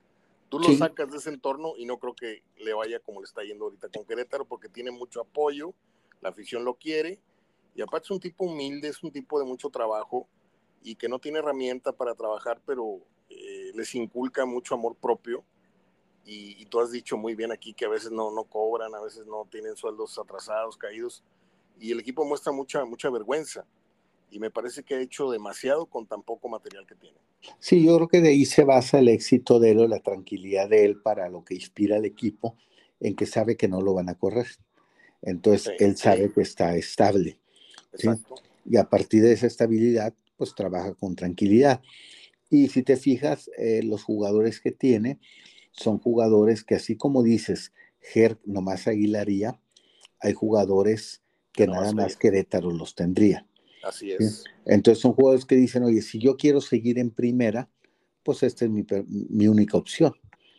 Tú 0.50 0.58
lo 0.58 0.72
sacas 0.74 1.12
de 1.12 1.18
ese 1.18 1.30
entorno 1.30 1.74
y 1.76 1.86
no 1.86 1.98
creo 1.98 2.14
que 2.14 2.42
le 2.58 2.74
vaya 2.74 2.98
como 2.98 3.20
le 3.20 3.24
está 3.24 3.44
yendo 3.44 3.66
ahorita 3.66 3.88
con 3.88 4.04
Querétaro 4.04 4.44
porque 4.44 4.68
tiene 4.68 4.90
mucho 4.90 5.20
apoyo, 5.20 5.72
la 6.20 6.30
afición 6.30 6.64
lo 6.64 6.74
quiere 6.74 7.20
y 7.76 7.82
aparte 7.82 8.06
es 8.06 8.10
un 8.10 8.18
tipo 8.18 8.44
humilde, 8.44 8.88
es 8.88 9.00
un 9.04 9.12
tipo 9.12 9.38
de 9.38 9.44
mucho 9.44 9.70
trabajo 9.70 10.26
y 10.82 10.96
que 10.96 11.08
no 11.08 11.20
tiene 11.20 11.38
herramienta 11.38 11.92
para 11.92 12.16
trabajar, 12.16 12.60
pero 12.66 12.98
eh, 13.28 13.70
les 13.74 13.94
inculca 13.94 14.44
mucho 14.44 14.74
amor 14.74 14.96
propio. 14.96 15.44
Y, 16.24 16.64
tú 16.66 16.78
has 16.80 16.92
dicho 16.92 17.16
muy 17.16 17.34
bien 17.34 17.50
aquí 17.50 17.74
que 17.74 17.86
a 17.86 17.88
veces 17.88 18.12
no, 18.12 18.30
no 18.30 18.44
cobran, 18.44 18.94
a 18.94 19.00
veces 19.00 19.26
no 19.26 19.48
tienen 19.50 19.74
sueldos 19.74 20.16
atrasados, 20.16 20.76
caídos, 20.76 21.24
y 21.80 21.90
el 21.90 21.98
equipo 21.98 22.24
muestra 22.24 22.52
mucha, 22.52 22.84
mucha 22.84 23.10
vergüenza 23.10 23.66
y 24.30 24.38
me 24.38 24.50
parece 24.50 24.82
que 24.82 24.94
ha 24.94 25.00
hecho 25.00 25.30
demasiado 25.30 25.86
con 25.86 26.06
tan 26.06 26.22
poco 26.22 26.48
material 26.48 26.86
que 26.86 26.94
tiene. 26.94 27.16
Sí, 27.58 27.84
yo 27.84 27.96
creo 27.96 28.08
que 28.08 28.20
de 28.20 28.30
ahí 28.30 28.44
se 28.44 28.64
basa 28.64 28.98
el 28.98 29.08
éxito 29.08 29.58
de 29.58 29.72
él 29.72 29.80
o 29.80 29.88
la 29.88 30.00
tranquilidad 30.00 30.68
de 30.68 30.84
él 30.84 31.00
para 31.00 31.28
lo 31.28 31.44
que 31.44 31.54
inspira 31.54 31.96
al 31.96 32.04
equipo, 32.04 32.56
en 33.00 33.16
que 33.16 33.26
sabe 33.26 33.56
que 33.56 33.68
no 33.68 33.80
lo 33.80 33.94
van 33.94 34.08
a 34.08 34.14
correr. 34.14 34.46
Entonces, 35.22 35.74
él 35.78 35.96
sabe 35.96 36.32
que 36.32 36.42
está 36.42 36.76
estable. 36.76 37.38
Y 38.64 38.76
a 38.76 38.84
partir 38.84 39.22
de 39.22 39.32
esa 39.32 39.46
estabilidad, 39.46 40.14
pues 40.36 40.54
trabaja 40.54 40.94
con 40.94 41.16
tranquilidad. 41.16 41.80
Y 42.48 42.68
si 42.68 42.82
te 42.82 42.96
fijas, 42.96 43.50
eh, 43.58 43.82
los 43.82 44.02
jugadores 44.02 44.60
que 44.60 44.72
tiene 44.72 45.18
son 45.72 45.98
jugadores 45.98 46.64
que, 46.64 46.74
así 46.74 46.96
como 46.96 47.22
dices, 47.22 47.72
Ger 48.00 48.38
nomás 48.44 48.86
aguilaría, 48.86 49.60
hay 50.20 50.32
jugadores 50.32 51.22
que 51.52 51.66
nada 51.66 51.92
más 51.92 52.16
Querétaro 52.16 52.70
los 52.70 52.94
tendría. 52.94 53.46
Así 53.82 54.12
es. 54.12 54.44
Entonces 54.66 55.00
son 55.00 55.12
jugadores 55.12 55.44
que 55.44 55.56
dicen, 55.56 55.84
oye, 55.84 56.02
si 56.02 56.18
yo 56.18 56.36
quiero 56.36 56.60
seguir 56.60 56.98
en 56.98 57.10
primera, 57.10 57.68
pues 58.22 58.42
esta 58.42 58.64
es 58.64 58.70
mi, 58.70 59.48
única 59.48 59.76
opción. 59.76 60.14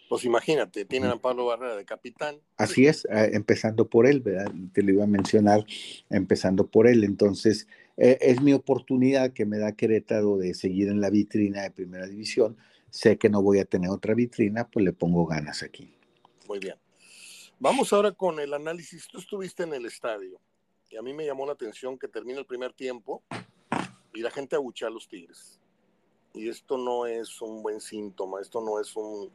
Pues 0.09 0.25
imagínate, 0.25 0.83
tienen 0.83 1.09
a 1.09 1.21
Pablo 1.21 1.45
Barrera 1.45 1.75
de 1.75 1.85
capitán. 1.85 2.41
Así 2.57 2.85
es, 2.85 3.05
eh, 3.05 3.29
empezando 3.33 3.87
por 3.89 4.07
él, 4.07 4.19
¿verdad? 4.19 4.51
Te 4.73 4.83
lo 4.83 4.91
iba 4.91 5.03
a 5.05 5.07
mencionar, 5.07 5.65
empezando 6.09 6.67
por 6.67 6.87
él. 6.87 7.03
Entonces, 7.05 7.67
eh, 7.95 8.17
es 8.19 8.41
mi 8.41 8.51
oportunidad 8.51 9.31
que 9.31 9.45
me 9.45 9.57
da 9.57 9.71
Querétaro 9.73 10.37
de 10.37 10.53
seguir 10.53 10.89
en 10.89 10.99
la 10.99 11.09
vitrina 11.09 11.61
de 11.61 11.71
primera 11.71 12.07
división. 12.07 12.57
Sé 12.89 13.17
que 13.17 13.29
no 13.29 13.41
voy 13.41 13.59
a 13.59 13.65
tener 13.65 13.89
otra 13.89 14.13
vitrina, 14.13 14.67
pues 14.67 14.83
le 14.83 14.91
pongo 14.91 15.25
ganas 15.25 15.63
aquí. 15.63 15.95
Muy 16.47 16.59
bien. 16.59 16.75
Vamos 17.59 17.93
ahora 17.93 18.11
con 18.11 18.39
el 18.39 18.53
análisis. 18.53 19.07
Tú 19.07 19.19
estuviste 19.19 19.63
en 19.63 19.73
el 19.73 19.85
estadio 19.85 20.41
y 20.91 20.97
a 20.97 21.01
mí 21.01 21.13
me 21.13 21.25
llamó 21.25 21.45
la 21.45 21.53
atención 21.53 21.97
que 21.97 22.09
termina 22.09 22.39
el 22.39 22.45
primer 22.45 22.73
tiempo 22.73 23.23
y 24.13 24.21
la 24.21 24.29
gente 24.29 24.57
abuchea 24.57 24.89
a 24.89 24.91
los 24.91 25.07
Tigres. 25.07 25.59
Y 26.33 26.49
esto 26.49 26.77
no 26.77 27.05
es 27.05 27.41
un 27.41 27.63
buen 27.63 27.79
síntoma, 27.79 28.41
esto 28.41 28.61
no 28.61 28.79
es 28.79 28.95
un... 28.95 29.31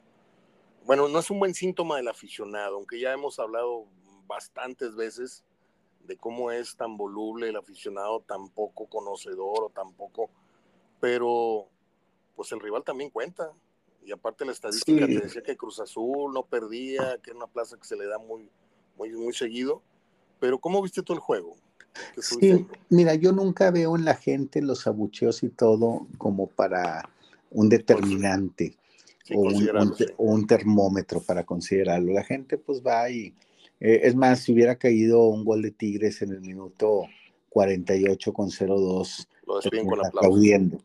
Bueno, 0.85 1.09
no 1.09 1.19
es 1.19 1.31
un 1.31 1.39
buen 1.39 1.55
síntoma 1.55 1.97
del 1.97 2.09
aficionado, 2.09 2.77
aunque 2.77 3.01
ya 3.01 3.13
hemos 3.13 3.39
hablado 3.39 3.87
bastantes 4.27 4.95
veces 4.95 5.45
de 6.05 6.17
cómo 6.17 6.51
es 6.51 6.77
tan 6.77 6.97
voluble 6.97 7.49
el 7.49 7.57
aficionado, 7.57 8.21
tan 8.21 8.49
poco 8.51 8.87
conocedor 8.87 9.65
o 9.65 9.71
tan 9.71 9.93
poco... 9.95 10.31
Pero 11.01 11.69
pues 12.35 12.53
el 12.53 12.61
rival 12.61 12.85
también 12.85 13.11
cuenta. 13.11 13.51
Y 14.05 14.13
aparte 14.13 14.45
la 14.45 14.53
estadística 14.53 15.07
te 15.07 15.21
decía 15.21 15.43
que 15.43 15.57
Cruz 15.57 15.81
Azul 15.81 16.33
no 16.33 16.45
perdía, 16.45 17.19
que 17.19 17.31
era 17.31 17.39
una 17.39 17.47
plaza 17.47 17.77
que 17.77 17.85
se 17.85 17.97
le 17.97 18.07
da 18.07 18.19
muy, 18.19 18.51
muy, 18.97 19.11
muy 19.13 19.33
seguido 19.33 19.83
pero 20.41 20.59
¿cómo 20.59 20.83
viste 20.83 21.03
tú 21.03 21.13
el 21.13 21.19
juego? 21.19 21.57
Sí, 22.19 22.67
mira, 22.91 23.15
yo 23.15 23.33
nunca 23.33 23.71
veo 23.71 23.97
en 23.97 24.05
la 24.05 24.15
gente 24.15 24.61
los 24.61 24.87
abucheos 24.87 25.43
y 25.43 25.49
todo 25.49 26.07
como 26.19 26.47
para 26.47 27.09
un 27.51 27.69
determinante 27.69 28.77
o, 29.35 29.51
un, 30.19 30.47
termómetro 30.47 31.21
para 31.21 31.45
considerarlo. 31.45 32.13
La 32.13 32.23
gente 32.23 32.59
pues 32.59 32.83
va 32.83 33.11
y, 33.11 33.35
eh, 33.81 34.01
es 34.05 34.15
más, 34.15 34.41
si 34.41 34.53
hubiera 34.53 34.77
caído 34.77 35.27
un 35.29 35.45
gol 35.45 35.63
de 35.63 35.71
Tigres 35.71 36.23
en 36.23 36.33
el 36.33 36.41
minuto 36.41 37.07
48 37.49 38.33
con 38.33 38.51
0-2, 38.51 39.27
aplaudiendo. 40.05 40.79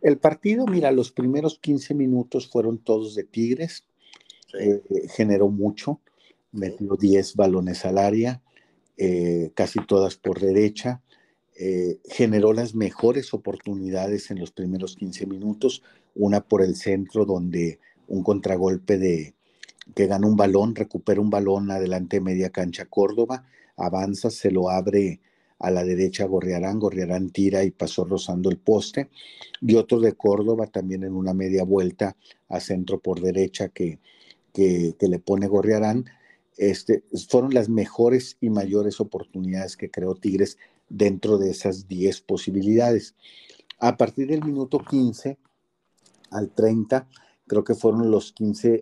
El 0.00 0.18
partido, 0.18 0.66
mira, 0.66 0.90
los 0.92 1.10
primeros 1.10 1.58
15 1.58 1.94
minutos 1.94 2.48
fueron 2.48 2.78
todos 2.78 3.14
de 3.14 3.24
Tigres, 3.24 3.84
eh, 4.58 4.80
generó 5.14 5.48
mucho, 5.48 6.00
metió 6.52 6.96
10 6.96 7.36
balones 7.36 7.84
al 7.84 7.98
área, 7.98 8.42
eh, 8.98 9.52
casi 9.54 9.78
todas 9.86 10.16
por 10.16 10.40
derecha. 10.40 11.02
Eh, 11.60 11.98
generó 12.10 12.52
las 12.52 12.74
mejores 12.74 13.32
oportunidades 13.32 14.30
en 14.30 14.38
los 14.38 14.52
primeros 14.52 14.96
15 14.96 15.26
minutos, 15.26 15.82
una 16.14 16.40
por 16.40 16.62
el 16.62 16.76
centro 16.76 17.24
donde 17.24 17.78
un 18.08 18.22
contragolpe 18.22 18.98
de 18.98 19.34
que 19.94 20.06
gana 20.06 20.26
un 20.26 20.36
balón, 20.36 20.74
recupera 20.74 21.20
un 21.20 21.30
balón 21.30 21.70
adelante 21.70 22.16
de 22.16 22.20
media 22.20 22.50
cancha 22.50 22.86
Córdoba, 22.86 23.44
avanza, 23.76 24.30
se 24.30 24.50
lo 24.50 24.70
abre 24.70 25.20
a 25.58 25.70
la 25.70 25.84
derecha 25.84 26.26
Gorriarán, 26.26 26.78
Gorriarán 26.78 27.30
tira 27.30 27.64
y 27.64 27.70
pasó 27.70 28.04
rozando 28.04 28.50
el 28.50 28.58
poste, 28.58 29.10
y 29.60 29.74
otro 29.76 30.00
de 30.00 30.12
Córdoba 30.12 30.66
también 30.66 31.04
en 31.04 31.14
una 31.14 31.34
media 31.34 31.64
vuelta 31.64 32.16
a 32.48 32.60
centro 32.60 33.00
por 33.00 33.20
derecha 33.20 33.68
que, 33.68 33.98
que, 34.52 34.94
que 34.98 35.08
le 35.08 35.18
pone 35.18 35.48
Gorriarán, 35.48 36.04
este, 36.58 37.04
fueron 37.28 37.54
las 37.54 37.68
mejores 37.68 38.36
y 38.40 38.50
mayores 38.50 39.00
oportunidades 39.00 39.76
que 39.76 39.90
creó 39.90 40.14
Tigres 40.14 40.58
dentro 40.88 41.38
de 41.38 41.50
esas 41.50 41.86
10 41.86 42.20
posibilidades. 42.22 43.14
A 43.78 43.96
partir 43.96 44.26
del 44.28 44.44
minuto 44.44 44.80
15 44.80 45.38
al 46.30 46.50
30, 46.50 47.08
creo 47.46 47.62
que 47.62 47.74
fueron 47.74 48.10
los 48.10 48.32
15, 48.32 48.80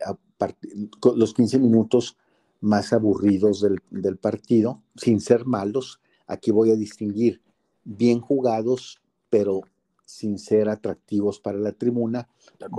los 1.14 1.34
15 1.34 1.58
minutos 1.58 2.16
más 2.60 2.94
aburridos 2.94 3.60
del, 3.60 3.78
del, 3.90 4.16
partido, 4.16 4.82
sin 4.96 5.20
ser 5.20 5.44
malos. 5.44 6.00
Aquí 6.26 6.50
voy 6.50 6.70
a 6.70 6.76
distinguir 6.76 7.42
bien 7.84 8.20
jugados, 8.20 9.02
pero 9.28 9.60
sin 10.06 10.38
ser 10.38 10.70
atractivos 10.70 11.40
para 11.40 11.58
la 11.58 11.72
tribuna, 11.72 12.28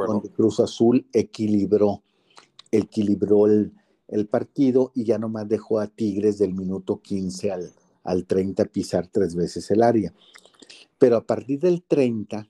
donde 0.08 0.32
Cruz 0.32 0.60
Azul 0.60 1.06
equilibró, 1.14 2.02
equilibró 2.72 3.46
el, 3.46 3.74
el 4.08 4.28
partido 4.28 4.92
y 4.96 5.04
ya 5.04 5.18
nomás 5.18 5.48
dejó 5.48 5.80
a 5.80 5.88
Tigres 5.88 6.38
del 6.38 6.54
minuto 6.54 7.02
15 7.02 7.52
al, 7.52 7.72
al 8.04 8.26
30 8.26 8.66
pisar 8.66 9.08
tres 9.08 9.36
veces 9.36 9.70
el 9.72 9.84
área. 9.84 10.14
Pero 10.98 11.18
a 11.18 11.26
partir 11.26 11.60
del 11.60 11.84
30, 11.84 12.48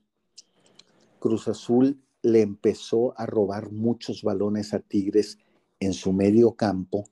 Cruz 1.19 1.47
Azul 1.47 1.99
le 2.21 2.41
empezó 2.41 3.19
a 3.19 3.25
robar 3.25 3.71
muchos 3.71 4.23
balones 4.23 4.73
a 4.73 4.79
Tigres 4.79 5.37
en 5.79 5.93
su 5.93 6.13
medio 6.13 6.53
campo, 6.53 7.05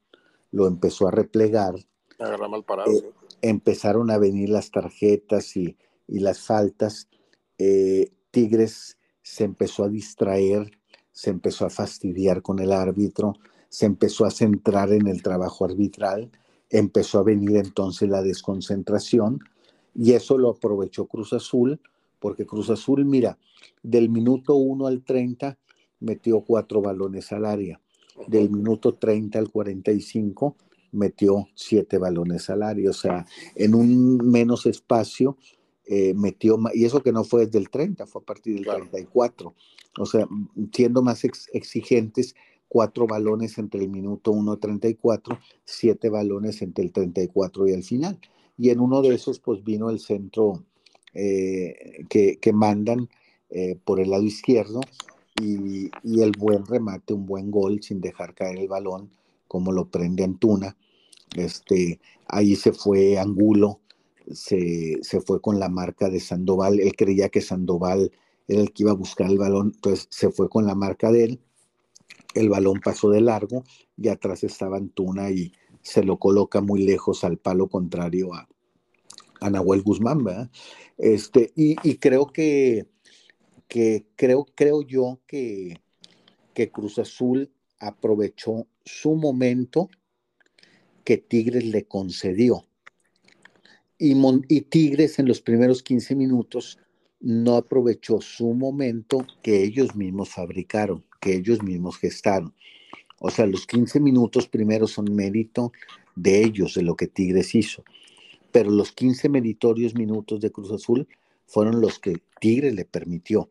lo 0.51 0.67
empezó 0.67 1.07
a 1.07 1.11
replegar. 1.11 1.75
mal 2.19 2.63
parado. 2.63 2.91
Eh, 2.91 3.11
empezaron 3.41 4.09
a 4.11 4.17
venir 4.17 4.49
las 4.49 4.71
tarjetas 4.71 5.55
y, 5.57 5.77
las 6.07 6.39
faltas. 6.39 7.07
Eh, 7.57 8.11
Tigres 8.31 8.97
se 9.21 9.43
empezó 9.43 9.83
a 9.83 9.89
distraer, 9.89 10.71
se 11.11 11.29
empezó 11.29 11.65
a 11.65 11.69
fastidiar 11.69 12.41
con 12.41 12.59
el 12.59 12.71
árbitro 12.71 13.33
se 13.75 13.85
empezó 13.85 14.23
a 14.23 14.31
centrar 14.31 14.93
en 14.93 15.05
el 15.05 15.21
trabajo 15.21 15.65
arbitral, 15.65 16.31
empezó 16.69 17.19
a 17.19 17.23
venir 17.23 17.57
entonces 17.57 18.07
la 18.07 18.21
desconcentración 18.21 19.41
y 19.93 20.13
eso 20.13 20.37
lo 20.37 20.51
aprovechó 20.51 21.07
Cruz 21.07 21.33
Azul, 21.33 21.81
porque 22.19 22.45
Cruz 22.45 22.69
Azul, 22.69 23.03
mira, 23.03 23.37
del 23.83 24.07
minuto 24.07 24.55
1 24.55 24.87
al 24.87 25.03
30 25.03 25.57
metió 25.99 26.39
cuatro 26.39 26.81
balones 26.81 27.33
al 27.33 27.43
área. 27.43 27.81
del 28.27 28.49
minuto 28.49 28.93
30 28.93 29.39
al 29.39 29.49
45 29.51 30.55
metió 30.93 31.49
siete 31.53 31.97
balones 31.97 32.49
al 32.49 32.63
área, 32.63 32.89
o 32.89 32.93
sea, 32.93 33.25
en 33.55 33.75
un 33.75 34.19
menos 34.31 34.65
espacio 34.67 35.37
eh, 35.85 36.13
metió, 36.13 36.57
y 36.73 36.85
eso 36.85 37.03
que 37.03 37.11
no 37.11 37.25
fue 37.25 37.45
desde 37.45 37.59
el 37.59 37.69
30, 37.69 38.07
fue 38.07 38.21
a 38.21 38.25
partir 38.25 38.55
del 38.55 38.63
34, 38.63 39.53
o 39.99 40.05
sea, 40.05 40.25
siendo 40.71 41.01
más 41.01 41.25
exigentes, 41.51 42.35
cuatro 42.67 43.07
balones 43.07 43.57
entre 43.57 43.81
el 43.81 43.89
minuto 43.89 44.31
1 44.31 44.53
y 44.53 44.57
34, 44.57 45.39
siete 45.63 46.09
balones 46.09 46.61
entre 46.61 46.83
el 46.83 46.91
34 46.91 47.67
y 47.67 47.71
el 47.71 47.83
final. 47.83 48.19
Y 48.57 48.69
en 48.69 48.79
uno 48.79 49.01
de 49.01 49.15
esos, 49.15 49.39
pues 49.39 49.63
vino 49.63 49.89
el 49.89 49.99
centro 49.99 50.63
eh, 51.13 52.03
que, 52.09 52.37
que, 52.37 52.53
mandan 52.53 53.09
eh, 53.49 53.77
por 53.83 53.99
el 53.99 54.09
lado 54.09 54.23
izquierdo 54.23 54.81
y, 55.41 55.89
y, 56.03 56.21
el 56.21 56.31
buen 56.37 56.65
remate, 56.65 57.13
un 57.13 57.25
buen 57.25 57.51
gol 57.51 57.81
sin 57.81 58.01
dejar 58.01 58.33
caer 58.33 58.57
el 58.57 58.67
balón, 58.67 59.09
como 59.47 59.71
lo 59.71 59.89
prende 59.89 60.23
Antuna. 60.23 60.77
Este, 61.35 61.99
ahí 62.27 62.55
se 62.55 62.71
fue 62.71 63.17
Angulo, 63.17 63.81
se, 64.31 64.97
se 65.01 65.21
fue 65.21 65.41
con 65.41 65.59
la 65.59 65.69
marca 65.69 66.09
de 66.09 66.19
Sandoval. 66.19 66.79
Él 66.79 66.95
creía 66.95 67.29
que 67.29 67.41
Sandoval 67.41 68.11
era 68.47 68.61
el 68.61 68.71
que 68.71 68.83
iba 68.83 68.91
a 68.91 68.95
buscar 68.95 69.29
el 69.29 69.37
balón, 69.37 69.71
entonces 69.75 70.07
se 70.09 70.29
fue 70.29 70.49
con 70.49 70.65
la 70.65 70.75
marca 70.75 71.11
de 71.11 71.23
él. 71.25 71.39
El 72.35 72.49
balón 72.49 72.79
pasó 72.83 73.09
de 73.09 73.21
largo 73.21 73.63
y 73.97 74.09
atrás 74.09 74.43
estaba 74.43 74.77
Antuna 74.77 75.31
y 75.31 75.51
se 75.81 76.03
lo 76.03 76.17
coloca 76.17 76.61
muy 76.61 76.83
lejos 76.83 77.23
al 77.23 77.37
palo 77.37 77.67
contrario 77.67 78.33
a, 78.33 78.47
a 79.39 79.49
Nahuel 79.49 79.81
Guzmán, 79.81 80.23
¿verdad? 80.23 80.49
Este, 80.97 81.51
y, 81.55 81.75
creo 81.97 82.27
que, 82.27 82.87
que, 83.67 84.05
creo, 84.15 84.45
creo 84.55 84.81
yo 84.81 85.19
que, 85.27 85.79
que 86.53 86.71
Cruz 86.71 86.99
Azul 86.99 87.51
aprovechó 87.79 88.67
su 88.83 89.15
momento 89.15 89.89
que 91.03 91.17
Tigres 91.17 91.65
le 91.65 91.85
concedió. 91.85 92.65
Y, 93.97 94.15
y, 94.49 94.61
Tigres 94.61 95.19
en 95.19 95.27
los 95.27 95.41
primeros 95.41 95.83
15 95.83 96.15
minutos 96.15 96.79
no 97.19 97.55
aprovechó 97.55 98.19
su 98.19 98.53
momento 98.53 99.25
que 99.41 99.63
ellos 99.63 99.95
mismos 99.95 100.29
fabricaron, 100.29 101.04
que 101.19 101.35
ellos 101.35 101.61
mismos 101.63 101.97
gestaron. 101.97 102.53
O 103.19 103.29
sea, 103.29 103.45
los 103.45 103.65
15 103.65 103.99
minutos 103.99 104.47
primero 104.47 104.87
son 104.87 105.15
mérito 105.15 105.71
de 106.15 106.43
ellos, 106.43 106.75
de 106.75 106.83
lo 106.83 106.95
que 106.95 107.07
Tigres 107.07 107.55
hizo. 107.55 107.83
Pero 108.51 108.69
los 108.69 108.91
15 108.91 109.29
meritorios 109.29 109.95
minutos 109.95 110.41
de 110.41 110.51
Cruz 110.51 110.71
Azul 110.71 111.07
fueron 111.45 111.81
los 111.81 111.99
que 111.99 112.21
Tigres 112.39 112.73
le 112.73 112.85
permitió. 112.85 113.49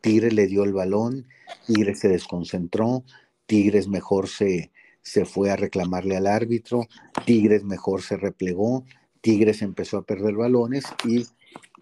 Tigres 0.00 0.32
le 0.32 0.46
dio 0.46 0.64
el 0.64 0.72
balón, 0.72 1.26
Tigres 1.66 2.00
se 2.00 2.08
desconcentró, 2.08 3.04
Tigres 3.46 3.88
mejor 3.88 4.28
se, 4.28 4.70
se 5.02 5.24
fue 5.24 5.50
a 5.50 5.56
reclamarle 5.56 6.16
al 6.16 6.26
árbitro, 6.26 6.86
Tigres 7.26 7.64
mejor 7.64 8.02
se 8.02 8.16
replegó, 8.16 8.84
Tigres 9.20 9.62
empezó 9.62 9.98
a 9.98 10.02
perder 10.02 10.34
balones 10.34 10.84
y 11.04 11.26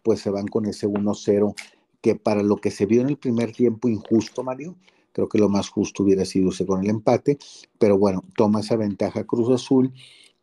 pues 0.02 0.20
se 0.20 0.30
van 0.30 0.46
con 0.46 0.66
ese 0.66 0.88
1-0 0.88 1.54
que 2.00 2.14
para 2.14 2.42
lo 2.42 2.56
que 2.56 2.70
se 2.70 2.86
vio 2.86 3.00
en 3.00 3.08
el 3.08 3.18
primer 3.18 3.52
tiempo 3.52 3.88
injusto, 3.88 4.42
Mario, 4.42 4.76
creo 5.18 5.28
que 5.28 5.38
lo 5.38 5.48
más 5.48 5.68
justo 5.68 6.04
hubiera 6.04 6.24
sido 6.24 6.52
con 6.64 6.84
el 6.84 6.90
empate, 6.90 7.38
pero 7.76 7.98
bueno, 7.98 8.22
toma 8.36 8.60
esa 8.60 8.76
ventaja 8.76 9.24
Cruz 9.24 9.50
Azul 9.50 9.92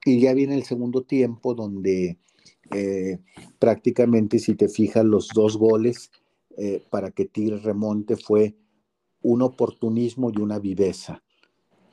y 0.03 0.19
ya 0.19 0.33
viene 0.33 0.53
el 0.53 0.63
segundo 0.63 1.03
tiempo 1.03 1.53
donde 1.53 2.17
eh, 2.71 3.19
prácticamente 3.57 4.37
si 4.37 4.53
te 4.55 4.67
fijas 4.67 5.05
los 5.05 5.29
dos 5.33 5.55
goles 5.55 6.11
eh, 6.57 6.83
para 6.89 7.11
que 7.11 7.23
Tigres 7.23 7.63
remonte 7.63 8.17
fue 8.17 8.57
un 9.21 9.43
oportunismo 9.43 10.29
y 10.29 10.41
una 10.41 10.59
viveza 10.59 11.23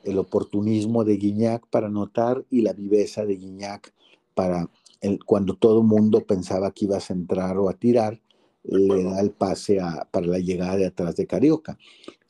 el 0.03 0.17
oportunismo 0.17 1.05
de 1.05 1.15
Guiñac 1.15 1.65
para 1.69 1.87
anotar 1.87 2.43
y 2.49 2.63
la 2.63 2.73
viveza 2.73 3.25
de 3.25 3.37
Guiñac 3.37 3.93
para 4.35 4.69
el, 4.99 5.23
cuando 5.23 5.55
todo 5.55 5.79
el 5.79 5.87
mundo 5.87 6.19
pensaba 6.19 6.71
que 6.71 6.83
iba 6.83 6.97
a 6.97 6.99
centrar 6.99 7.57
o 7.57 7.69
a 7.69 7.75
tirar, 7.75 8.19
le 8.63 9.03
da 9.03 9.19
el 9.19 9.31
pase 9.31 9.79
para 10.11 10.25
la 10.25 10.39
llegada 10.39 10.77
de 10.77 10.85
atrás 10.85 11.15
de 11.15 11.27
Carioca. 11.27 11.77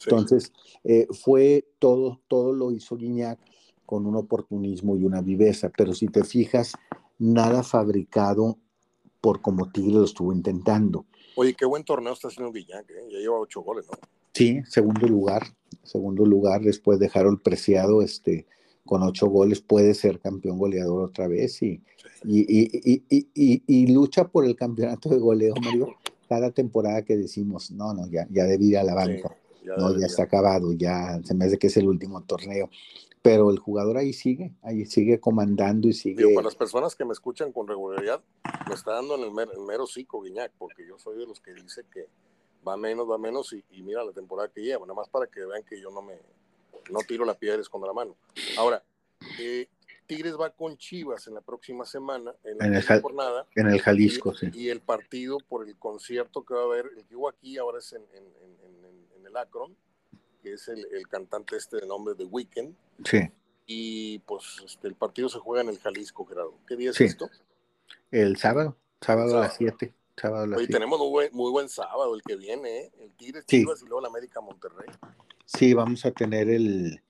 Entonces, 0.06 0.52
eh, 0.84 1.08
fue 1.12 1.66
todo, 1.80 2.22
todo 2.28 2.54
lo 2.54 2.72
hizo 2.72 2.98
Guiñac 2.98 3.40
con 3.86 4.06
un 4.06 4.16
oportunismo 4.16 4.98
y 4.98 5.04
una 5.04 5.22
viveza, 5.22 5.72
pero 5.76 5.94
si 5.94 6.08
te 6.08 6.24
fijas, 6.24 6.74
nada 7.20 7.64
fabricado 7.64 8.58
por 9.22 9.42
como 9.42 9.72
Tigre 9.72 9.94
lo 9.94 10.06
estuvo 10.06 10.34
intentando. 10.34 11.06
Oye, 11.36 11.54
qué 11.54 11.66
buen 11.66 11.84
torneo 11.84 12.14
está 12.14 12.28
haciendo 12.28 12.52
Guiñac, 12.52 12.90
¿eh? 12.90 13.08
ya 13.12 13.20
lleva 13.20 13.40
ocho 13.40 13.62
goles, 13.62 13.86
¿no? 13.90 13.98
Sí, 14.34 14.62
segundo 14.68 15.08
lugar, 15.08 15.44
segundo 15.84 16.26
lugar 16.26 16.62
después 16.62 17.00
de 17.00 17.10
Harold 17.14 17.42
Preciado, 17.42 18.02
este, 18.02 18.48
con 18.86 19.04
ocho 19.04 19.28
goles 19.28 19.62
puede 19.62 19.94
ser 19.94 20.20
campeón 20.20 20.58
goleador 20.58 21.04
otra 21.04 21.28
vez 21.28 21.62
y, 21.62 21.82
y, 22.26 23.04
y, 23.10 23.64
y, 23.66 23.88
lucha 23.94 24.28
por 24.28 24.46
el 24.46 24.56
campeonato 24.56 25.10
de 25.10 25.20
goleo, 25.20 25.54
Mario, 25.64 25.96
cada 26.28 26.52
temporada 26.52 27.04
que 27.04 27.16
decimos, 27.16 27.72
no, 27.72 27.94
no, 27.94 28.08
ya, 28.08 28.28
ya 28.32 28.46
debe 28.46 28.66
ir 28.66 28.78
a 28.78 28.84
la 28.84 28.96
banca, 28.96 29.36
ya 29.64 29.76
no, 29.78 29.98
ya 29.98 30.06
está 30.06 30.24
acabado, 30.24 30.74
ya 30.74 31.20
se 31.24 31.34
me 31.34 31.46
hace 31.46 31.58
que 31.58 31.68
es 31.68 31.78
el 31.78 31.88
último 31.88 32.24
torneo, 32.24 32.70
pero 33.22 33.50
el 33.50 33.58
jugador 33.58 33.98
ahí 33.98 34.12
sigue, 34.12 34.54
ahí 34.62 34.86
sigue 34.86 35.20
comandando 35.20 35.88
y 35.88 35.94
sigue. 35.94 36.18
Digo, 36.18 36.36
para 36.36 36.46
las 36.46 36.56
personas 36.56 36.96
que 36.96 37.06
me 37.06 37.14
escuchan 37.14 37.52
con 37.54 37.68
regularidad, 37.68 38.22
me 38.68 38.76
está 38.76 38.94
dando 38.94 39.16
en 39.16 39.22
el, 39.22 39.32
mero, 39.32 39.54
el 39.54 39.62
mero 39.62 39.88
cico, 39.88 40.22
Guiñac, 40.22 40.52
porque 40.58 40.86
yo 40.86 41.00
soy 41.00 41.18
de 41.18 41.26
los 41.26 41.40
que 41.40 41.54
dice 41.54 41.86
que 41.92 42.08
va 42.68 42.76
menos, 42.76 43.10
va 43.10 43.18
menos 43.18 43.54
y, 43.54 43.64
mira 43.82 44.04
la 44.04 44.12
temporada 44.12 44.50
que 44.50 44.62
lleva, 44.62 44.86
nada 44.86 44.96
más 44.96 45.08
para 45.10 45.28
que 45.28 45.46
vean 45.46 45.64
que 45.64 45.80
yo 45.80 45.90
no 45.90 46.02
me 46.02 46.16
no 46.92 47.00
tiro 47.08 47.24
la 47.24 47.34
piedra 47.34 47.62
con 47.70 47.82
la 47.82 47.94
mano. 47.94 48.16
Ahora, 48.58 48.84
eh, 49.40 49.68
Tigres 50.06 50.36
va 50.38 50.50
con 50.50 50.78
Chivas 50.78 51.28
en 51.28 51.36
la 51.36 51.42
próxima 51.42 51.86
semana, 51.86 52.36
en 52.44 52.58
la 52.58 52.80
en 52.80 53.02
jornada. 53.02 53.48
En 53.56 53.68
el 53.68 53.80
Jalisco, 53.80 54.34
y, 54.34 54.36
sí. 54.36 54.52
Y 54.54 54.70
el 54.70 54.82
partido 54.82 55.38
por 55.48 55.66
el 55.66 55.78
concierto 55.78 56.44
que 56.44 56.54
va 56.54 56.62
a 56.62 56.66
haber, 56.66 56.90
el 56.98 57.06
que 57.06 57.16
hubo 57.16 57.30
aquí 57.30 57.58
ahora 57.58 57.80
es 57.80 57.94
en, 57.94 58.02
en, 58.14 58.26
en 58.66 58.83
el 59.34 59.38
Akron, 59.38 59.76
que 60.42 60.54
es 60.54 60.68
el, 60.68 60.86
el, 60.92 61.08
cantante 61.08 61.56
este 61.56 61.78
de 61.78 61.88
nombre 61.88 62.14
de 62.14 62.26
Weekend. 62.26 62.76
Sí. 63.04 63.20
Y 63.66 64.20
pues 64.20 64.62
este, 64.66 64.88
el 64.88 64.96
partido 64.96 65.30
se 65.30 65.40
juega 65.40 65.64
en 65.64 65.70
el 65.70 65.80
Jalisco, 65.80 66.26
Gerardo. 66.26 66.60
¿Qué 66.68 66.76
día 66.76 66.92
es 66.92 67.02
esto? 67.02 67.30
El 68.12 68.38
sábado, 68.38 68.78
sábado, 69.02 69.38
a 69.38 69.42
las 69.42 69.58
7. 69.58 69.94
Hoy 70.56 70.68
tenemos 70.68 71.00
muy 71.00 71.10
buen, 71.10 71.30
muy 71.34 71.52
buen 71.52 71.70
sábado 71.70 72.14
el 72.14 72.22
que 72.22 72.36
viene, 72.36 72.82
¿eh? 72.82 72.92
el 73.00 73.16
Tigres 73.16 73.46
Chivas 73.48 73.82
y 73.82 73.86
luego 73.86 74.02
la 74.02 74.10
América 74.10 74.42
Monterrey. 74.42 74.88
Sí, 75.46 75.74
vamos 75.74 76.06
a 76.06 76.12
tener 76.12 76.50
el, 76.50 77.02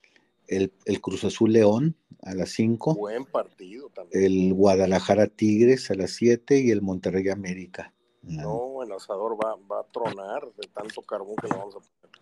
el, 0.48 0.72
el 0.86 1.00
Cruz 1.02 1.22
Azul 1.24 1.52
León 1.52 1.96
a 2.22 2.34
las 2.34 2.50
5. 2.50 2.94
Buen 2.94 3.26
partido 3.26 3.90
también. 3.90 4.24
El 4.24 4.54
Guadalajara 4.54 5.26
Tigres 5.26 5.90
a 5.90 5.94
las 5.94 6.12
7 6.12 6.58
y 6.60 6.70
el 6.70 6.80
Monterrey 6.80 7.28
América. 7.28 7.93
No, 8.26 8.82
el 8.82 8.92
asador 8.92 9.36
va, 9.42 9.56
va 9.70 9.80
a 9.80 9.84
tronar 9.84 10.50
de 10.54 10.68
tanto 10.68 11.02
carbón 11.02 11.36
que 11.36 11.48
le 11.48 11.56
vamos 11.56 11.76
a 11.76 11.78
poner. 11.78 12.20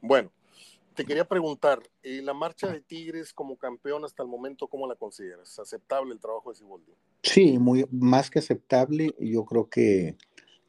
Bueno, 0.00 0.30
te 0.94 1.04
quería 1.04 1.24
preguntar, 1.24 1.80
¿y 2.02 2.20
la 2.20 2.34
marcha 2.34 2.68
de 2.68 2.80
Tigres 2.80 3.32
como 3.32 3.56
campeón 3.56 4.04
hasta 4.04 4.22
el 4.22 4.28
momento, 4.28 4.68
cómo 4.68 4.86
la 4.86 4.94
consideras? 4.94 5.58
¿Aceptable 5.58 6.12
el 6.12 6.20
trabajo 6.20 6.50
de 6.50 6.56
Siboldi? 6.56 6.92
Sí, 7.22 7.58
muy, 7.58 7.86
más 7.90 8.30
que 8.30 8.38
aceptable. 8.38 9.14
Yo 9.18 9.44
creo 9.44 9.68
que, 9.68 10.16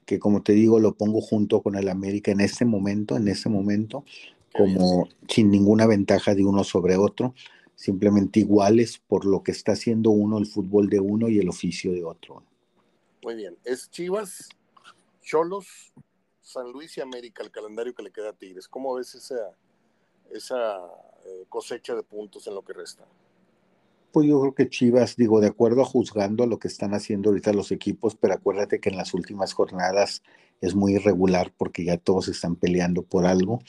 que, 0.05 0.19
como 0.19 0.41
te 0.41 0.53
digo, 0.53 0.79
lo 0.79 0.95
pongo 0.95 1.21
junto 1.21 1.61
con 1.61 1.75
el 1.75 1.89
América 1.89 2.31
en 2.31 2.41
este 2.41 2.65
momento, 2.65 3.17
en 3.17 3.27
este 3.27 3.49
momento, 3.49 4.03
como 4.51 5.07
sin 5.27 5.51
ninguna 5.51 5.85
ventaja 5.85 6.33
de 6.33 6.45
uno 6.45 6.63
sobre 6.63 6.95
otro, 6.95 7.35
simplemente 7.75 8.39
iguales 8.39 8.99
por 9.05 9.25
lo 9.25 9.43
que 9.43 9.51
está 9.51 9.73
haciendo 9.73 10.09
uno, 10.11 10.37
el 10.37 10.47
fútbol 10.47 10.89
de 10.89 10.99
uno 10.99 11.29
y 11.29 11.39
el 11.39 11.49
oficio 11.49 11.91
de 11.91 12.03
otro. 12.03 12.41
Muy 13.21 13.35
bien, 13.35 13.57
es 13.65 13.89
Chivas, 13.91 14.49
Cholos, 15.25 15.91
San 16.39 16.71
Luis 16.71 16.95
y 16.97 17.01
América 17.01 17.43
el 17.43 17.51
calendario 17.51 17.93
que 17.93 18.03
le 18.03 18.11
queda 18.11 18.29
a 18.29 18.33
Tigres. 18.33 18.67
¿Cómo 18.67 18.93
ves 18.93 19.15
esa, 19.15 19.51
esa 20.31 20.77
eh, 21.25 21.45
cosecha 21.49 21.95
de 21.95 22.03
puntos 22.03 22.45
en 22.47 22.53
lo 22.53 22.61
que 22.61 22.73
resta? 22.73 23.03
Pues 24.11 24.27
yo 24.27 24.39
creo 24.39 24.55
que 24.55 24.69
Chivas, 24.69 25.17
digo, 25.17 25.41
de 25.41 25.47
acuerdo 25.47 25.81
a 25.81 25.85
juzgando 25.85 26.43
a 26.43 26.47
lo 26.47 26.59
que 26.59 26.69
están 26.69 26.93
haciendo 26.93 27.29
ahorita 27.29 27.51
los 27.51 27.71
equipos, 27.71 28.15
pero 28.15 28.35
acuérdate 28.35 28.79
que 28.79 28.89
en 28.89 28.95
las 28.95 29.13
últimas 29.13 29.53
jornadas 29.53 30.21
es 30.61 30.75
muy 30.75 30.93
irregular 30.93 31.51
porque 31.57 31.83
ya 31.83 31.97
todos 31.97 32.29
están 32.29 32.55
peleando 32.55 33.01
por 33.01 33.25
algo, 33.25 33.59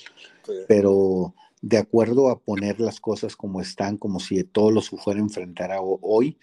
pero 0.68 1.34
de 1.62 1.78
acuerdo 1.78 2.28
a 2.28 2.38
poner 2.38 2.80
las 2.80 3.00
cosas 3.00 3.36
como 3.36 3.60
están, 3.60 3.96
como 3.96 4.20
si 4.20 4.42
todos 4.44 4.72
los 4.72 4.90
fuera 4.90 5.20
a 5.20 5.22
enfrentar 5.22 5.72
a 5.72 5.80
hoy, 5.80 6.36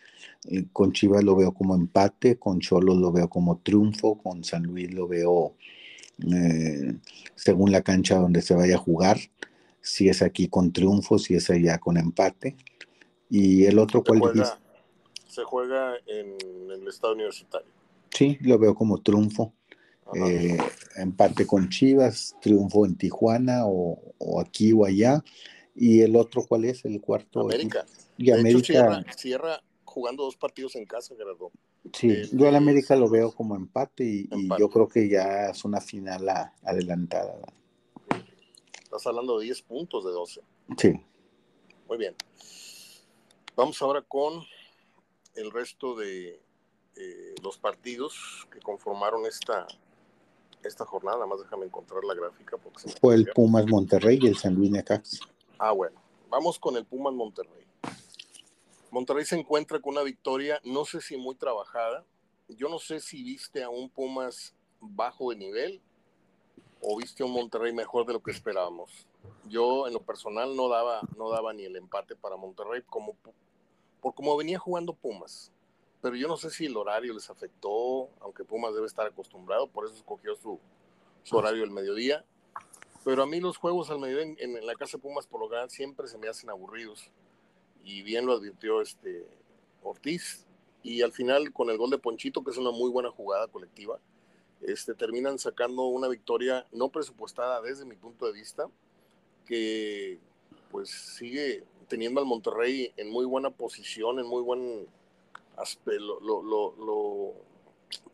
eh, 0.50 0.66
con 0.74 0.92
Chivas 0.92 1.24
lo 1.24 1.36
veo 1.36 1.54
como 1.54 1.76
empate, 1.76 2.38
con 2.38 2.60
Cholos 2.60 2.98
lo 2.98 3.12
veo 3.12 3.30
como 3.30 3.58
triunfo, 3.60 4.18
con 4.18 4.44
San 4.44 4.64
Luis 4.64 4.94
lo 4.94 5.08
veo 5.08 5.56
eh, 6.34 6.96
según 7.36 7.72
la 7.72 7.82
cancha 7.82 8.18
donde 8.18 8.42
se 8.42 8.56
vaya 8.56 8.76
a 8.76 8.80
jugar 8.80 9.18
si 9.84 10.08
es 10.10 10.22
aquí 10.22 10.48
con 10.48 10.72
triunfo, 10.72 11.20
si 11.20 11.36
es 11.36 11.50
allá 11.50 11.78
con 11.78 11.98
empate. 11.98 12.56
Y 13.30 13.66
el 13.66 13.78
otro, 13.78 14.04
¿cuál 14.04 14.20
juega, 14.20 14.60
Se 15.28 15.44
juega 15.44 15.96
en 16.08 16.38
el 16.72 16.88
estado 16.88 17.14
universitario. 17.14 17.68
Sí, 18.10 18.38
lo 18.42 18.58
veo 18.58 18.74
como 18.74 19.02
triunfo. 19.02 19.54
Eh, 20.16 20.58
empate 20.96 21.46
con 21.48 21.70
Chivas, 21.70 22.36
triunfo 22.42 22.86
en 22.86 22.96
Tijuana 22.96 23.66
o, 23.66 24.00
aquí 24.40 24.74
o 24.74 24.86
allá. 24.86 25.24
¿Y 25.76 26.02
el 26.02 26.16
otro 26.16 26.46
cuál 26.48 26.66
es? 26.66 26.86
El 26.86 27.02
cuarto. 27.02 27.42
América. 27.42 27.86
Y 28.18 28.32
América. 28.32 29.04
cierra, 29.16 29.64
jugando 29.84 30.24
dos 30.24 30.36
partidos 30.36 30.76
en 30.76 30.86
casa, 30.86 31.16
Gerardo. 31.16 31.52
Sí, 31.92 32.30
yo 32.32 32.48
al 32.48 32.56
América 32.56 32.96
lo 32.96 33.10
veo 33.10 33.32
como 33.32 33.56
empate 33.56 34.06
y, 34.06 34.30
yo 34.58 34.70
creo 34.70 34.88
que 34.88 35.10
ya 35.10 35.50
es 35.50 35.66
una 35.66 35.82
final 35.82 36.30
adelantada. 36.64 37.36
Estás 38.84 39.08
hablando 39.08 39.40
de 39.40 39.46
10 39.46 39.62
puntos 39.64 40.06
de 40.06 40.12
12. 40.12 40.42
Sí. 40.78 40.94
Muy 41.88 41.98
bien. 41.98 42.16
Vamos 43.56 43.82
ahora 43.82 44.02
con 44.02 44.44
el 45.36 45.52
resto 45.52 45.96
de 45.96 46.42
eh, 46.96 47.36
los 47.44 47.58
partidos 47.58 48.48
que 48.52 48.60
conformaron 48.60 49.26
esta, 49.26 49.68
esta 50.68 50.86
jornada. 50.86 51.18
Nada 51.18 51.28
más 51.28 51.40
déjame 51.40 51.66
encontrar 51.66 52.04
la 52.04 52.14
gráfica. 52.14 52.58
Porque 52.58 52.90
Fue 53.00 53.16
el 53.16 53.28
Pumas 53.34 53.66
Monterrey 53.68 54.20
y 54.22 54.28
el 54.28 54.38
San 54.38 54.56
Luis 54.56 54.72
Necax. 54.72 55.20
Ah, 55.58 55.72
bueno. 55.72 56.02
Vamos 56.30 56.58
con 56.58 56.76
el 56.78 56.86
Pumas 56.86 57.14
Monterrey. 57.14 57.64
Monterrey 58.92 59.26
se 59.26 59.40
encuentra 59.40 59.80
con 59.80 59.94
una 59.94 60.04
victoria, 60.04 60.60
no 60.64 60.86
sé 60.86 61.02
si 61.02 61.18
muy 61.18 61.36
trabajada. 61.36 62.06
Yo 62.48 62.70
no 62.70 62.80
sé 62.80 63.00
si 63.00 63.24
viste 63.24 63.64
a 63.64 63.70
un 63.70 63.90
Pumas 63.90 64.54
bajo 64.80 65.32
de 65.32 65.38
nivel 65.38 65.82
o 66.82 66.98
viste 66.98 67.24
a 67.24 67.26
un 67.26 67.34
Monterrey 67.34 67.74
mejor 67.74 68.06
de 68.06 68.14
lo 68.14 68.22
que 68.22 68.32
esperábamos. 68.32 69.08
Yo 69.48 69.88
en 69.88 69.94
lo 69.94 70.02
personal 70.02 70.56
no 70.56 70.70
daba, 70.70 71.02
no 71.18 71.30
daba 71.30 71.54
ni 71.54 71.64
el 71.64 71.76
empate 71.76 72.16
para 72.16 72.36
Monterrey 72.36 72.82
como, 72.86 73.16
por 74.02 74.14
como 74.14 74.36
venía 74.38 74.60
jugando 74.60 74.94
Pumas. 74.94 75.52
Pero 76.04 76.18
yo 76.18 76.28
no 76.28 76.36
sé 76.36 76.50
si 76.50 76.66
el 76.66 76.76
horario 76.76 77.14
les 77.14 77.30
afectó, 77.30 78.10
aunque 78.20 78.44
Pumas 78.44 78.74
debe 78.74 78.86
estar 78.86 79.08
acostumbrado, 79.08 79.68
por 79.68 79.86
eso 79.86 79.96
escogió 79.96 80.36
su, 80.36 80.60
horario 81.32 81.64
el 81.64 81.72
mediodía. 81.72 82.26
Pero 83.06 83.24
a 83.24 83.26
mí 83.26 83.40
los 83.40 83.56
juegos 83.56 83.90
al 83.90 84.00
mediodía 84.00 84.36
en, 84.38 84.66
la 84.66 84.76
casa 84.76 84.98
Pumas 84.98 85.28
por 85.28 85.40
lo 85.40 85.48
general 85.48 85.70
siempre 85.70 86.10
se 86.10 86.18
me 86.18 86.28
hacen 86.28 86.50
aburridos 86.50 87.10
y 87.86 88.02
bien 88.02 88.26
lo 88.26 88.34
advirtió 88.34 88.82
este 88.82 89.26
Ortiz. 89.82 90.46
Y 90.84 91.04
al 91.04 91.14
final, 91.14 91.54
con 91.54 91.70
el 91.70 91.78
gol 91.78 91.90
de 91.90 91.98
Ponchito, 91.98 92.44
que 92.44 92.52
es 92.52 92.58
una 92.58 92.72
muy 92.72 92.92
buena 92.92 93.10
jugada 93.10 93.48
colectiva, 93.48 93.98
este, 94.60 94.96
terminan 94.96 95.40
sacando 95.40 95.84
una 95.84 96.10
victoria 96.10 96.68
no 96.74 96.90
presupuestada 96.90 97.62
desde 97.62 97.86
mi 97.86 97.96
punto 97.96 98.26
de 98.26 98.34
vista, 98.34 98.70
que 99.46 100.20
pues 100.70 100.90
sigue 100.90 101.64
teniendo 101.88 102.20
al 102.20 102.28
Monterrey 102.28 102.92
en 102.98 103.10
muy 103.10 103.24
buena 103.24 103.52
posición, 103.52 104.20
en 104.20 104.26
muy 104.26 104.42
buen 104.42 104.86
lo, 106.00 107.34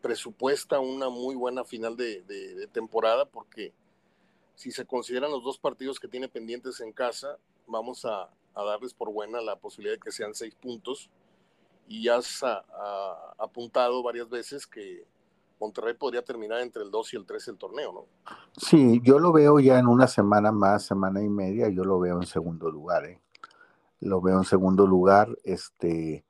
presupuesta 0.00 0.80
una 0.80 1.08
muy 1.08 1.34
buena 1.34 1.64
final 1.64 1.96
de, 1.96 2.68
temporada, 2.72 3.24
porque 3.26 3.72
si 4.54 4.70
se 4.70 4.84
consideran 4.84 5.30
los 5.30 5.42
dos 5.42 5.58
partidos 5.58 5.98
que 5.98 6.08
tiene 6.08 6.28
pendientes 6.28 6.80
en 6.80 6.92
casa, 6.92 7.38
vamos 7.66 8.04
a, 8.04 8.30
a 8.54 8.64
darles 8.64 8.94
por 8.94 9.12
buena 9.12 9.40
la 9.40 9.56
posibilidad 9.56 9.94
de 9.94 10.00
que 10.00 10.12
sean 10.12 10.34
seis 10.34 10.54
puntos. 10.54 11.10
Y 11.88 12.04
ya 12.04 12.16
has 12.16 12.44
apuntado 13.38 14.02
varias 14.02 14.28
veces 14.28 14.66
que 14.66 15.04
Monterrey 15.60 15.94
podría 15.94 16.22
terminar 16.22 16.60
entre 16.60 16.82
el 16.82 16.90
2 16.90 17.14
y 17.14 17.16
el 17.16 17.26
3 17.26 17.48
el 17.48 17.58
torneo, 17.58 17.92
¿no? 17.92 18.06
Sí, 18.56 19.00
yo 19.04 19.18
lo 19.18 19.30
veo 19.30 19.60
ya 19.60 19.78
en 19.78 19.86
una 19.86 20.06
semana 20.06 20.50
más, 20.50 20.86
semana 20.86 21.22
y 21.22 21.28
media, 21.28 21.68
yo 21.68 21.84
lo 21.84 22.00
veo 22.00 22.16
en 22.16 22.26
segundo 22.26 22.70
lugar, 22.70 23.04
¿eh? 23.04 23.20
Lo 24.00 24.22
veo 24.22 24.38
en 24.38 24.44
segundo 24.44 24.86
lugar, 24.86 25.36
este, 25.44 26.24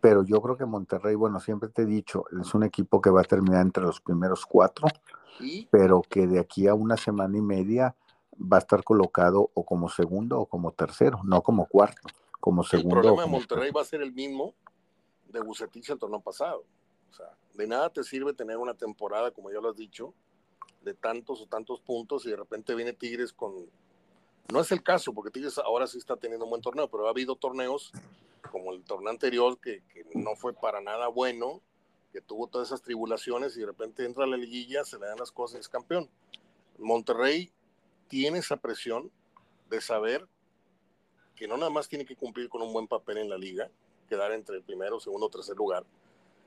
pero 0.00 0.24
yo 0.24 0.40
creo 0.40 0.56
que 0.56 0.64
Monterrey, 0.64 1.14
bueno, 1.14 1.40
siempre 1.40 1.68
te 1.68 1.82
he 1.82 1.86
dicho, 1.86 2.24
es 2.40 2.54
un 2.54 2.62
equipo 2.62 3.00
que 3.00 3.10
va 3.10 3.22
a 3.22 3.24
terminar 3.24 3.62
entre 3.62 3.84
los 3.84 4.00
primeros 4.00 4.46
cuatro, 4.46 4.88
pero 5.70 6.02
que 6.02 6.26
de 6.26 6.38
aquí 6.38 6.66
a 6.66 6.74
una 6.74 6.96
semana 6.96 7.36
y 7.36 7.42
media 7.42 7.94
va 8.40 8.58
a 8.58 8.60
estar 8.60 8.84
colocado 8.84 9.50
o 9.54 9.64
como 9.64 9.88
segundo 9.88 10.40
o 10.40 10.46
como 10.46 10.72
tercero, 10.72 11.20
no 11.24 11.42
como 11.42 11.66
cuarto, 11.66 12.08
como 12.40 12.62
segundo. 12.62 12.96
El 12.96 13.02
problema 13.02 13.22
de 13.22 13.28
Monterrey 13.28 13.70
va 13.70 13.82
a 13.82 13.84
ser 13.84 14.02
el 14.02 14.12
mismo 14.12 14.54
de 15.26 15.40
Bucetich 15.40 15.90
el 15.90 15.98
torneo 15.98 16.20
pasado. 16.20 16.64
O 17.10 17.14
sea, 17.14 17.36
de 17.54 17.66
nada 17.66 17.90
te 17.90 18.04
sirve 18.04 18.32
tener 18.32 18.58
una 18.58 18.74
temporada, 18.74 19.30
como 19.30 19.50
ya 19.50 19.60
lo 19.60 19.70
has 19.70 19.76
dicho, 19.76 20.14
de 20.82 20.94
tantos 20.94 21.40
o 21.40 21.46
tantos 21.46 21.80
puntos 21.80 22.26
y 22.26 22.30
de 22.30 22.36
repente 22.36 22.74
viene 22.74 22.92
Tigres 22.92 23.32
con... 23.32 23.52
No 24.52 24.60
es 24.60 24.70
el 24.70 24.82
caso, 24.82 25.12
porque 25.12 25.30
Tigres 25.30 25.58
ahora 25.58 25.86
sí 25.86 25.98
está 25.98 26.16
teniendo 26.16 26.44
un 26.44 26.50
buen 26.50 26.62
torneo, 26.62 26.88
pero 26.88 27.06
ha 27.06 27.10
habido 27.10 27.34
torneos 27.36 27.92
como 28.56 28.72
el 28.72 28.84
torneo 28.84 29.10
anterior 29.10 29.58
que, 29.60 29.82
no 30.14 30.34
fue 30.34 30.54
para 30.54 30.80
nada 30.80 31.08
bueno, 31.08 31.60
que 32.10 32.22
tuvo 32.22 32.46
todas 32.46 32.68
esas 32.68 32.80
tribulaciones 32.80 33.54
y 33.54 33.60
de 33.60 33.66
repente 33.66 34.06
entra 34.06 34.24
a 34.24 34.26
la 34.26 34.38
liguilla, 34.38 34.82
se 34.82 34.98
le 34.98 35.04
dan 35.04 35.18
las 35.18 35.30
cosas 35.30 35.58
y 35.58 35.60
es 35.60 35.68
campeón. 35.68 36.08
Monterrey 36.78 37.50
tiene 38.08 38.38
esa 38.38 38.56
presión 38.56 39.10
de 39.68 39.82
saber 39.82 40.26
que 41.34 41.46
no 41.46 41.58
nada 41.58 41.68
más 41.68 41.86
tiene 41.86 42.06
que 42.06 42.16
cumplir 42.16 42.48
con 42.48 42.62
un 42.62 42.72
buen 42.72 42.88
papel 42.88 43.18
en 43.18 43.28
la 43.28 43.36
liga, 43.36 43.70
quedar 44.08 44.32
entre 44.32 44.56
el 44.56 44.62
primero, 44.62 45.00
segundo 45.00 45.28
tercer 45.28 45.54
lugar, 45.54 45.84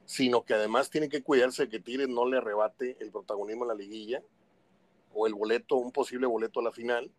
sino 0.08 0.44
que 0.44 0.56
además 0.56 0.90
tiene 0.90 1.10
que 1.10 1.22
cuidarse 1.22 1.66
de 1.66 1.70
que 1.70 1.80
Tigres 1.80 2.10
no 2.10 2.26
le 2.26 2.38
arrebate 2.38 2.98
el 3.00 3.12
protagonismo 3.12 3.66
en 3.66 3.68
la 3.68 3.76
liguilla 3.76 4.24
o 5.14 5.28
el 5.28 5.36
boleto, 5.36 5.76
un 5.76 5.92
posible 5.92 6.26
boleto 6.26 6.60
a 6.60 6.64
la 6.64 6.72
final, 6.72 7.12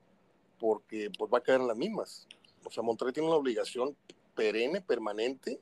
porque 0.58 1.12
pues 1.16 1.32
va 1.32 1.38
a 1.38 1.42
caer 1.42 1.60
en 1.60 1.68
las 1.68 1.76
mismas. 1.76 2.26
O 2.64 2.72
sea, 2.72 2.82
Monterrey 2.82 3.12
tiene 3.12 3.28
una 3.28 3.38
obligación 3.38 3.96
perenne, 4.40 4.80
permanente, 4.80 5.60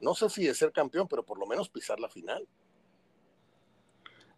no 0.00 0.12
sé 0.16 0.28
si 0.28 0.44
de 0.44 0.54
ser 0.54 0.72
campeón, 0.72 1.06
pero 1.06 1.22
por 1.22 1.38
lo 1.38 1.46
menos 1.46 1.68
pisar 1.68 2.00
la 2.00 2.08
final. 2.08 2.44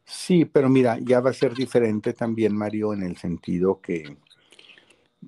Sí, 0.04 0.44
pero 0.44 0.68
mira, 0.68 0.98
ya 1.00 1.20
va 1.20 1.30
a 1.30 1.32
ser 1.32 1.54
diferente 1.54 2.12
también, 2.12 2.54
Mario, 2.54 2.92
en 2.92 3.02
el 3.02 3.16
sentido 3.16 3.80
que, 3.80 4.18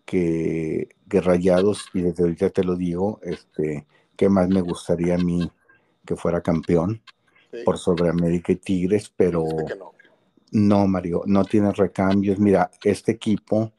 que, 0.04 0.90
Rayados, 1.08 1.86
y 1.94 2.02
desde 2.02 2.24
ahorita 2.24 2.50
te 2.50 2.62
lo 2.62 2.76
digo, 2.76 3.20
este, 3.22 3.86
que 4.14 4.28
más 4.28 4.50
me 4.50 4.60
gustaría 4.60 5.14
a 5.14 5.18
mí 5.18 5.50
que 6.04 6.14
fuera 6.14 6.42
campeón 6.42 7.00
por 7.64 7.78
sobre 7.78 8.10
América 8.10 8.52
y 8.52 8.56
Tigres, 8.56 9.10
pero 9.16 9.46
no. 10.50 10.86
Mario, 10.86 11.22
no 11.24 11.42
tiene 11.46 11.72
recambios. 11.72 12.38
Mira, 12.38 12.70
este 12.84 13.12
equipo, 13.12 13.72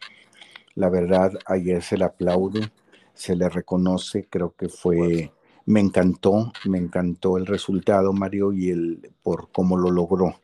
la 0.73 0.89
verdad, 0.89 1.31
ayer 1.45 1.83
se 1.83 1.95
le 1.95 2.05
aplaude, 2.05 2.71
se 3.17 3.35
le 3.35 3.49
reconoce, 3.49 4.27
creo 4.29 4.55
que 4.55 4.69
fue, 4.69 5.33
me 5.65 5.81
encantó, 5.81 6.53
me 6.65 6.77
encantó 6.77 7.37
el 7.37 7.45
resultado, 7.45 8.13
Mario, 8.13 8.53
y 8.53 8.69
el 8.69 9.11
por 9.21 9.51
cómo 9.51 9.77
lo 9.77 9.91
logró 9.91 10.35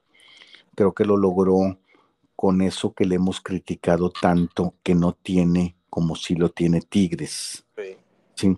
creo 0.76 0.94
que 0.94 1.06
lo 1.06 1.18
logró 1.18 1.78
con 2.36 2.62
eso 2.62 2.94
que 2.94 3.06
le 3.06 3.16
hemos 3.16 3.42
criticado 3.42 4.10
tanto 4.10 4.76
que 4.84 4.96
no 4.96 5.14
tiene 5.14 5.76
como 5.90 6.16
si 6.16 6.36
lo 6.36 6.50
tiene 6.50 6.82
Tigres. 6.82 7.66
Sí. 8.36 8.58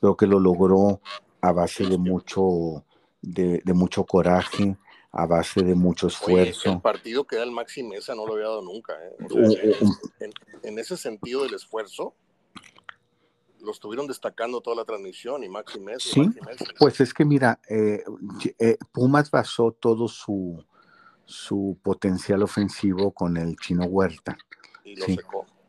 Creo 0.00 0.16
que 0.16 0.26
lo 0.26 0.40
logró 0.40 1.00
a 1.40 1.52
base 1.52 1.86
de 1.86 1.96
mucho, 1.96 2.84
de, 3.20 3.62
mucho 3.66 4.04
coraje, 4.04 4.76
a 5.12 5.26
base 5.26 5.62
de 5.62 5.74
mucho 5.76 6.08
esfuerzo. 6.08 6.72
el 6.72 6.80
partido 6.80 7.24
que 7.24 7.36
da 7.36 7.44
el 7.44 7.52
Maxi 7.52 7.84
Mesa 7.84 8.14
no 8.14 8.26
lo 8.26 8.34
había 8.34 8.46
dado 8.46 8.62
nunca. 8.62 8.94
¿eh? 9.00 10.30
en, 10.62 10.78
ese 10.78 10.96
sentido 10.96 11.44
del 11.44 11.54
esfuerzo, 11.54 12.14
lo 13.62 13.72
estuvieron 13.72 14.06
destacando 14.06 14.60
toda 14.60 14.76
la 14.76 14.84
transmisión 14.84 15.44
y 15.44 15.48
Maxi 15.48 15.80
Mesa. 15.80 16.08
Sí, 16.10 16.28
pues 16.78 17.00
es 17.00 17.14
que 17.14 17.24
mira, 17.24 17.60
eh, 17.68 18.02
eh, 18.58 18.76
Pumas 18.92 19.30
basó 19.30 19.72
todo 19.72 20.08
su, 20.08 20.64
su 21.24 21.78
potencial 21.82 22.42
ofensivo 22.42 23.12
con 23.12 23.36
el 23.36 23.56
chino 23.56 23.84
Huerta. 23.84 24.36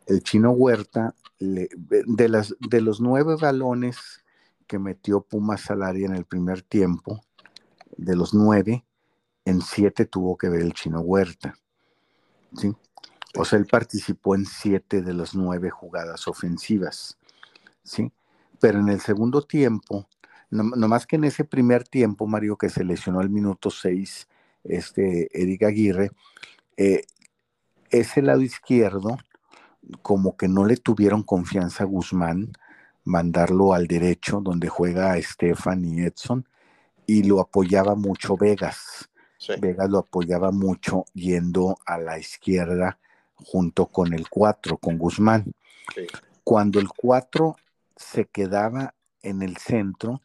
El 0.06 0.24
chino 0.24 0.52
Huerta, 0.52 1.16
de, 1.40 2.30
las, 2.30 2.56
de 2.60 2.82
los 2.82 3.00
nueve 3.00 3.36
balones 3.40 4.24
que 4.68 4.80
metió 4.80 5.22
Pumas 5.22 5.70
al 5.70 5.84
área 5.84 6.08
en 6.08 6.16
el 6.16 6.26
primer 6.26 6.62
tiempo, 6.62 7.22
de 7.96 8.16
los 8.16 8.34
nueve, 8.34 8.86
en 9.46 9.62
siete 9.62 10.06
tuvo 10.06 10.38
que 10.38 10.50
ver 10.50 10.62
el 10.62 10.74
chino 10.74 11.02
Huerta. 11.02 11.54
¿sí? 12.58 12.74
O 13.38 13.46
sea, 13.46 13.60
él 13.60 13.68
participó 13.68 14.36
en 14.36 14.46
siete 14.46 15.02
de 15.02 15.14
las 15.14 15.36
nueve 15.36 15.70
jugadas 15.70 16.28
ofensivas. 16.28 17.18
¿Sí? 17.84 18.12
Pero 18.60 18.80
en 18.80 18.90
el 18.90 19.02
segundo 19.02 19.42
tiempo, 19.42 20.08
no, 20.50 20.64
más 20.88 21.08
que 21.08 21.16
en 21.16 21.24
ese 21.24 21.44
primer 21.44 21.84
tiempo, 21.84 22.28
Mario, 22.28 22.58
que 22.58 22.70
se 22.70 22.84
lesionó 22.84 23.20
al 23.20 23.30
minuto 23.30 23.70
seis, 23.70 24.28
este 24.64 25.30
Eric 25.34 25.64
Aguirre, 25.64 26.12
eh, 26.78 27.04
ese 27.90 28.22
lado 28.22 28.42
izquierdo, 28.42 29.18
como 30.02 30.38
que 30.38 30.48
no 30.48 30.66
le 30.66 30.78
tuvieron 30.78 31.24
confianza 31.24 31.84
a 31.84 31.88
Guzmán, 31.88 32.54
mandarlo 33.04 33.74
al 33.74 33.88
derecho, 33.88 34.42
donde 34.42 34.70
juega 34.70 35.18
Estefan 35.18 35.84
y 35.84 36.02
Edson, 36.02 36.48
y 37.06 37.24
lo 37.24 37.42
apoyaba 37.42 37.96
mucho 37.96 38.38
Vegas. 38.38 39.10
Vegas 39.60 39.90
lo 39.90 40.00
apoyaba 40.00 40.52
mucho 40.52 41.04
yendo 41.14 41.78
a 41.86 41.98
la 41.98 42.18
izquierda 42.18 42.98
junto 43.36 43.88
con 43.88 44.14
el 44.14 44.30
4, 44.30 44.78
con 44.78 44.98
Guzmán. 44.98 45.54
Cuando 46.44 46.80
el 46.80 46.88
4 46.88 47.58
se 48.04 48.26
quedaba 48.26 48.96
en 49.22 49.42
el 49.42 49.58
centro, 49.58 50.22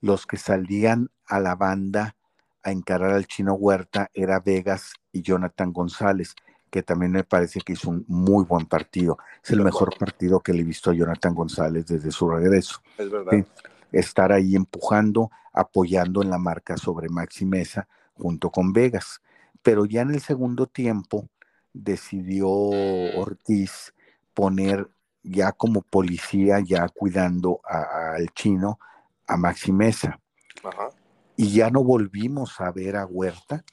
los 0.00 0.26
que 0.26 0.36
salían 0.36 1.10
a 1.26 1.40
la 1.40 1.54
banda 1.54 2.16
a 2.62 2.70
encarar 2.70 3.12
al 3.12 3.26
chino 3.26 3.54
Huerta 3.54 4.10
era 4.14 4.40
Vegas 4.40 4.92
y 5.10 5.22
Jonathan 5.22 5.72
González, 5.72 6.34
que 6.70 6.82
también 6.82 7.12
me 7.12 7.24
parece 7.24 7.60
que 7.60 7.72
hizo 7.72 7.90
un 7.90 8.04
muy 8.08 8.44
buen 8.44 8.66
partido. 8.66 9.18
Es 9.42 9.50
el 9.50 9.62
mejor 9.62 9.96
partido 9.98 10.40
que 10.40 10.52
le 10.52 10.60
he 10.60 10.64
visto 10.64 10.90
a 10.90 10.94
Jonathan 10.94 11.34
González 11.34 11.86
desde 11.86 12.10
su 12.10 12.28
regreso. 12.28 12.80
Es 12.98 13.10
verdad. 13.10 13.44
Estar 13.90 14.32
ahí 14.32 14.54
empujando, 14.54 15.30
apoyando 15.52 16.22
en 16.22 16.30
la 16.30 16.38
marca 16.38 16.76
sobre 16.76 17.08
Maxi 17.08 17.44
Mesa 17.44 17.88
junto 18.14 18.50
con 18.50 18.72
Vegas. 18.72 19.20
Pero 19.62 19.84
ya 19.84 20.02
en 20.02 20.10
el 20.12 20.20
segundo 20.20 20.66
tiempo 20.66 21.28
decidió 21.72 22.48
Ortiz 22.48 23.94
poner 24.34 24.88
ya 25.22 25.52
como 25.52 25.82
policía, 25.82 26.60
ya 26.60 26.88
cuidando 26.88 27.60
al 27.64 28.28
chino, 28.34 28.78
a 29.26 29.36
Maxi 29.36 29.72
Mesa. 29.72 30.18
Y 31.36 31.52
ya 31.52 31.70
no 31.70 31.82
volvimos 31.82 32.60
a 32.60 32.70
ver 32.72 32.96
a 32.96 33.06
Huerta. 33.06 33.64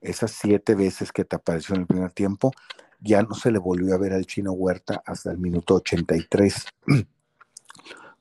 Esas 0.00 0.32
siete 0.32 0.74
veces 0.74 1.12
que 1.12 1.24
te 1.24 1.36
apareció 1.36 1.74
en 1.74 1.82
el 1.82 1.86
primer 1.86 2.12
tiempo, 2.12 2.52
ya 3.00 3.22
no 3.22 3.34
se 3.34 3.50
le 3.50 3.58
volvió 3.58 3.94
a 3.94 3.98
ver 3.98 4.12
al 4.12 4.26
chino 4.26 4.52
Huerta 4.52 5.02
hasta 5.04 5.30
el 5.30 5.38
minuto 5.38 5.76
83, 5.76 6.66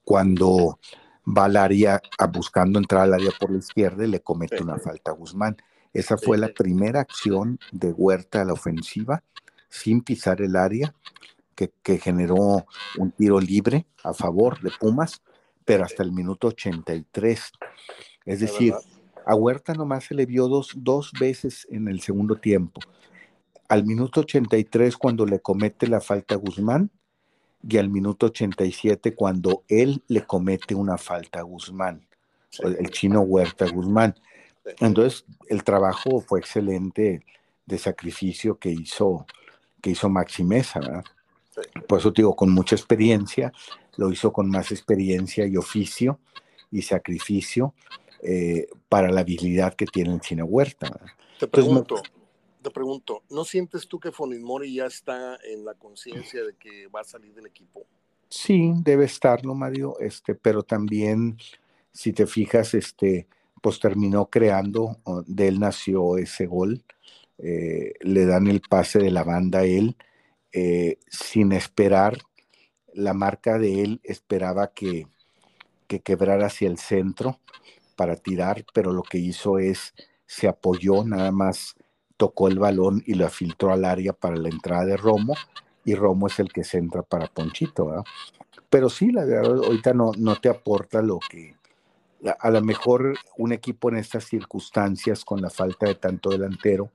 cuando 0.03 0.79
va 1.25 1.45
al 1.45 1.57
área 1.57 2.01
a 2.17 2.27
buscando 2.27 2.79
entrar 2.79 3.03
al 3.03 3.13
área 3.13 3.31
por 3.39 3.51
la 3.51 3.59
izquierda 3.59 4.03
y 4.03 4.09
le 4.09 4.21
comete 4.21 4.61
una 4.61 4.77
falta 4.77 5.11
a 5.11 5.13
Guzmán. 5.13 5.57
Esa 5.93 6.17
fue 6.17 6.37
la 6.37 6.49
primera 6.49 7.01
acción 7.01 7.59
de 7.71 7.91
Huerta 7.91 8.41
a 8.41 8.45
la 8.45 8.53
ofensiva, 8.53 9.23
sin 9.69 10.01
pisar 10.01 10.41
el 10.41 10.55
área, 10.55 10.93
que, 11.55 11.71
que 11.83 11.97
generó 11.97 12.65
un 12.97 13.11
tiro 13.11 13.39
libre 13.39 13.85
a 14.03 14.13
favor 14.13 14.61
de 14.61 14.71
Pumas, 14.79 15.21
pero 15.65 15.83
hasta 15.83 16.03
el 16.03 16.11
minuto 16.11 16.47
83. 16.47 17.51
Es 18.25 18.39
decir, 18.39 18.73
a 19.25 19.35
Huerta 19.35 19.73
nomás 19.73 20.05
se 20.05 20.15
le 20.15 20.25
vio 20.25 20.47
dos, 20.47 20.71
dos 20.75 21.11
veces 21.19 21.67
en 21.69 21.87
el 21.87 22.01
segundo 22.01 22.35
tiempo. 22.35 22.81
Al 23.69 23.85
minuto 23.85 24.21
83 24.21 24.97
cuando 24.97 25.25
le 25.25 25.39
comete 25.39 25.87
la 25.87 26.01
falta 26.01 26.35
a 26.35 26.37
Guzmán 26.37 26.91
y 27.67 27.77
al 27.77 27.89
minuto 27.89 28.27
87 28.27 29.15
cuando 29.15 29.63
él 29.67 30.03
le 30.07 30.25
comete 30.25 30.75
una 30.75 30.97
falta 30.97 31.39
a 31.39 31.43
Guzmán, 31.43 32.05
el 32.59 32.89
chino 32.91 33.21
Huerta 33.21 33.69
Guzmán. 33.69 34.15
Entonces, 34.79 35.25
el 35.47 35.63
trabajo 35.63 36.21
fue 36.21 36.39
excelente 36.39 37.25
de 37.65 37.77
sacrificio 37.77 38.59
que 38.59 38.69
hizo, 38.69 39.25
que 39.81 39.91
hizo 39.91 40.09
Maxi 40.09 40.43
Mesa, 40.43 40.79
¿verdad? 40.79 41.03
Por 41.87 41.99
eso 41.99 42.11
digo, 42.11 42.35
con 42.35 42.51
mucha 42.51 42.75
experiencia, 42.75 43.51
lo 43.97 44.11
hizo 44.11 44.31
con 44.31 44.49
más 44.49 44.71
experiencia 44.71 45.45
y 45.45 45.57
oficio 45.57 46.19
y 46.71 46.81
sacrificio, 46.81 47.73
eh, 48.21 48.67
para 48.87 49.11
la 49.11 49.21
habilidad 49.21 49.73
que 49.73 49.85
tiene 49.85 50.13
el 50.13 50.21
Chino 50.21 50.45
Huerta. 50.45 50.89
Te 51.37 51.47
pregunto, 51.47 52.01
te 52.61 52.71
pregunto, 52.71 53.23
¿no 53.29 53.43
sientes 53.43 53.87
tú 53.87 53.99
que 53.99 54.11
Mori 54.41 54.73
ya 54.73 54.85
está 54.85 55.37
en 55.43 55.65
la 55.65 55.73
conciencia 55.73 56.41
de 56.43 56.55
que 56.55 56.87
va 56.87 57.01
a 57.01 57.03
salir 57.03 57.33
del 57.33 57.47
equipo? 57.47 57.85
Sí, 58.29 58.71
debe 58.77 59.05
estarlo, 59.05 59.53
Mario, 59.53 59.99
este, 59.99 60.33
pero 60.35 60.63
también, 60.63 61.37
si 61.91 62.13
te 62.13 62.25
fijas, 62.25 62.73
este, 62.73 63.27
pues 63.61 63.79
terminó 63.79 64.27
creando, 64.27 64.97
de 65.27 65.49
él 65.49 65.59
nació 65.59 66.17
ese 66.17 66.45
gol, 66.45 66.81
eh, 67.39 67.93
le 67.99 68.25
dan 68.25 68.47
el 68.47 68.61
pase 68.61 68.99
de 68.99 69.11
la 69.11 69.23
banda 69.23 69.59
a 69.59 69.65
él, 69.65 69.97
eh, 70.53 70.99
sin 71.09 71.51
esperar, 71.51 72.19
la 72.93 73.13
marca 73.13 73.57
de 73.57 73.81
él 73.81 74.01
esperaba 74.03 74.71
que, 74.73 75.07
que 75.87 76.01
quebrara 76.01 76.47
hacia 76.47 76.67
el 76.67 76.77
centro, 76.77 77.39
para 77.95 78.15
tirar, 78.15 78.65
pero 78.73 78.91
lo 78.91 79.03
que 79.03 79.17
hizo 79.17 79.59
es, 79.59 79.93
se 80.25 80.47
apoyó, 80.47 81.03
nada 81.03 81.31
más 81.31 81.75
tocó 82.17 82.47
el 82.47 82.59
balón 82.59 83.03
y 83.05 83.15
lo 83.15 83.27
filtró 83.29 83.71
al 83.71 83.85
área 83.85 84.13
para 84.13 84.35
la 84.35 84.49
entrada 84.49 84.85
de 84.85 84.97
Romo, 84.97 85.35
y 85.85 85.95
Romo 85.95 86.27
es 86.27 86.39
el 86.39 86.51
que 86.51 86.63
se 86.63 86.77
entra 86.77 87.01
para 87.01 87.27
Ponchito, 87.27 87.87
¿verdad? 87.87 88.03
Pero 88.69 88.89
sí, 88.89 89.11
la 89.11 89.25
verdad, 89.25 89.57
ahorita 89.57 89.93
no, 89.93 90.11
no 90.17 90.35
te 90.37 90.49
aporta 90.49 91.01
lo 91.01 91.19
que, 91.29 91.55
a 92.39 92.49
lo 92.49 92.61
mejor 92.61 93.15
un 93.37 93.51
equipo 93.51 93.89
en 93.89 93.97
estas 93.97 94.25
circunstancias, 94.25 95.25
con 95.25 95.41
la 95.41 95.49
falta 95.49 95.85
de 95.85 95.95
tanto 95.95 96.29
delantero, 96.29 96.91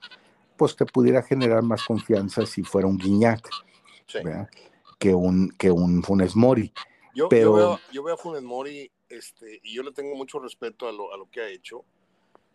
pues 0.59 0.77
te 0.77 0.85
pudiera 0.85 1.23
generar 1.23 1.63
más 1.63 1.85
confianza 1.85 2.45
si 2.45 2.63
fuera 2.63 2.87
un 2.87 2.99
Guiñac, 2.99 3.49
que 4.99 5.15
un, 5.15 5.51
que 5.57 5.71
un 5.71 6.03
Funes 6.03 6.37
Mori. 6.37 6.73
Yo, 7.15 7.29
Pero, 7.29 7.45
yo, 7.45 7.57
veo, 7.57 7.81
yo 7.93 8.03
veo 8.03 8.15
a 8.15 8.19
Funes 8.19 8.43
Mori 8.43 8.91
este, 9.09 9.61
y 9.63 9.75
yo 9.75 9.83
le 9.83 9.93
tengo 9.93 10.15
mucho 10.17 10.39
respeto 10.39 10.87
a 10.89 10.93
lo, 10.93 11.15
a 11.15 11.17
lo 11.17 11.31
que 11.31 11.41
ha 11.41 11.49
hecho, 11.49 11.85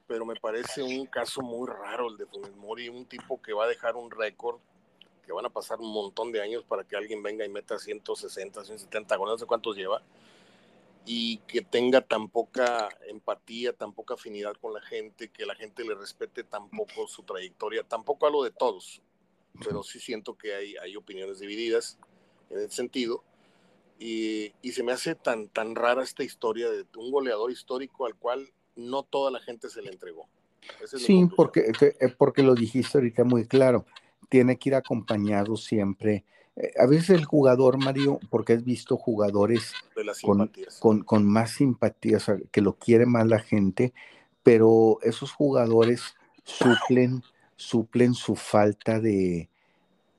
pero 0.05 0.25
me 0.25 0.35
parece 0.35 0.83
un 0.83 1.05
caso 1.07 1.41
muy 1.41 1.67
raro 1.67 2.09
el 2.09 2.17
de 2.17 2.25
Funes 2.27 2.55
Mori, 2.57 2.89
un 2.89 3.05
tipo 3.05 3.41
que 3.41 3.53
va 3.53 3.63
a 3.63 3.67
dejar 3.67 3.95
un 3.95 4.11
récord, 4.11 4.59
que 5.25 5.31
van 5.31 5.45
a 5.45 5.49
pasar 5.49 5.79
un 5.79 5.91
montón 5.91 6.31
de 6.31 6.41
años 6.41 6.63
para 6.67 6.83
que 6.83 6.97
alguien 6.97 7.23
venga 7.23 7.45
y 7.45 7.49
meta 7.49 7.79
160, 7.79 8.65
170 8.65 9.15
goles, 9.15 9.33
no 9.33 9.37
sé 9.37 9.45
cuántos 9.45 9.75
lleva, 9.75 10.03
y 11.05 11.37
que 11.39 11.61
tenga 11.61 12.01
tan 12.01 12.29
poca 12.29 12.89
empatía, 13.07 13.73
tan 13.73 13.93
poca 13.93 14.13
afinidad 14.13 14.53
con 14.61 14.73
la 14.73 14.81
gente, 14.81 15.29
que 15.29 15.45
la 15.45 15.55
gente 15.55 15.83
le 15.83 15.95
respete 15.95 16.43
tampoco 16.43 17.07
su 17.07 17.23
trayectoria, 17.23 17.83
tampoco 17.83 18.27
a 18.27 18.31
lo 18.31 18.43
de 18.43 18.51
todos, 18.51 19.01
pero 19.63 19.83
sí 19.83 19.99
siento 19.99 20.37
que 20.37 20.55
hay, 20.55 20.75
hay 20.77 20.95
opiniones 20.95 21.39
divididas 21.39 21.97
en 22.49 22.59
ese 22.59 22.75
sentido 22.75 23.23
y, 23.99 24.53
se 24.71 24.83
me 24.83 24.91
hace 24.91 25.15
tan, 25.15 25.47
tan 25.49 25.75
rara 25.75 26.03
esta 26.03 26.23
historia 26.23 26.69
de 26.69 26.85
un 26.97 27.11
goleador 27.11 27.51
histórico 27.51 28.05
al 28.05 28.15
cual 28.15 28.51
no 28.75 29.03
toda 29.03 29.31
la 29.31 29.39
gente 29.39 29.69
se 29.69 29.81
le 29.81 29.91
entregó. 29.91 30.27
sí, 30.85 31.27
porque, 31.35 31.71
eh, 31.79 32.15
porque 32.17 32.43
lo 32.43 32.55
dijiste 32.55 32.97
ahorita 32.97 33.23
muy 33.23 33.47
claro, 33.47 33.85
tiene 34.29 34.57
que 34.57 34.69
ir 34.69 34.75
acompañado 34.75 35.55
siempre. 35.55 36.25
Eh, 36.55 36.71
a 36.79 36.85
veces 36.85 37.11
el 37.11 37.25
jugador, 37.25 37.77
Mario, 37.77 38.19
porque 38.29 38.53
has 38.53 38.63
visto 38.63 38.97
jugadores 38.97 39.73
con, 40.21 40.51
con, 40.79 41.03
con, 41.03 41.25
más 41.25 41.51
simpatías, 41.51 42.31
que 42.51 42.61
lo 42.61 42.73
quiere 42.73 43.05
más 43.05 43.27
la 43.27 43.39
gente, 43.39 43.93
pero 44.43 44.99
esos 45.01 45.31
jugadores 45.31 46.15
suplen, 46.43 47.23
suplen 47.55 48.13
su 48.13 48.35
falta 48.35 48.99
de, 48.99 49.49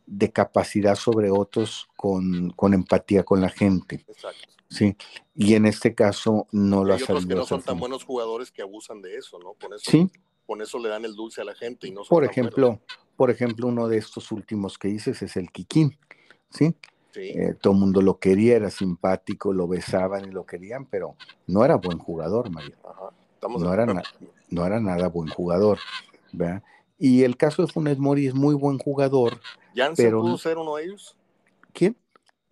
de 0.07 0.33
capacidad 0.33 0.97
sobre 0.97 1.31
otros 1.31 1.89
con, 1.97 2.51
con 2.51 2.75
empatía 2.75 3.23
con 3.23 3.41
la 3.41 3.51
gente. 3.51 4.05
Exacto. 4.09 4.49
Sí, 4.69 4.97
y 5.37 5.55
en 5.55 5.67
este 5.67 5.95
caso 5.95 6.49
no 6.51 6.85
lo 6.85 6.95
otros 6.95 7.27
que 7.27 7.35
no 7.35 7.47
son 7.47 7.63
tan 7.63 7.79
buenos 7.79 8.03
jugadores 8.03 8.51
que 8.51 8.63
abusan 8.63 9.03
de 9.03 9.17
eso, 9.17 9.39
¿no? 9.39 9.55
Con 9.55 9.73
eso, 9.75 9.91
sí. 9.91 10.11
Con 10.47 10.63
eso 10.63 10.79
le 10.79 10.89
dan 10.89 11.05
el 11.05 11.15
dulce 11.15 11.43
a 11.43 11.45
la 11.45 11.55
gente 11.55 11.87
y 11.87 11.93
no 11.93 12.03
Por 12.03 12.25
ejemplo, 12.25 12.81
por 13.17 13.31
ejemplo, 13.31 13.69
uno 13.69 13.89
de 13.89 13.99
estos 13.99 14.33
últimos 14.33 14.77
que 14.77 14.89
dices 14.89 15.23
es 15.23 15.37
el 15.37 15.51
Kikín, 15.53 15.97
¿sí? 16.55 16.75
sí. 17.13 17.21
Eh, 17.21 17.55
todo 17.61 17.75
el 17.75 17.81
mundo 17.81 18.01
lo 18.01 18.19
quería, 18.19 18.57
era 18.57 18.71
simpático, 18.71 19.53
lo 19.53 19.69
besaban 19.69 20.25
y 20.25 20.31
lo 20.31 20.47
querían, 20.47 20.87
pero 20.87 21.17
no 21.47 21.65
era 21.65 21.77
buen 21.77 21.99
jugador, 21.99 22.51
Mario. 22.51 22.77
Ajá. 22.83 23.11
no, 23.49 23.73
era 23.75 23.87
no 24.51 24.67
era 24.67 24.81
nada 24.81 25.09
buen 25.09 25.29
jugador, 25.29 25.79
¿verdad? 26.33 26.63
Y 26.99 27.25
el 27.25 27.37
caso 27.37 27.67
de 27.67 27.73
Funes 27.73 27.99
Mori 27.99 28.29
es 28.29 28.35
muy 28.35 28.55
buen 28.55 28.79
jugador, 28.79 29.41
¿Jansen 29.75 30.11
pudo 30.13 30.39
ser 30.39 30.57
uno 30.59 30.77
de 30.77 30.85
ellos? 30.85 31.17
¿Quién? 31.73 31.97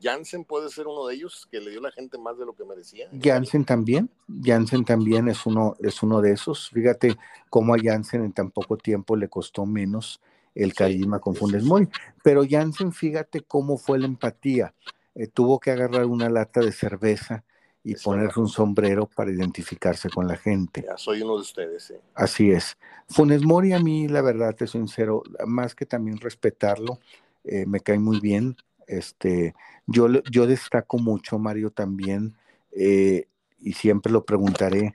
Jansen 0.03 0.45
puede 0.45 0.69
ser 0.69 0.89
uno 0.89 1.07
de 1.07 1.15
ellos 1.15 1.47
que 1.51 1.61
le 1.61 1.71
dio 1.71 1.81
la 1.81 1.93
gente 1.93 2.19
más 2.19 2.37
de 2.37 2.45
lo 2.45 2.55
que 2.55 2.65
merecía. 2.65 3.09
Jansen 3.23 3.65
también, 3.65 4.11
Jansen 4.43 4.85
también 4.85 5.29
es 5.29 5.47
uno, 5.47 5.77
es 5.79 6.03
uno 6.03 6.21
de 6.21 6.33
esos. 6.33 6.71
Fíjate 6.71 7.17
cómo 7.49 7.75
a 7.75 7.79
Jansen 7.81 8.25
en 8.25 8.33
tan 8.33 8.51
poco 8.51 8.77
tiempo 8.77 9.15
le 9.15 9.29
costó 9.29 9.65
menos 9.65 10.21
el 10.55 10.75
carisma 10.75 11.19
con 11.19 11.35
Funes 11.35 11.65
Mori. 11.65 11.89
Pero 12.23 12.43
Jansen, 12.49 12.93
fíjate 12.93 13.43
cómo 13.43 13.79
fue 13.79 13.99
la 13.99 14.07
empatía. 14.07 14.75
Eh, 15.15 15.27
tuvo 15.27 15.61
que 15.61 15.71
agarrar 15.71 16.07
una 16.07 16.29
lata 16.29 16.61
de 16.61 16.73
cerveza 16.73 17.45
y 17.85 17.97
ponerse 17.97 18.39
un 18.39 18.49
sombrero 18.49 19.07
para 19.07 19.31
identificarse 19.31 20.09
con 20.09 20.29
la 20.29 20.37
gente. 20.37 20.85
Ya, 20.87 20.97
soy 20.97 21.23
uno 21.23 21.35
de 21.35 21.41
ustedes, 21.41 21.83
sí. 21.83 21.95
Así 22.15 22.51
es. 22.51 22.79
Funes 23.09 23.43
Mori 23.43 23.73
a 23.73 23.81
mí, 23.81 24.09
la 24.09 24.23
verdad, 24.23 24.55
te 24.55 24.67
soy 24.67 24.83
sincero, 24.83 25.23
más 25.47 25.75
que 25.75 25.85
también 25.85 26.19
respetarlo, 26.19 27.01
eh, 27.45 27.67
me 27.67 27.81
cae 27.81 27.99
muy 27.99 28.21
bien. 28.21 28.57
Este, 28.87 29.55
yo, 29.87 30.09
yo 30.31 30.47
destaco 30.47 30.99
mucho, 30.99 31.39
Mario, 31.39 31.71
también, 31.71 32.37
eh, 32.73 33.27
y 33.59 33.73
siempre 33.73 34.13
lo 34.13 34.25
preguntaré, 34.25 34.95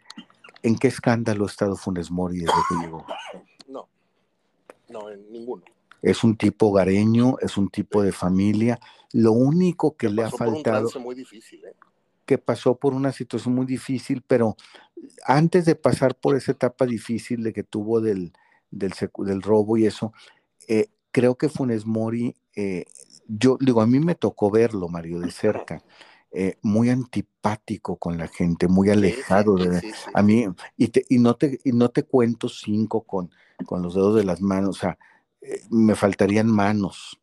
¿en 0.64 0.78
qué 0.78 0.88
escándalo 0.88 1.46
ha 1.46 1.48
estado 1.48 1.76
Funes 1.76 2.10
Mori 2.12 2.40
desde 2.40 2.54
que 2.70 2.76
llegó? 2.86 3.06
No, 4.90 5.10
ninguno. 5.30 5.64
Es 6.02 6.24
un 6.24 6.38
tipo 6.38 6.72
gareño, 6.72 7.38
es 7.42 7.58
un 7.58 7.70
tipo 7.70 8.04
de 8.04 8.12
familia. 8.12 8.80
Lo 9.14 9.32
único 9.32 9.96
que 9.96 10.10
le 10.10 10.24
ha 10.24 10.30
faltado... 10.30 10.90
Por 10.90 10.98
un 10.98 11.04
muy 11.04 11.16
difícil, 11.16 11.66
¿eh? 11.66 11.74
que 12.28 12.38
pasó 12.38 12.76
por 12.76 12.94
una 12.94 13.12
situación 13.12 13.56
muy 13.56 13.66
difícil, 13.66 14.22
pero 14.28 14.56
antes 15.24 15.66
de 15.66 15.76
pasar 15.76 16.14
por 16.14 16.36
esa 16.36 16.52
etapa 16.52 16.86
difícil 16.86 17.42
de 17.42 17.54
que 17.54 17.64
tuvo 17.64 18.02
del, 18.02 18.34
del, 18.70 18.94
del 19.20 19.42
robo 19.42 19.78
y 19.78 19.86
eso, 19.86 20.14
eh, 20.68 20.90
creo 21.12 21.36
que 21.36 21.48
Funes 21.48 21.86
Mori, 21.86 22.36
eh, 22.56 22.86
yo 23.28 23.58
digo, 23.60 23.82
a 23.82 23.88
mí 23.88 24.00
me 24.00 24.14
tocó 24.14 24.52
verlo, 24.52 24.90
Mario, 24.90 25.20
de 25.20 25.32
cerca. 25.32 25.82
Eh, 26.30 26.58
muy 26.62 26.90
antipático 26.90 27.96
con 27.96 28.18
la 28.18 28.28
gente, 28.28 28.68
muy 28.68 28.90
alejado 28.90 29.56
de 29.56 29.82
a 30.14 30.22
mí, 30.22 30.46
y, 30.76 30.90
te, 30.90 31.06
y, 31.08 31.20
no 31.20 31.38
te, 31.38 31.62
y 31.64 31.72
no 31.72 31.90
te 31.90 32.04
cuento 32.04 32.50
cinco 32.50 33.02
con, 33.02 33.32
con 33.66 33.82
los 33.82 33.96
dedos 33.96 34.16
de 34.16 34.24
las 34.24 34.42
manos, 34.42 34.78
o 34.78 34.80
sea, 34.80 34.98
eh, 35.42 35.62
me 35.70 35.96
faltarían 35.96 36.48
manos 36.48 37.20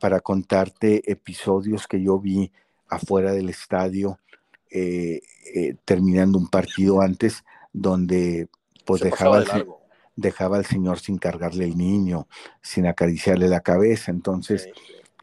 para 0.00 0.20
contarte 0.20 1.10
episodios 1.10 1.86
que 1.86 2.02
yo 2.02 2.18
vi 2.18 2.50
afuera 2.88 3.32
del 3.32 3.48
estadio, 3.48 4.18
eh, 4.70 5.20
eh, 5.54 5.76
terminando 5.84 6.38
un 6.38 6.48
partido 6.48 7.00
antes, 7.00 7.44
donde 7.72 8.48
pues 8.84 9.00
dejaba 9.00 9.38
al, 9.38 9.66
dejaba 10.16 10.56
al 10.56 10.66
señor 10.66 10.98
sin 10.98 11.18
cargarle 11.18 11.64
el 11.64 11.76
niño, 11.76 12.26
sin 12.60 12.86
acariciarle 12.86 13.48
la 13.48 13.60
cabeza. 13.60 14.10
Entonces, 14.10 14.68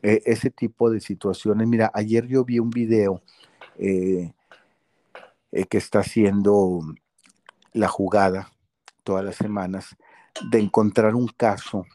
e, 0.02 0.22
ese 0.26 0.50
tipo 0.50 0.90
de 0.90 1.02
situaciones. 1.02 1.68
Mira, 1.68 1.92
ayer 1.94 2.26
yo 2.26 2.46
vi 2.46 2.60
un 2.60 2.70
video 2.70 3.22
que 3.78 4.34
está 5.78 6.00
haciendo 6.00 6.82
la 7.74 7.88
jugada 7.90 8.52
todas 9.04 9.26
las 9.26 9.36
semanas 9.36 9.98
de 10.50 10.60
encontrar 10.60 11.16
un 11.16 11.28
caso, 11.28 11.86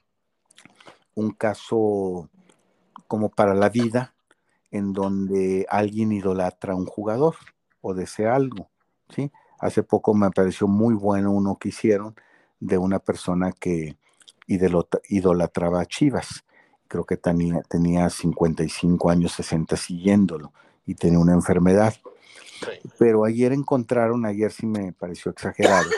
un 1.14 1.30
caso 1.30 2.28
como 3.06 3.28
para 3.28 3.54
la 3.54 3.68
vida, 3.68 4.14
en 4.70 4.92
donde 4.92 5.66
alguien 5.68 6.12
idolatra 6.12 6.72
a 6.72 6.76
un 6.76 6.86
jugador 6.86 7.36
o 7.80 7.94
desea 7.94 8.34
algo, 8.34 8.70
¿sí? 9.14 9.30
Hace 9.60 9.82
poco 9.82 10.14
me 10.14 10.30
pareció 10.30 10.66
muy 10.66 10.94
bueno 10.94 11.30
uno 11.30 11.56
que 11.56 11.68
hicieron 11.68 12.14
de 12.60 12.76
una 12.76 12.98
persona 12.98 13.52
que 13.52 13.96
idolatraba 14.46 15.80
a 15.80 15.86
Chivas. 15.86 16.44
Creo 16.88 17.04
que 17.04 17.16
tenía, 17.16 17.62
tenía 17.62 18.10
55 18.10 19.10
años, 19.10 19.32
60 19.32 19.76
siguiéndolo 19.76 20.52
y 20.86 20.94
tenía 20.94 21.18
una 21.18 21.32
enfermedad. 21.32 21.94
Pero 22.98 23.24
ayer 23.24 23.52
encontraron, 23.52 24.26
ayer 24.26 24.50
sí 24.50 24.66
me 24.66 24.92
pareció 24.92 25.30
exagerado, 25.30 25.88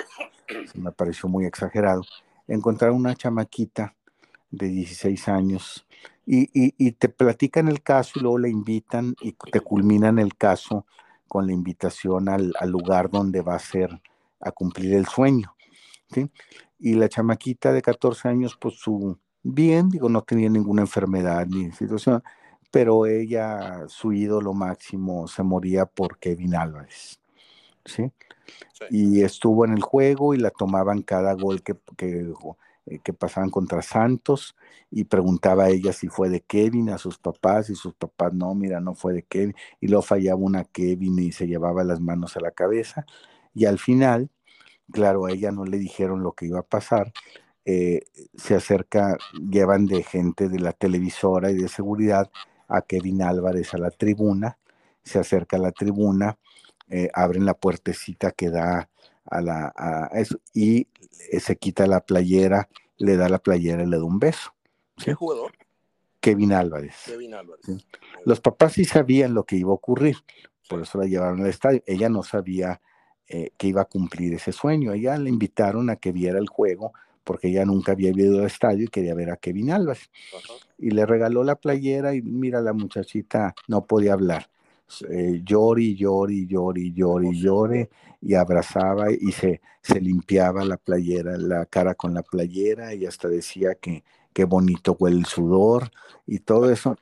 me 0.74 0.92
pareció 0.92 1.28
muy 1.28 1.44
exagerado, 1.44 2.02
encontrar 2.46 2.92
una 2.92 3.14
chamaquita 3.14 3.94
de 4.50 4.68
16 4.68 5.28
años 5.28 5.86
y, 6.26 6.92
te 6.92 7.08
platican 7.08 7.68
el 7.68 7.82
caso 7.82 8.12
y 8.16 8.20
luego 8.20 8.38
la 8.38 8.48
invitan 8.48 9.14
y 9.20 9.32
te 9.32 9.60
culminan 9.60 10.18
el 10.18 10.36
caso 10.36 10.84
con 11.28 11.46
la 11.46 11.52
invitación 11.52 12.28
al, 12.28 12.52
lugar 12.66 13.10
donde 13.10 13.42
va 13.42 13.54
a 13.54 13.60
ser 13.60 14.00
a 14.40 14.50
cumplir 14.50 14.94
el 14.94 15.06
sueño. 15.06 15.54
Y 16.78 16.94
la 16.94 17.08
chamaquita 17.08 17.72
de 17.72 17.80
14 17.80 18.28
años, 18.28 18.56
pues 18.60 18.74
su 18.74 19.18
bien, 19.42 19.88
digo, 19.88 20.08
no 20.08 20.22
tenía 20.22 20.48
ninguna 20.48 20.82
enfermedad 20.82 21.46
ni 21.46 21.70
situación, 21.70 22.22
pero 22.72 23.06
ella, 23.06 23.84
su 23.86 24.12
ídolo 24.12 24.52
máximo, 24.52 25.28
se 25.28 25.44
moría 25.44 25.86
por 25.86 26.18
Kevin 26.18 26.56
Álvarez. 26.56 27.20
¿Sí? 27.86 28.12
Y 28.90 29.22
estuvo 29.22 29.64
en 29.64 29.72
el 29.72 29.82
juego 29.82 30.34
y 30.34 30.38
la 30.38 30.50
tomaban 30.50 31.02
cada 31.02 31.34
gol 31.34 31.62
que, 31.62 31.74
que, 31.96 32.32
eh, 32.86 33.00
que, 33.02 33.12
pasaban 33.12 33.50
contra 33.50 33.82
Santos 33.82 34.54
y 34.90 35.04
preguntaba 35.04 35.64
a 35.64 35.70
ella 35.70 35.92
si 35.92 36.08
fue 36.08 36.28
de 36.28 36.42
Kevin, 36.42 36.90
a 36.90 36.98
sus 36.98 37.18
papás, 37.18 37.70
y 37.70 37.74
sus 37.74 37.94
papás 37.94 38.32
no, 38.32 38.54
mira, 38.54 38.80
no 38.80 38.94
fue 38.94 39.14
de 39.14 39.22
Kevin, 39.22 39.54
y 39.80 39.88
luego 39.88 40.02
fallaba 40.02 40.36
una 40.36 40.64
Kevin 40.64 41.18
y 41.18 41.32
se 41.32 41.46
llevaba 41.46 41.84
las 41.84 42.00
manos 42.00 42.36
a 42.36 42.40
la 42.40 42.52
cabeza. 42.52 43.06
Y 43.54 43.64
al 43.64 43.78
final, 43.78 44.30
claro, 44.92 45.26
a 45.26 45.32
ella 45.32 45.50
no 45.50 45.64
le 45.64 45.78
dijeron 45.78 46.22
lo 46.22 46.32
que 46.32 46.46
iba 46.46 46.60
a 46.60 46.62
pasar, 46.62 47.12
eh, 47.64 48.02
se 48.36 48.54
acerca, 48.54 49.18
llevan 49.50 49.86
de 49.86 50.04
gente 50.04 50.48
de 50.48 50.60
la 50.60 50.72
televisora 50.72 51.50
y 51.50 51.56
de 51.56 51.68
seguridad 51.68 52.30
a 52.68 52.82
Kevin 52.82 53.22
Álvarez 53.22 53.74
a 53.74 53.78
la 53.78 53.90
tribuna, 53.90 54.58
se 55.02 55.18
acerca 55.18 55.56
a 55.56 55.60
la 55.60 55.72
tribuna 55.72 56.38
eh, 56.88 57.10
abren 57.14 57.44
la 57.44 57.54
puertecita 57.54 58.30
que 58.30 58.50
da 58.50 58.88
a 59.24 59.40
la 59.40 59.72
a 59.76 60.08
eso, 60.14 60.40
y 60.54 60.88
se 61.40 61.56
quita 61.56 61.86
la 61.86 62.00
playera, 62.00 62.68
le 62.96 63.16
da 63.16 63.28
la 63.28 63.38
playera 63.38 63.82
y 63.82 63.86
le 63.86 63.96
da 63.96 64.04
un 64.04 64.18
beso. 64.18 64.54
¿Qué 64.96 65.14
jugador? 65.14 65.52
Kevin 66.20 66.52
Álvarez. 66.52 66.94
Kevin 67.06 67.34
Álvarez. 67.34 67.66
Los 68.24 68.40
papás 68.40 68.74
sí 68.74 68.84
sabían 68.84 69.34
lo 69.34 69.44
que 69.44 69.56
iba 69.56 69.70
a 69.70 69.74
ocurrir, 69.74 70.16
por 70.68 70.82
eso 70.82 70.98
la 70.98 71.06
llevaron 71.06 71.40
al 71.40 71.48
estadio. 71.48 71.82
Ella 71.86 72.08
no 72.08 72.22
sabía 72.22 72.80
eh, 73.28 73.50
que 73.56 73.66
iba 73.68 73.82
a 73.82 73.86
cumplir 73.86 74.34
ese 74.34 74.52
sueño. 74.52 74.92
Ella 74.92 75.18
le 75.18 75.30
invitaron 75.30 75.90
a 75.90 75.96
que 75.96 76.12
viera 76.12 76.38
el 76.38 76.48
juego 76.48 76.92
porque 77.24 77.48
ella 77.48 77.64
nunca 77.64 77.92
había 77.92 78.10
ido 78.10 78.38
al 78.38 78.46
estadio 78.46 78.84
y 78.84 78.88
quería 78.88 79.14
ver 79.14 79.30
a 79.30 79.36
Kevin 79.36 79.72
Álvarez. 79.72 80.10
Y 80.78 80.90
le 80.90 81.04
regaló 81.06 81.42
la 81.42 81.56
playera 81.56 82.14
y 82.14 82.22
mira, 82.22 82.60
la 82.60 82.72
muchachita 82.72 83.54
no 83.66 83.84
podía 83.84 84.12
hablar 84.12 84.48
eh, 85.08 85.42
llori, 85.44 85.96
llori, 85.96 86.46
llori, 86.46 86.92
llori, 86.92 87.40
llore, 87.40 87.90
y 88.20 88.34
abrazaba 88.34 89.10
y 89.12 89.32
se, 89.32 89.60
se 89.82 90.00
limpiaba 90.00 90.64
la 90.64 90.76
playera, 90.76 91.36
la 91.36 91.66
cara 91.66 91.94
con 91.94 92.14
la 92.14 92.22
playera 92.22 92.94
y 92.94 93.06
hasta 93.06 93.28
decía 93.28 93.74
que 93.74 94.04
qué 94.32 94.44
bonito 94.44 94.96
huele 94.98 95.18
el 95.18 95.26
sudor 95.26 95.90
y 96.26 96.40
todo 96.40 96.70
eso. 96.70 96.96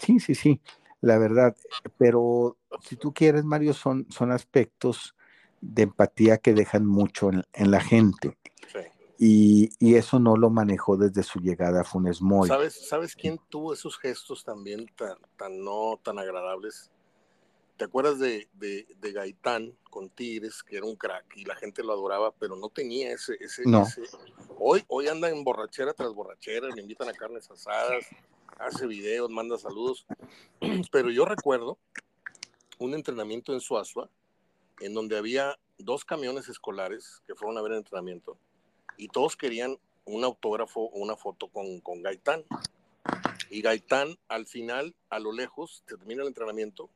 sí, 0.00 0.20
sí, 0.20 0.34
sí, 0.34 0.60
la 1.00 1.18
verdad. 1.18 1.56
Pero 1.98 2.56
si 2.82 2.96
tú 2.96 3.12
quieres, 3.12 3.44
Mario, 3.44 3.74
son, 3.74 4.06
son 4.10 4.32
aspectos 4.32 5.14
de 5.60 5.82
empatía 5.82 6.38
que 6.38 6.54
dejan 6.54 6.86
mucho 6.86 7.30
en, 7.30 7.70
la 7.70 7.80
gente. 7.80 8.38
Y, 9.18 9.70
y, 9.78 9.94
eso 9.94 10.18
no 10.18 10.36
lo 10.36 10.50
manejó 10.50 10.96
desde 10.96 11.22
su 11.22 11.38
llegada 11.38 11.82
a 11.82 11.84
Funes 11.84 12.20
Mori. 12.20 12.48
¿Sabes, 12.48 12.88
¿Sabes 12.88 13.14
quién 13.14 13.38
tuvo 13.48 13.72
esos 13.72 13.96
gestos 13.98 14.42
también 14.42 14.86
tan, 14.96 15.16
tan 15.36 15.62
no 15.62 16.00
tan 16.02 16.18
agradables? 16.18 16.90
¿Te 17.76 17.84
acuerdas 17.84 18.20
de, 18.20 18.48
de, 18.54 19.12
Gaitán 19.12 19.76
con 19.90 20.08
Tigres, 20.08 20.62
que 20.62 20.76
era 20.76 20.86
un 20.86 20.94
crack 20.94 21.36
y 21.36 21.44
la 21.44 21.56
gente 21.56 21.82
lo 21.82 21.92
adoraba, 21.92 22.32
pero 22.32 22.54
no 22.54 22.68
tenía 22.68 23.12
ese... 23.12 23.36
ese, 23.40 23.64
Hoy, 24.56 24.84
hoy 24.86 25.08
anda 25.08 25.28
en 25.28 25.42
borrachera 25.42 25.92
tras 25.92 26.14
borrachera, 26.14 26.68
le 26.68 26.80
invitan 26.80 27.08
a 27.08 27.12
carnes 27.12 27.50
asadas, 27.50 28.06
hace 28.58 28.86
videos, 28.86 29.28
manda 29.30 29.58
saludos. 29.58 30.06
Pero 30.92 31.10
yo 31.10 31.24
recuerdo 31.24 31.76
un 32.78 32.94
entrenamiento 32.94 33.52
en 33.52 33.60
Suazua, 33.60 34.08
en 34.80 34.94
donde 34.94 35.18
había 35.18 35.58
dos 35.78 36.04
camiones 36.04 36.48
escolares 36.48 37.22
que 37.26 37.34
fueron 37.34 37.58
a 37.58 37.62
ver 37.62 37.72
el 37.72 37.78
entrenamiento 37.78 38.38
y 38.96 39.08
todos 39.08 39.36
querían 39.36 39.76
un 40.04 40.24
autógrafo 40.24 40.82
o 40.82 40.98
una 40.98 41.16
foto 41.16 41.48
con, 41.48 41.80
con 41.80 42.02
Gaitán. 42.02 42.44
Y 43.50 43.60
Gaitán, 43.60 44.16
al 44.28 44.46
final, 44.46 44.94
a 45.10 45.18
lo 45.18 45.32
lejos, 45.32 45.82
termina 45.86 46.22
el 46.22 46.28
entrenamiento 46.28 46.88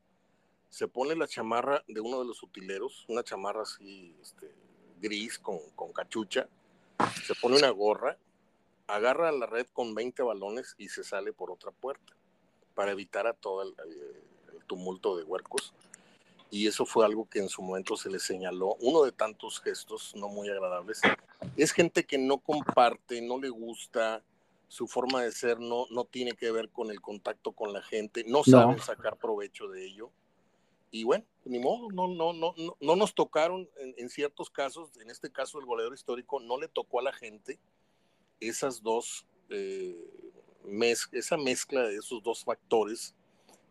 se 0.70 0.88
pone 0.88 1.14
la 1.16 1.26
chamarra 1.26 1.82
de 1.88 2.00
uno 2.00 2.20
de 2.20 2.26
los 2.26 2.42
utileros, 2.42 3.04
una 3.08 3.22
chamarra 3.22 3.62
así 3.62 4.14
este, 4.20 4.54
gris 5.00 5.38
con, 5.38 5.58
cachucha, 5.94 6.48
se 7.26 7.34
pone 7.34 7.56
una 7.56 7.70
gorra, 7.70 8.18
agarra 8.86 9.32
la 9.32 9.46
red 9.46 9.66
con 9.72 9.94
20 9.94 10.22
balones 10.22 10.74
y 10.78 10.88
se 10.88 11.04
sale 11.04 11.32
por 11.32 11.50
otra 11.50 11.70
puerta 11.70 12.14
para 12.74 12.92
evitar 12.92 13.26
a 13.26 13.34
todo 13.34 13.62
el, 13.62 13.74
tumulto 14.66 15.16
de 15.16 15.24
huercos. 15.24 15.72
Y 16.50 16.66
eso 16.66 16.84
fue 16.84 17.06
algo 17.06 17.26
que 17.28 17.38
en 17.38 17.48
su 17.48 17.62
momento 17.62 17.96
se 17.96 18.10
le 18.10 18.18
señaló, 18.18 18.76
uno 18.80 19.02
de 19.02 19.12
tantos 19.12 19.60
gestos 19.60 20.14
no 20.14 20.28
muy 20.28 20.48
agradables. 20.50 21.00
Es 21.56 21.72
gente 21.72 22.04
que 22.04 22.18
no 22.18 22.38
comparte, 22.38 23.22
no 23.22 23.38
le 23.38 23.48
gusta, 23.48 24.22
su 24.66 24.86
forma 24.86 25.22
de 25.22 25.32
ser 25.32 25.58
no, 25.58 25.86
no 25.90 26.04
tiene 26.04 26.34
que 26.34 26.50
ver 26.50 26.68
con 26.68 26.90
el 26.90 27.00
contacto 27.00 27.52
con 27.52 27.72
la 27.72 27.82
gente, 27.82 28.24
no, 28.24 28.38
no. 28.38 28.44
saben 28.44 28.78
sacar 28.78 29.16
provecho 29.16 29.68
de 29.68 29.86
ello 29.86 30.10
y 30.90 31.04
bueno, 31.04 31.24
ni 31.44 31.58
modo, 31.58 31.90
no, 31.90 32.08
no, 32.08 32.32
no, 32.32 32.54
no, 32.80 32.96
nos 32.96 33.14
tocaron 33.14 33.68
en, 33.96 34.08
ciertos 34.08 34.50
casos, 34.50 34.90
en 35.00 35.10
este 35.10 35.30
caso 35.30 35.58
el 35.58 35.66
goleador 35.66 35.94
histórico, 35.94 36.40
no 36.40 36.58
le 36.58 36.68
tocó 36.68 37.00
a 37.00 37.02
la 37.02 37.12
gente 37.12 37.58
esas 38.40 38.82
dos, 38.82 39.26
eh, 39.50 39.96
esa 41.12 41.36
mezcla 41.36 41.82
de 41.82 41.96
esos 41.96 42.22
dos 42.22 42.44
factores 42.44 43.14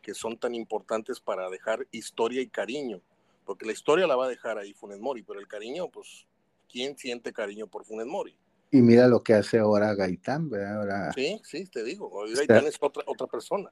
que 0.01 0.13
son 0.13 0.38
tan 0.38 0.55
importantes 0.55 1.20
para 1.20 1.49
dejar 1.49 1.88
historia 1.91 2.41
y 2.41 2.47
cariño, 2.47 3.01
porque 3.45 3.65
la 3.65 3.74
historia 3.74 4.07
la 4.07 4.15
va 4.15 4.26
a 4.26 4.30
dejar 4.30 4.57
ahí 4.57 4.74
Funes 4.74 4.99
Mori, 4.99 5.24
pero 5.24 5.39
el 5.39 5.47
cariño, 5.47 5.89
pues, 5.89 6.26
¿quién 6.72 6.97
siente 6.97 7.34
cariño 7.34 7.68
por 7.68 7.84
Funes 7.84 8.05
Mori? 8.05 8.36
Y 8.72 8.82
mira 8.82 9.07
lo 9.07 9.24
que 9.24 9.34
hace 9.34 9.57
ahora 9.59 9.95
Gaitán, 9.95 10.49
¿verdad? 10.49 10.78
Ahora... 10.78 11.13
Sí, 11.13 11.39
sí, 11.43 11.65
te 11.65 11.84
digo, 11.84 12.11
Gaitán 12.36 12.68
es 12.68 12.78
otra, 12.80 13.03
otra 13.07 13.28
persona. 13.28 13.72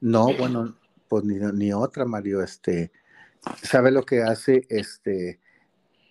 No, 0.00 0.26
bueno, 0.36 0.76
pues 1.08 1.24
ni, 1.24 1.72
otra, 1.72 2.04
Mario, 2.04 2.42
este, 2.42 2.92
¿sabe 3.62 3.90
lo 3.90 4.04
que 4.04 4.22
hace? 4.22 4.66
Este, 4.68 5.40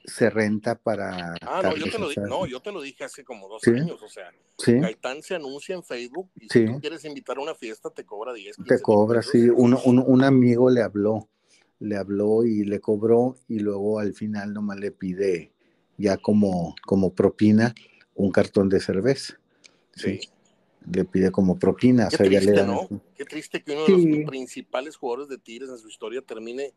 se 0.03 0.29
renta 0.29 0.75
para... 0.75 1.35
Ah, 1.41 1.61
no, 1.63 1.75
yo 1.75 1.91
te, 1.91 1.99
lo 1.99 2.09
dije, 2.09 2.21
no, 2.21 2.45
yo 2.45 2.59
te 2.61 2.71
lo 2.71 2.81
dije 2.81 3.03
hace 3.03 3.23
como 3.23 3.47
dos 3.47 3.65
años, 3.67 4.01
o 4.01 4.09
sea, 4.09 4.31
Gaitán 4.65 5.21
se 5.21 5.35
anuncia 5.35 5.75
en 5.75 5.83
Facebook 5.83 6.29
y 6.35 6.49
si 6.49 6.65
tú 6.65 6.79
quieres 6.79 7.03
invitar 7.05 7.37
a 7.37 7.41
una 7.41 7.55
fiesta 7.55 7.89
te 7.89 8.05
cobra 8.05 8.33
10. 8.33 8.57
te 8.67 8.81
cobra, 8.81 9.21
sí, 9.21 9.49
un, 9.49 9.73
un, 9.73 10.23
amigo 10.23 10.69
le 10.69 10.81
habló, 10.81 11.29
le 11.79 11.97
habló 11.97 12.45
y 12.45 12.63
le 12.63 12.79
cobró 12.79 13.35
y 13.47 13.59
luego 13.59 13.99
al 13.99 14.13
final 14.13 14.53
nomás 14.53 14.79
le 14.79 14.91
pide 14.91 15.51
ya 15.97 16.17
como, 16.17 16.75
como 16.85 17.13
propina 17.13 17.75
un 18.15 18.31
cartón 18.31 18.69
de 18.69 18.79
cerveza. 18.79 19.39
sí 19.93 20.19
le 20.91 21.05
pide 21.05 21.31
como 21.31 21.57
propina. 21.57 22.07
Qué 22.09 22.17
triste, 22.17 22.63
¿no? 22.63 22.87
Qué 23.15 23.25
triste 23.25 23.63
que 23.63 23.71
uno 23.73 23.85
de 23.85 24.17
los 24.19 24.29
principales 24.29 24.95
jugadores 24.95 25.29
de 25.29 25.37
Tigres 25.37 25.69
en 25.69 25.77
su 25.77 25.87
historia 25.87 26.21
termine. 26.21 26.73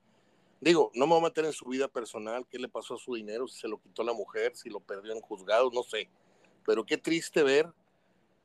Digo, 0.60 0.90
no 0.94 1.06
me 1.06 1.14
voy 1.14 1.22
a 1.22 1.28
meter 1.28 1.46
en 1.46 1.52
su 1.52 1.64
vida 1.66 1.88
personal, 1.88 2.46
qué 2.46 2.58
le 2.58 2.68
pasó 2.68 2.94
a 2.94 2.98
su 2.98 3.14
dinero, 3.14 3.48
si 3.48 3.60
se 3.60 3.68
lo 3.68 3.80
quitó 3.80 4.02
la 4.02 4.12
mujer, 4.12 4.54
si 4.54 4.68
lo 4.68 4.80
perdió 4.80 5.12
en 5.12 5.20
juzgados, 5.20 5.72
no 5.72 5.82
sé. 5.82 6.10
Pero 6.66 6.84
qué 6.84 6.98
triste 6.98 7.42
ver 7.42 7.72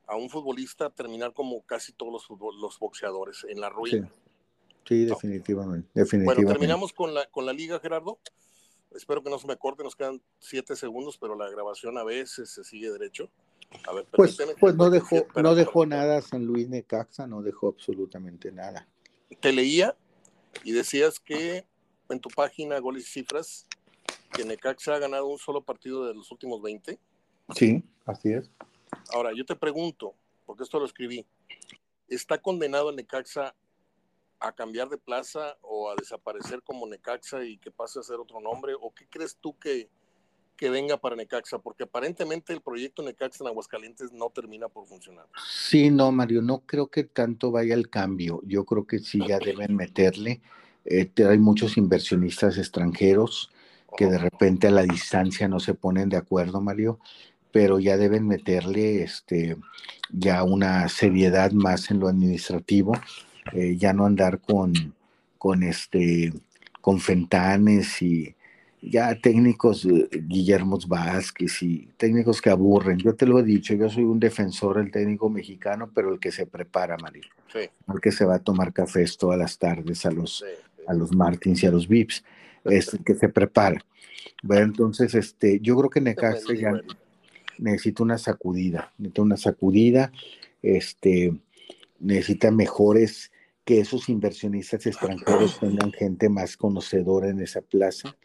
a 0.06 0.16
un 0.16 0.30
futbolista 0.30 0.88
terminar 0.88 1.34
como 1.34 1.60
casi 1.62 1.92
todos 1.92 2.26
los, 2.30 2.40
los 2.58 2.78
boxeadores, 2.78 3.44
en 3.46 3.60
la 3.60 3.68
ruina. 3.68 4.10
Sí, 4.86 5.04
definitivamente, 5.04 5.88
definitivamente. 5.92 6.44
Bueno, 6.44 6.52
terminamos 6.52 6.92
con 6.92 7.12
la, 7.12 7.26
con 7.26 7.44
la 7.44 7.52
liga, 7.52 7.80
Gerardo. 7.80 8.18
Espero 8.94 9.22
que 9.22 9.28
no 9.28 9.38
se 9.38 9.46
me 9.46 9.56
corte, 9.56 9.82
nos 9.82 9.96
quedan 9.96 10.22
siete 10.38 10.74
segundos, 10.74 11.18
pero 11.18 11.34
la 11.36 11.50
grabación 11.50 11.98
a 11.98 12.04
veces 12.04 12.50
se 12.50 12.64
sigue 12.64 12.90
derecho. 12.90 13.28
A 13.86 13.92
ver, 13.92 14.06
pues, 14.12 14.38
pues 14.58 14.74
no 14.74 14.90
dejó, 14.90 15.26
no 15.34 15.54
dejó 15.54 15.86
nada 15.86 16.22
San 16.22 16.44
Luis 16.44 16.68
Necaxa, 16.68 17.26
no 17.26 17.42
dejó 17.42 17.68
absolutamente 17.68 18.50
nada. 18.52 18.88
Te 19.40 19.52
leía 19.52 19.96
y 20.64 20.72
decías 20.72 21.20
que 21.20 21.64
en 22.08 22.20
tu 22.20 22.28
página 22.30 22.78
Goles 22.78 23.04
y 23.04 23.20
Cifras 23.20 23.66
que 24.32 24.44
Necaxa 24.44 24.94
ha 24.94 24.98
ganado 24.98 25.26
un 25.26 25.38
solo 25.38 25.62
partido 25.62 26.06
de 26.06 26.14
los 26.14 26.30
últimos 26.30 26.60
20. 26.62 26.98
Sí, 27.54 27.82
así 28.04 28.32
es. 28.32 28.50
Ahora, 29.12 29.32
yo 29.34 29.44
te 29.44 29.56
pregunto, 29.56 30.14
porque 30.44 30.62
esto 30.62 30.78
lo 30.78 30.86
escribí, 30.86 31.26
¿está 32.08 32.38
condenado 32.38 32.90
el 32.90 32.96
Necaxa 32.96 33.54
a 34.38 34.52
cambiar 34.52 34.88
de 34.88 34.98
plaza 34.98 35.56
o 35.62 35.90
a 35.90 35.94
desaparecer 35.96 36.62
como 36.62 36.86
Necaxa 36.86 37.44
y 37.44 37.58
que 37.58 37.70
pase 37.70 37.98
a 37.98 38.02
ser 38.02 38.16
otro 38.16 38.40
nombre? 38.40 38.74
¿O 38.78 38.92
qué 38.92 39.06
crees 39.08 39.36
tú 39.40 39.56
que, 39.58 39.88
que 40.56 40.70
venga 40.70 40.96
para 40.96 41.16
Necaxa? 41.16 41.58
Porque 41.58 41.84
aparentemente 41.84 42.52
el 42.52 42.60
proyecto 42.60 43.02
Necaxa 43.02 43.44
en 43.44 43.48
Aguascalientes 43.48 44.12
no 44.12 44.30
termina 44.30 44.68
por 44.68 44.86
funcionar. 44.86 45.26
Sí, 45.48 45.90
no, 45.90 46.10
Mario, 46.12 46.42
no 46.42 46.60
creo 46.60 46.88
que 46.88 47.04
tanto 47.04 47.50
vaya 47.50 47.74
el 47.74 47.90
cambio. 47.90 48.40
Yo 48.44 48.64
creo 48.64 48.86
que 48.86 48.98
sí 48.98 49.20
ya 49.26 49.38
deben 49.38 49.76
meterle. 49.76 50.40
Eh, 50.84 51.10
hay 51.28 51.38
muchos 51.38 51.76
inversionistas 51.76 52.58
extranjeros 52.58 53.50
que 53.96 54.06
de 54.06 54.18
repente 54.18 54.68
a 54.68 54.70
la 54.70 54.82
distancia 54.82 55.48
no 55.48 55.58
se 55.60 55.74
ponen 55.74 56.08
de 56.08 56.16
acuerdo, 56.16 56.60
Mario, 56.60 56.98
pero 57.50 57.78
ya 57.78 57.96
deben 57.96 58.26
meterle 58.26 59.02
este, 59.02 59.56
ya 60.10 60.44
una 60.44 60.88
seriedad 60.88 61.52
más 61.52 61.90
en 61.90 62.00
lo 62.00 62.08
administrativo, 62.08 62.92
eh, 63.52 63.76
ya 63.78 63.92
no 63.92 64.04
andar 64.04 64.40
con, 64.40 64.94
con, 65.38 65.62
este, 65.62 66.32
con 66.80 67.00
Fentanes 67.00 68.02
y 68.02 68.35
ya 68.88 69.14
técnicos, 69.20 69.84
eh, 69.84 70.08
Guillermo 70.12 70.78
Vázquez 70.86 71.62
y 71.62 71.88
técnicos 71.96 72.40
que 72.40 72.50
aburren. 72.50 72.98
Yo 72.98 73.14
te 73.14 73.26
lo 73.26 73.38
he 73.38 73.42
dicho, 73.42 73.74
yo 73.74 73.90
soy 73.90 74.04
un 74.04 74.20
defensor 74.20 74.76
del 74.76 74.90
técnico 74.90 75.28
mexicano, 75.28 75.90
pero 75.94 76.12
el 76.12 76.20
que 76.20 76.30
se 76.30 76.46
prepara, 76.46 76.96
Mario. 76.96 77.24
El 77.54 78.00
que 78.00 78.12
se 78.12 78.24
va 78.24 78.36
a 78.36 78.38
tomar 78.38 78.72
cafés 78.72 79.16
todas 79.16 79.38
las 79.38 79.58
tardes 79.58 80.06
a 80.06 80.10
los, 80.10 80.44
a 80.86 80.94
los 80.94 81.14
Martins 81.14 81.62
y 81.62 81.66
a 81.66 81.70
los 81.70 81.88
Vips, 81.88 82.24
es 82.64 82.94
el 82.94 83.04
que 83.04 83.14
se 83.14 83.28
prepara. 83.28 83.80
Bueno, 84.42 84.64
entonces, 84.66 85.14
este, 85.14 85.60
yo 85.60 85.76
creo 85.76 85.90
que 85.90 86.00
Necaxa 86.00 86.54
ya 86.54 86.72
necesita 87.58 88.02
una 88.02 88.18
sacudida, 88.18 88.92
necesita 88.98 89.22
una 89.22 89.36
sacudida, 89.36 90.12
este, 90.62 91.34
necesita 91.98 92.50
mejores, 92.50 93.32
que 93.66 93.80
esos 93.80 94.08
inversionistas 94.08 94.86
extranjeros 94.86 95.58
tengan 95.58 95.92
gente 95.92 96.28
más 96.28 96.56
conocedora 96.56 97.28
en 97.28 97.40
esa 97.40 97.60
plaza, 97.60 98.16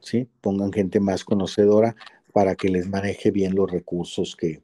¿sí? 0.00 0.28
Pongan 0.40 0.72
gente 0.72 1.00
más 1.00 1.24
conocedora 1.24 1.96
para 2.32 2.54
que 2.54 2.68
les 2.68 2.88
maneje 2.88 3.30
bien 3.30 3.54
los 3.54 3.70
recursos 3.70 4.36
que, 4.36 4.62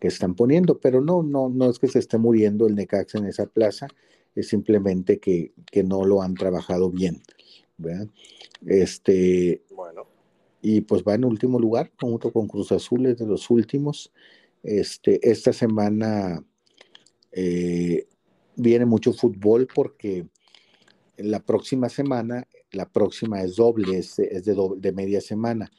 que 0.00 0.08
están 0.08 0.34
poniendo, 0.34 0.78
pero 0.78 1.00
no, 1.00 1.22
no, 1.22 1.48
no 1.48 1.70
es 1.70 1.78
que 1.78 1.88
se 1.88 1.98
esté 1.98 2.18
muriendo 2.18 2.66
el 2.66 2.74
Necaxa 2.74 3.18
en 3.18 3.26
esa 3.26 3.46
plaza, 3.46 3.88
es 4.34 4.48
simplemente 4.48 5.18
que, 5.18 5.52
que 5.70 5.82
no 5.82 6.04
lo 6.04 6.22
han 6.22 6.34
trabajado 6.34 6.90
bien. 6.90 7.22
¿verdad? 7.76 8.08
Este, 8.66 9.62
bueno 9.70 10.06
y 10.60 10.80
pues 10.80 11.02
va 11.02 11.14
en 11.14 11.24
último 11.24 11.58
lugar, 11.58 11.92
junto 12.00 12.32
con 12.32 12.48
Cruz 12.48 12.72
Azul, 12.72 13.06
es 13.06 13.18
de 13.18 13.26
los 13.26 13.50
últimos. 13.50 14.12
Este, 14.62 15.20
esta 15.28 15.52
semana 15.52 16.44
eh, 17.32 18.06
viene 18.56 18.84
mucho 18.84 19.12
fútbol 19.12 19.68
porque 19.72 20.26
la 21.16 21.40
próxima 21.40 21.88
semana, 21.88 22.46
la 22.72 22.88
próxima 22.88 23.42
es 23.42 23.56
doble, 23.56 23.98
es, 23.98 24.16
de, 24.16 24.56
de 24.76 24.92
media 24.92 25.20
semana. 25.20 25.70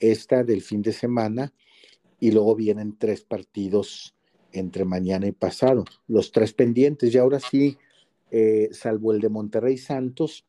Esta 0.00 0.44
del 0.44 0.62
fin 0.62 0.82
de 0.82 0.92
semana 0.92 1.52
y 2.20 2.30
luego 2.30 2.54
vienen 2.54 2.96
tres 2.98 3.22
partidos 3.22 4.14
entre 4.52 4.84
mañana 4.84 5.26
y 5.26 5.32
pasado, 5.32 5.84
los 6.06 6.32
tres 6.32 6.52
pendientes. 6.52 7.14
Y 7.14 7.18
ahora 7.18 7.40
sí, 7.40 7.76
eh, 8.30 8.68
salvo 8.72 9.12
el 9.12 9.20
de 9.20 9.28
Monterrey 9.28 9.78
Santos, 9.78 10.46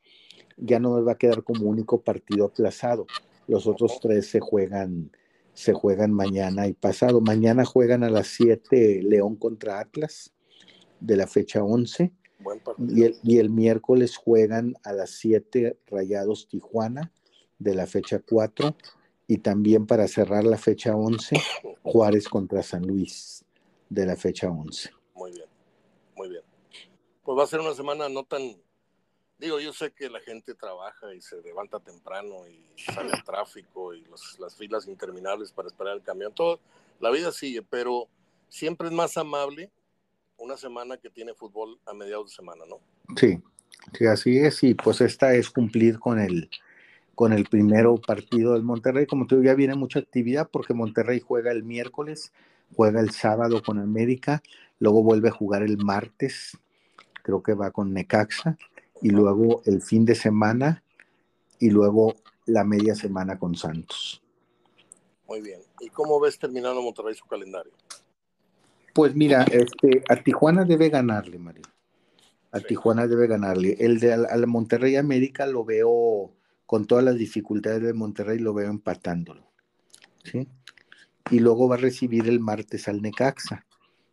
ya 0.57 0.79
no 0.79 0.95
me 0.95 1.01
va 1.01 1.13
a 1.13 1.17
quedar 1.17 1.43
como 1.43 1.65
único 1.65 2.01
partido 2.01 2.45
aplazado. 2.45 3.07
Los 3.47 3.67
otros 3.67 3.99
tres 4.01 4.27
se 4.27 4.39
juegan, 4.39 5.11
se 5.53 5.73
juegan 5.73 6.11
mañana 6.11 6.67
y 6.67 6.73
pasado. 6.73 7.21
Mañana 7.21 7.65
juegan 7.65 8.03
a 8.03 8.09
las 8.09 8.27
7 8.27 9.01
León 9.03 9.35
contra 9.35 9.79
Atlas 9.79 10.33
de 10.99 11.15
la 11.15 11.27
fecha 11.27 11.63
11. 11.63 12.11
Y, 12.77 13.03
el, 13.03 13.17
y 13.23 13.37
el 13.39 13.49
miércoles 13.49 14.17
juegan 14.17 14.75
a 14.83 14.93
las 14.93 15.11
7 15.11 15.77
Rayados 15.87 16.47
Tijuana 16.47 17.11
de 17.57 17.75
la 17.75 17.85
fecha 17.85 18.19
4. 18.19 18.75
Y 19.27 19.39
también 19.39 19.85
para 19.85 20.07
cerrar 20.07 20.43
la 20.43 20.57
fecha 20.57 20.95
11, 20.95 21.35
Juárez 21.83 22.27
contra 22.27 22.63
San 22.63 22.87
Luis 22.87 23.45
de 23.89 24.05
la 24.05 24.15
fecha 24.15 24.49
11. 24.49 24.89
Muy 25.13 25.31
bien, 25.31 25.45
muy 26.15 26.29
bien. 26.29 26.41
Pues 27.23 27.37
va 27.37 27.43
a 27.43 27.47
ser 27.47 27.59
una 27.59 27.75
semana 27.75 28.09
no 28.09 28.23
tan 28.23 28.41
Digo, 29.39 29.57
yo 29.61 29.71
sé 29.71 29.91
que 29.91 30.09
la 30.09 30.19
gente 30.19 30.53
trabaja 30.53 31.15
y 31.15 31.21
se 31.21 31.41
levanta 31.41 31.79
temprano 31.79 32.45
y 32.45 32.61
sale 32.77 33.13
al 33.13 33.23
tráfico 33.23 33.93
y 33.93 34.05
las 34.37 34.53
filas 34.57 34.85
interminables 34.85 35.53
para 35.53 35.69
esperar 35.69 35.95
el 35.95 36.03
camión. 36.03 36.33
Todo, 36.35 36.59
la 36.99 37.09
vida 37.09 37.31
sigue, 37.31 37.61
pero 37.61 38.09
siempre 38.49 38.89
es 38.89 38.93
más 38.93 39.15
amable 39.15 39.71
una 40.39 40.57
semana 40.57 40.97
que 40.97 41.09
tiene 41.09 41.33
fútbol 41.33 41.79
a 41.85 41.93
mediados 41.93 42.31
de 42.31 42.35
semana, 42.35 42.65
¿no? 42.67 42.79
Sí, 43.15 43.39
sí, 43.97 44.05
así 44.05 44.37
es. 44.37 44.63
Y 44.63 44.73
pues 44.73 45.01
esta 45.01 45.33
es 45.33 45.49
cumplir 45.49 45.99
con 45.99 46.19
el, 46.19 46.49
con 47.15 47.33
el 47.33 47.45
primero 47.45 47.95
partido 47.95 48.53
del 48.53 48.63
Monterrey. 48.63 49.05
Como 49.05 49.27
te 49.27 49.35
digo, 49.35 49.45
ya 49.45 49.55
viene 49.55 49.75
mucha 49.75 49.99
actividad 49.99 50.49
porque 50.51 50.73
Monterrey 50.73 51.19
juega 51.19 51.51
el 51.51 51.63
miércoles, 51.63 52.33
juega 52.75 52.99
el 52.99 53.11
sábado 53.11 53.61
con 53.61 53.79
América, 53.79 54.41
luego 54.79 55.03
vuelve 55.03 55.29
a 55.29 55.33
jugar 55.33 55.63
el 55.63 55.77
martes, 55.77 56.57
creo 57.23 57.43
que 57.43 57.53
va 57.53 57.71
con 57.71 57.93
Necaxa 57.93 58.57
y 59.01 59.09
luego 59.09 59.61
el 59.65 59.81
fin 59.81 60.05
de 60.05 60.15
semana 60.15 60.83
y 61.59 61.69
luego 61.69 62.15
la 62.45 62.63
media 62.63 62.95
semana 62.95 63.37
con 63.37 63.55
Santos. 63.55 64.21
Muy 65.27 65.41
bien. 65.41 65.61
¿Y 65.79 65.89
cómo 65.89 66.19
ves 66.19 66.39
terminando 66.39 66.81
Monterrey 66.81 67.13
su 67.13 67.25
calendario? 67.27 67.71
Pues 68.93 69.15
mira, 69.15 69.43
este, 69.43 70.03
a 70.09 70.15
Tijuana 70.17 70.65
debe 70.65 70.89
ganarle, 70.89 71.37
Mario. 71.37 71.63
A 72.51 72.59
Tijuana 72.59 73.07
debe 73.07 73.27
ganarle. 73.27 73.75
El 73.79 73.99
de 73.99 74.13
al, 74.13 74.47
Monterrey 74.47 74.95
América 74.95 75.45
lo 75.45 75.63
veo 75.63 76.31
con 76.65 76.85
todas 76.85 77.03
las 77.03 77.15
dificultades 77.15 77.81
de 77.81 77.93
Monterrey, 77.93 78.39
lo 78.39 78.53
veo 78.53 78.69
empatándolo. 78.69 79.51
¿sí? 80.23 80.47
Y 81.31 81.39
luego 81.39 81.67
va 81.67 81.75
a 81.75 81.79
recibir 81.79 82.27
el 82.27 82.39
martes 82.39 82.87
al 82.87 83.01
Necaxa. 83.01 83.65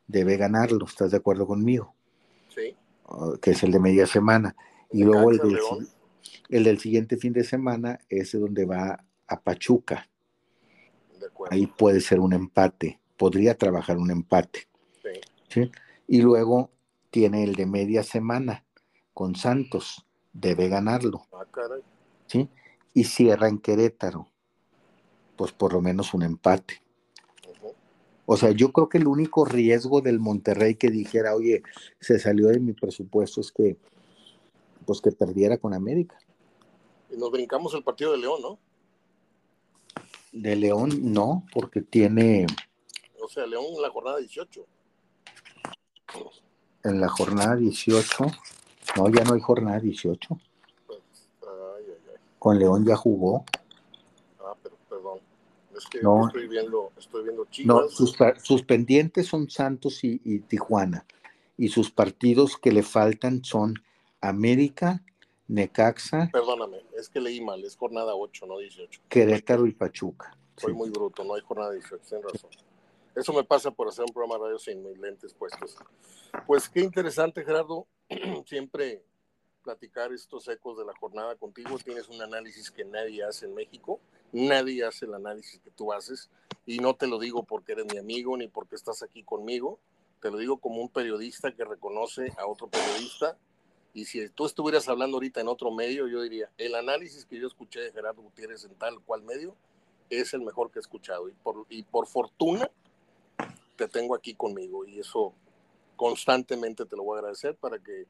Debe 0.07 0.37
ganarlo, 0.37 0.87
¿estás 0.87 1.11
de 1.11 1.17
acuerdo 1.17 1.47
conmigo? 1.47 1.95
Sí. 2.55 2.77
Oh, 3.05 3.37
que 3.39 3.53
es 3.53 3.63
el 3.63 3.73
de 3.73 3.81
media 3.81 4.07
semana. 4.07 4.55
Y 4.93 5.05
luego 5.05 5.31
el 5.31 5.39
del, 5.39 5.59
el 6.49 6.65
del, 6.65 6.79
siguiente 6.79 7.17
fin 7.17 7.33
de 7.33 7.45
semana 7.45 7.99
es 8.09 8.33
donde 8.33 8.65
va 8.65 9.05
a 9.27 9.41
Pachuca. 9.41 10.09
Ahí 11.51 11.67
puede 11.67 12.01
ser 12.01 12.21
un 12.21 12.33
empate, 12.33 13.01
podría 13.17 13.57
trabajar 13.57 13.99
un 13.99 14.11
empate. 14.11 14.69
Sí. 15.49 15.71
Y 16.07 16.21
luego 16.21 16.71
tiene 17.11 17.45
el 17.45 17.55
de 17.55 17.67
media 17.67 18.03
semana 18.03 18.65
con 19.15 19.37
Santos, 19.37 20.05
debe 20.33 20.69
ganarlo. 20.69 21.27
Ah, 21.33 21.47
caray. 21.51 21.81
¿sí? 22.27 22.49
Y 22.93 23.05
cierra 23.05 23.49
en 23.49 23.59
Querétaro, 23.59 24.29
pues 25.37 25.53
por 25.53 25.73
lo 25.73 25.81
menos 25.81 26.15
un 26.15 26.23
empate. 26.23 26.83
O 28.29 28.37
sea, 28.37 28.51
yo 28.51 28.73
creo 28.73 28.89
que 28.89 28.99
el 28.99 29.07
único 29.07 29.45
riesgo 29.45 30.01
del 30.01 30.19
Monterrey 30.19 30.75
que 30.75 30.91
dijera, 30.91 31.35
oye, 31.37 31.63
se 32.01 32.19
salió 32.19 32.49
de 32.49 32.59
mi 32.59 32.73
presupuesto 32.73 33.41
es 33.41 33.53
que 33.53 33.77
pues 34.85 35.01
que 35.01 35.13
perdiera 35.13 35.59
con 35.59 35.75
América. 35.75 36.19
Y 37.11 37.17
nos 37.17 37.31
brincamos 37.31 37.75
el 37.75 37.83
partido 37.83 38.13
de 38.13 38.19
León, 38.19 38.41
¿no? 38.43 38.59
De 40.33 40.57
León 40.57 41.13
no, 41.13 41.45
porque 41.53 41.83
tiene... 41.83 42.47
O 43.27 43.29
sea, 43.29 43.45
León 43.45 43.65
en 43.75 43.83
la 43.83 43.91
jornada 43.91 44.19
18. 44.19 44.67
En 46.85 47.01
la 47.01 47.09
jornada 47.09 47.57
18. 47.57 48.25
No, 48.97 49.09
ya 49.09 49.25
no 49.25 49.35
hay 49.35 49.41
jornada 49.41 49.81
18. 49.81 50.41
Pues, 50.87 51.01
con 52.39 52.57
León 52.57 52.87
ya 52.87 52.95
jugó. 52.95 53.45
Ah, 54.39 54.55
pero 54.63 54.77
perdón. 54.89 55.19
Es 55.77 55.87
que 55.87 56.01
no, 56.03 56.29
estoy 56.29 56.47
viendo, 56.47 56.93
estoy 56.97 57.25
viendo 57.25 57.45
Chivas. 57.47 57.67
No, 57.67 57.89
sus, 57.89 58.17
sus 58.45 58.63
pendientes 58.63 59.27
son 59.27 59.51
Santos 59.51 60.05
y, 60.05 60.21
y 60.25 60.39
Tijuana. 60.39 61.05
Y 61.57 61.71
sus 61.71 61.91
partidos 61.91 62.57
que 62.57 62.71
le 62.71 62.85
faltan 62.85 63.43
son 63.43 63.75
América, 64.21 65.03
Necaxa. 65.49 66.31
Perdóname, 66.33 66.81
es 66.97 67.09
que 67.09 67.21
leí 67.21 67.41
mal, 67.41 67.65
es 67.65 67.75
jornada 67.75 68.15
8, 68.15 68.47
no 68.47 68.59
18. 68.59 69.01
Querétaro 69.09 69.67
y 69.67 69.73
Pachuca. 69.73 70.39
Soy 70.57 70.75
muy 70.75 70.91
bruto, 70.91 71.25
no 71.25 71.35
hay 71.35 71.41
jornada 71.41 71.73
18, 71.73 72.05
tienes 72.09 72.33
razón. 72.33 72.66
Eso 73.17 73.33
me 73.33 73.45
pasa 73.45 73.71
por 73.71 73.89
hacer 73.89 74.05
un 74.05 74.13
programa 74.13 74.35
de 74.35 74.41
radio 74.43 74.59
sin 74.59 74.83
mis 74.83 74.99
lentes 74.99 75.33
puestos. 75.33 75.75
Pues 76.47 76.69
qué 76.69 76.81
interesante, 76.81 77.43
Gerardo. 77.43 77.87
Siempre 78.45 79.03
platicar 79.63 80.13
estos 80.13 80.47
ecos 80.49 80.77
de 80.77 80.85
la 80.85 80.93
jornada 81.01 81.35
contigo. 81.35 81.79
Tienes 81.79 82.11
un 82.11 82.21
análisis 82.21 82.71
que 82.71 82.85
nadie 82.85 83.25
hace 83.25 83.47
en 83.47 83.55
México. 83.55 84.01
Nadie 84.33 84.85
hace 84.85 85.07
el 85.07 85.15
análisis 85.15 85.59
que 85.61 85.71
tú 85.71 85.95
haces. 85.95 86.29
Y 86.67 86.79
no 86.79 86.95
te 86.95 87.07
lo 87.07 87.19
digo 87.19 87.43
porque 87.43 87.73
eres 87.73 87.87
mi 87.91 87.97
amigo 87.97 88.37
ni 88.37 88.49
porque 88.49 88.77
estás 88.77 89.03
aquí 89.03 89.23
conmigo. 89.23 89.81
Te 90.21 90.31
lo 90.31 90.37
digo 90.37 90.59
como 90.59 90.83
un 90.83 90.91
periodista 90.91 91.53
que 91.53 91.65
reconoce 91.65 92.35
a 92.37 92.47
otro 92.47 92.69
periodista. 92.69 93.39
Y 93.95 94.05
si 94.05 94.29
tú 94.29 94.45
estuvieras 94.45 94.91
hablando 94.91 95.17
ahorita 95.17 95.41
en 95.41 95.49
otro 95.49 95.71
medio, 95.71 96.07
yo 96.07 96.21
diría, 96.21 96.51
el 96.59 96.75
análisis 96.75 97.25
que 97.25 97.39
yo 97.39 97.47
escuché 97.47 97.81
de 97.81 97.93
Gerardo 97.93 98.21
Gutiérrez 98.21 98.67
en 98.67 98.75
tal 98.75 99.01
cual 99.01 99.23
medio 99.23 99.57
es 100.11 100.35
el 100.35 100.43
mejor 100.43 100.71
que 100.71 100.81
he 100.81 100.83
escuchado. 100.83 101.31
Y 101.31 101.33
por, 101.33 101.65
y 101.71 101.83
por 101.83 102.07
fortuna 102.07 102.71
te 103.77 103.89
tengo 103.89 104.15
aquí 104.15 104.35
conmigo 104.35 104.85
y 104.85 104.99
eso 104.99 105.35
constantemente 105.97 106.85
te 106.85 106.97
lo 106.97 107.05
voy 107.05 107.17
a 107.17 107.19
agradecer 107.21 107.57
para 107.57 107.79
que 107.79 108.07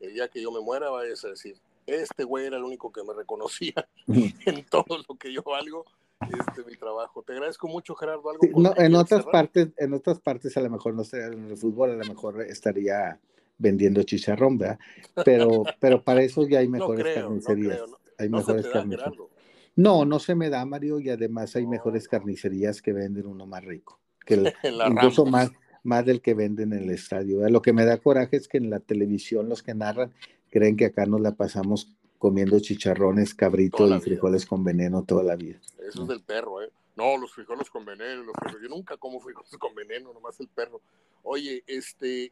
el 0.00 0.14
día 0.14 0.28
que 0.28 0.42
yo 0.42 0.50
me 0.50 0.60
muera 0.60 0.90
vayas 0.90 1.24
a 1.24 1.28
decir, 1.28 1.56
este 1.86 2.24
güey 2.24 2.46
era 2.46 2.56
el 2.56 2.64
único 2.64 2.92
que 2.92 3.02
me 3.02 3.12
reconocía 3.14 3.88
en 4.06 4.64
todo 4.66 4.98
lo 5.08 5.16
que 5.16 5.32
yo 5.32 5.42
valgo, 5.42 5.84
este 6.20 6.64
mi 6.64 6.76
trabajo. 6.76 7.22
Te 7.22 7.32
agradezco 7.32 7.68
mucho, 7.68 7.94
Gerardo. 7.94 8.30
¿Algo 8.30 8.60
no, 8.60 8.74
en 8.76 8.94
otras 8.94 9.24
partes, 9.24 9.68
en 9.76 9.94
otras 9.94 10.20
partes 10.20 10.56
a 10.56 10.60
lo 10.60 10.70
mejor 10.70 10.94
no 10.94 11.02
estaría 11.02 11.26
en 11.26 11.50
el 11.50 11.56
fútbol, 11.56 11.90
a 11.90 11.96
lo 11.96 12.04
mejor 12.04 12.42
estaría 12.42 13.18
vendiendo 13.58 14.02
chicharrón, 14.02 14.58
¿verdad? 14.58 14.78
Pero, 15.24 15.64
pero 15.80 16.02
para 16.02 16.22
eso 16.22 16.46
ya 16.46 16.60
hay 16.60 16.68
mejores 16.68 17.14
carnicerías. 17.14 17.82
hay 18.18 18.28
mejores 18.28 18.66
carnicerías. 18.68 19.28
No, 19.76 20.04
no 20.04 20.18
se 20.18 20.34
me 20.34 20.50
da, 20.50 20.64
Mario, 20.64 21.00
y 21.00 21.08
además 21.08 21.56
hay 21.56 21.66
mejores 21.66 22.08
carnicerías 22.08 22.82
que 22.82 22.92
venden 22.92 23.26
uno 23.26 23.46
más 23.46 23.64
rico 23.64 24.00
que 24.24 24.52
incluso 24.88 25.26
más, 25.26 25.50
más 25.82 26.04
del 26.04 26.20
que 26.20 26.34
venden 26.34 26.72
en 26.72 26.84
el 26.84 26.90
estadio. 26.90 27.48
Lo 27.48 27.62
que 27.62 27.72
me 27.72 27.84
da 27.84 27.98
coraje 27.98 28.36
es 28.36 28.48
que 28.48 28.58
en 28.58 28.70
la 28.70 28.80
televisión 28.80 29.48
los 29.48 29.62
que 29.62 29.74
narran 29.74 30.12
creen 30.50 30.76
que 30.76 30.86
acá 30.86 31.06
nos 31.06 31.20
la 31.20 31.32
pasamos 31.32 31.96
comiendo 32.18 32.60
chicharrones, 32.60 33.34
cabritos 33.34 33.90
y 33.90 34.00
frijoles 34.00 34.44
con 34.44 34.62
veneno 34.62 35.04
toda 35.04 35.22
la 35.22 35.36
vida. 35.36 35.58
Eso 35.88 36.02
es 36.02 36.08
del 36.08 36.22
perro, 36.22 36.62
¿eh? 36.62 36.70
No, 36.94 37.16
los 37.16 37.32
frijoles 37.32 37.70
con 37.70 37.86
veneno, 37.86 38.30
yo 38.62 38.68
nunca 38.68 38.98
como 38.98 39.20
frijoles 39.20 39.56
con 39.56 39.74
veneno, 39.74 40.12
nomás 40.12 40.38
el 40.38 40.48
perro. 40.48 40.82
Oye, 41.22 41.64
este, 41.66 42.30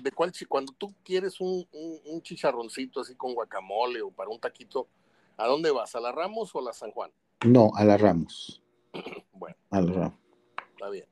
¿de 0.00 0.12
cuál 0.12 0.32
cuando 0.48 0.72
tú 0.72 0.94
quieres 1.04 1.42
un, 1.42 1.66
un, 2.06 2.22
chicharroncito 2.22 3.00
así 3.00 3.14
con 3.16 3.34
guacamole 3.34 4.00
o 4.00 4.10
para 4.10 4.30
un 4.30 4.40
taquito, 4.40 4.88
¿a 5.36 5.46
dónde 5.46 5.70
vas? 5.70 5.94
¿A 5.94 6.00
la 6.00 6.10
Ramos 6.10 6.54
o 6.54 6.60
a 6.60 6.62
la 6.62 6.72
San 6.72 6.90
Juan? 6.92 7.10
No, 7.44 7.70
a 7.74 7.84
la 7.84 7.98
Ramos. 7.98 8.62
bueno. 9.32 9.56
A 9.70 9.80
la 9.82 9.92
Ramos. 9.92 10.18
Está 10.72 10.88
bien. 10.88 11.04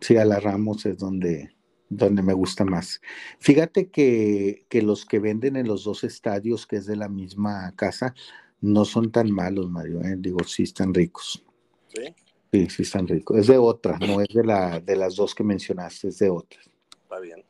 Sí, 0.00 0.16
a 0.16 0.24
la 0.24 0.40
Ramos 0.40 0.84
es 0.86 0.98
donde, 0.98 1.54
donde 1.88 2.22
me 2.22 2.32
gusta 2.32 2.64
más. 2.64 3.00
Fíjate 3.38 3.90
que, 3.90 4.66
que, 4.68 4.82
los 4.82 5.06
que 5.06 5.18
venden 5.18 5.56
en 5.56 5.66
los 5.66 5.84
dos 5.84 6.04
estadios, 6.04 6.66
que 6.66 6.76
es 6.76 6.86
de 6.86 6.96
la 6.96 7.08
misma 7.08 7.72
casa, 7.76 8.14
no 8.60 8.84
son 8.84 9.10
tan 9.10 9.30
malos, 9.30 9.70
Mario. 9.70 10.02
¿eh? 10.02 10.16
Digo, 10.18 10.42
sí 10.44 10.64
están 10.64 10.92
ricos. 10.92 11.44
Sí. 11.88 12.14
Sí, 12.52 12.68
sí 12.70 12.82
están 12.82 13.06
ricos. 13.06 13.38
Es 13.38 13.46
de 13.48 13.58
otra, 13.58 13.98
no 13.98 14.20
es 14.20 14.28
de, 14.28 14.44
la, 14.44 14.80
de 14.80 14.96
las 14.96 15.16
dos 15.16 15.34
que 15.34 15.44
mencionaste, 15.44 16.08
es 16.08 16.18
de 16.18 16.30
otra. 16.30 16.60
Está 17.02 17.18
bien. 17.18 17.44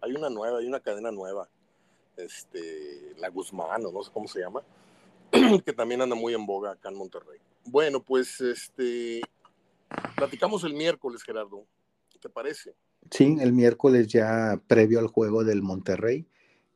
Hay 0.00 0.12
una 0.12 0.30
nueva, 0.30 0.58
hay 0.58 0.66
una 0.66 0.80
cadena 0.80 1.10
nueva. 1.10 1.48
Este, 2.16 3.14
la 3.18 3.28
Guzmán, 3.28 3.84
o 3.84 3.92
no 3.92 4.02
sé 4.02 4.10
cómo 4.12 4.26
se 4.26 4.40
llama, 4.40 4.62
que 5.64 5.72
también 5.72 6.00
anda 6.00 6.16
muy 6.16 6.34
en 6.34 6.46
boga 6.46 6.72
acá 6.72 6.88
en 6.88 6.96
Monterrey. 6.96 7.38
Bueno, 7.64 8.02
pues 8.02 8.40
este, 8.40 9.20
Platicamos 10.16 10.64
el 10.64 10.74
miércoles, 10.74 11.22
Gerardo. 11.22 11.66
¿Qué 12.10 12.18
te 12.18 12.28
parece? 12.28 12.74
Sí, 13.10 13.36
el 13.40 13.52
miércoles 13.52 14.08
ya 14.08 14.60
previo 14.66 14.98
al 14.98 15.06
juego 15.06 15.44
del 15.44 15.62
Monterrey 15.62 16.26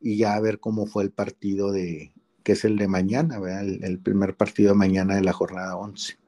y 0.01 0.17
ya 0.19 0.35
a 0.35 0.41
ver 0.41 0.61
cómo 0.61 0.87
fue 0.87 1.03
el 1.03 1.11
partido 1.11 1.73
de, 1.73 2.13
que 2.43 2.53
es 2.53 2.65
el 2.65 2.77
de 2.77 2.89
mañana, 2.89 3.39
El, 3.61 3.99
primer 4.01 4.37
partido 4.37 4.71
de 4.71 4.79
mañana 4.79 5.17
de 5.17 5.23
la 5.23 5.33
jornada 5.33 5.77
11. 5.77 6.19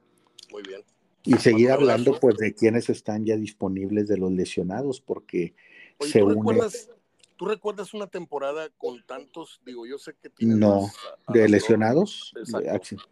Muy 0.51 0.63
bien. 0.63 0.81
Y 1.23 1.35
seguir 1.35 1.71
hablando 1.71 2.19
pues 2.19 2.37
de 2.37 2.53
quienes 2.53 2.89
están 2.89 3.25
ya 3.25 3.37
disponibles 3.37 4.07
de 4.07 4.17
los 4.17 4.31
lesionados, 4.31 4.99
porque 4.99 5.55
se 6.01 6.19
¿tú 6.19 6.29
Recuerdas, 6.29 6.89
¿Tú 7.37 7.45
recuerdas 7.45 7.93
una 7.93 8.07
temporada 8.07 8.69
con 8.77 9.03
tantos, 9.05 9.61
digo, 9.65 9.85
yo 9.87 9.97
sé 9.97 10.13
que 10.21 10.29
No, 10.45 10.87
de 11.29 11.49
lesionados, 11.49 12.33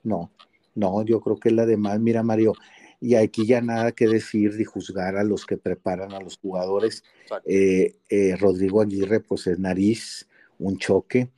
no, 0.03 0.31
no, 0.75 1.03
yo 1.03 1.21
creo 1.21 1.37
que 1.37 1.49
es 1.49 1.55
la 1.55 1.65
de 1.65 1.77
más, 1.77 1.99
mira 1.99 2.21
Mario, 2.21 2.53
y 3.01 3.15
aquí 3.15 3.47
ya 3.47 3.61
nada 3.61 3.91
que 3.91 4.07
decir 4.07 4.53
ni 4.55 4.63
juzgar 4.63 5.17
a 5.17 5.23
los 5.23 5.47
que 5.47 5.57
preparan 5.57 6.13
a 6.13 6.19
los 6.19 6.37
jugadores. 6.37 7.03
Eh, 7.45 7.95
eh, 8.09 8.35
Rodrigo 8.37 8.79
Aguirre, 8.79 9.19
pues 9.19 9.47
es 9.47 9.57
nariz, 9.57 10.29
un 10.59 10.77
choque, 10.77 11.31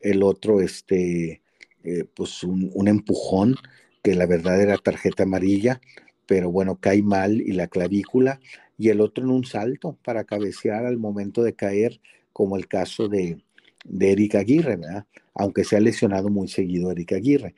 el 0.00 0.24
otro, 0.24 0.60
este, 0.60 1.40
eh, 1.84 2.04
pues 2.14 2.42
un, 2.42 2.88
empujón, 2.88 3.54
que 4.02 4.16
la 4.16 4.26
verdad 4.26 4.60
era 4.60 4.76
tarjeta 4.76 5.22
amarilla, 5.22 5.80
pero 6.26 6.50
bueno, 6.50 6.80
cae 6.80 7.00
mal 7.00 7.40
y 7.40 7.52
la 7.52 7.68
clavícula, 7.68 8.40
y 8.76 8.88
el 8.88 9.00
otro 9.00 9.22
en 9.22 9.30
un 9.30 9.44
salto 9.44 9.96
para 10.04 10.24
cabecear 10.24 10.84
al 10.84 10.98
momento 10.98 11.44
de 11.44 11.54
caer, 11.54 12.00
como 12.32 12.56
el 12.56 12.66
caso 12.66 13.08
de, 13.08 13.40
de 13.84 14.12
Eric 14.12 14.34
Aguirre, 14.34 14.76
¿verdad? 14.76 15.06
Aunque 15.32 15.62
se 15.62 15.76
ha 15.76 15.80
lesionado 15.80 16.28
muy 16.28 16.48
seguido 16.48 16.90
Eric 16.90 17.12
Aguirre, 17.12 17.54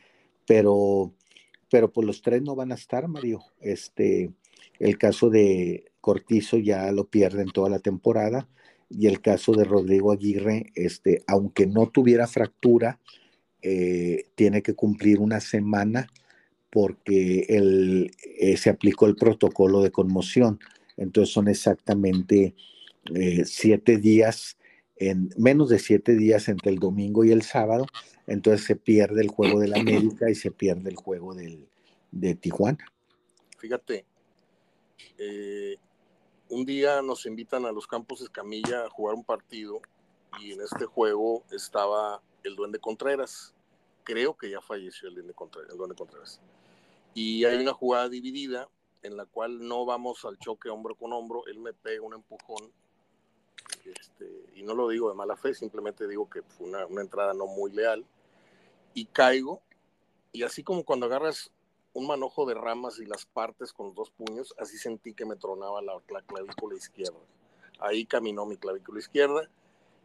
pero 0.46 1.14
pero 1.71 1.93
pues 1.93 2.07
los 2.07 2.23
tres 2.23 2.43
no 2.43 2.55
van 2.55 2.73
a 2.73 2.77
estar, 2.77 3.09
Mario. 3.09 3.43
Este, 3.61 4.31
el 4.79 4.99
caso 4.99 5.31
de 5.31 5.93
Cortizo 6.01 6.59
ya 6.59 6.91
lo 6.93 7.07
pierden 7.09 7.49
toda 7.49 7.71
la 7.71 7.79
temporada 7.79 8.49
y 8.89 9.07
el 9.07 9.21
caso 9.21 9.53
de 9.53 9.64
Rodrigo 9.64 10.12
Aguirre, 10.12 10.67
este, 10.75 11.23
aunque 11.27 11.67
no 11.67 11.89
tuviera 11.89 12.27
fractura, 12.27 13.01
eh, 13.62 14.27
tiene 14.35 14.62
que 14.62 14.75
cumplir 14.75 15.19
una 15.19 15.41
semana 15.41 16.09
porque 16.71 17.47
el, 17.49 18.11
eh, 18.39 18.57
se 18.57 18.71
aplicó 18.71 19.07
el 19.07 19.17
protocolo 19.17 19.83
de 19.83 19.91
conmoción. 19.91 20.61
Entonces 20.97 21.33
son 21.33 21.49
exactamente 21.49 22.55
eh, 23.14 23.45
siete 23.45 23.97
días, 23.97 24.57
en 24.97 25.30
menos 25.36 25.68
de 25.68 25.78
siete 25.78 26.14
días 26.14 26.49
entre 26.49 26.70
el 26.70 26.78
domingo 26.78 27.24
y 27.24 27.32
el 27.32 27.42
sábado, 27.42 27.86
entonces 28.26 28.66
se 28.66 28.76
pierde 28.76 29.20
el 29.20 29.28
juego 29.28 29.61
de 29.61 29.68
la 29.68 29.80
América 29.80 30.30
y 30.30 30.34
se 30.34 30.51
pierde 30.51 30.90
el 30.90 30.97
juego 30.97 31.34
del, 31.34 31.68
de 32.11 32.34
Tijuana. 32.34 32.84
Fíjate, 33.59 34.05
eh, 35.18 35.76
un 36.49 36.64
día 36.64 37.03
nos 37.03 37.26
invitan 37.26 37.66
a 37.66 37.72
los 37.72 37.86
Campos 37.86 38.20
Escamilla 38.20 38.84
a 38.84 38.90
jugar 38.90 39.14
un 39.14 39.24
partido 39.24 39.80
y 40.41 40.53
en 40.53 40.61
este 40.61 40.87
juego 40.87 41.42
estaba 41.50 42.22
el 42.45 42.57
Duende 42.57 42.79
Contreras. 42.79 43.54
Creo 44.04 44.37
que 44.37 44.50
ya 44.50 44.61
falleció 44.61 45.08
el 45.08 45.14
Duende 45.14 45.34
Contreras. 45.34 46.41
Y 47.14 47.45
hay 47.45 47.57
una 47.57 47.72
jugada 47.72 48.08
dividida 48.08 48.68
en 49.03 49.16
la 49.16 49.25
cual 49.26 49.66
no 49.66 49.84
vamos 49.84 50.25
al 50.25 50.38
choque 50.38 50.68
hombro 50.68 50.95
con 50.95 51.12
hombro, 51.12 51.46
él 51.46 51.58
me 51.58 51.72
pega 51.72 52.03
un 52.03 52.14
empujón 52.14 52.71
este, 53.84 54.47
y 54.55 54.63
no 54.63 54.75
lo 54.75 54.88
digo 54.88 55.09
de 55.09 55.14
mala 55.14 55.37
fe, 55.37 55.55
simplemente 55.55 56.07
digo 56.09 56.29
que 56.29 56.43
fue 56.43 56.68
una, 56.68 56.83
entrada 57.01 57.34
no 57.34 57.47
muy 57.47 57.72
leal 57.72 58.05
y 58.95 59.07
caigo 59.07 59.61
y 60.33 60.43
así 60.43 60.63
como 60.63 60.84
cuando 60.84 61.07
agarras 61.07 61.51
un 61.93 62.07
manojo 62.07 62.45
de 62.47 62.55
ramas 62.55 62.99
y 62.99 63.07
las 63.07 63.25
partes 63.25 63.72
con 63.72 63.95
dos 63.95 64.11
puños, 64.11 64.55
así 64.59 64.76
sentí 64.76 65.14
que 65.14 65.25
me 65.25 65.37
tronaba 65.37 65.80
la, 65.80 65.99
clavícula 66.26 66.76
izquierda. 66.76 67.18
Ahí 67.79 68.05
caminó 68.05 68.45
mi 68.45 68.59
clavícula 68.59 68.99
izquierda 68.99 69.49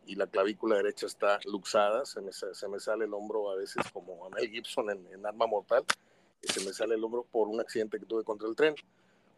y 0.06 0.16
la 0.16 0.28
clavícula 0.28 0.78
derecha 0.78 1.06
está 1.06 1.40
luxada, 1.46 2.06
se 2.06 2.22
me, 2.22 2.80
sale 2.80 3.06
el 3.06 3.14
hombro 3.14 3.52
a 3.52 3.56
veces 3.56 3.84
como 3.92 4.26
a 4.26 4.30
Mel 4.30 4.50
Gibson 4.50 4.90
en, 4.90 5.26
Arma 5.26 5.48
Mortal, 5.48 5.84
y 6.42 6.48
se 6.48 6.66
me 6.66 6.72
sale 6.72 6.96
el 6.96 7.04
hombro 7.04 7.26
por 7.30 7.50
un 7.50 7.60
accidente 7.60 8.00
que 8.00 8.06
tuve 8.06 8.24
contra 8.24 8.48
el 8.48 8.56
tren. 8.56 8.76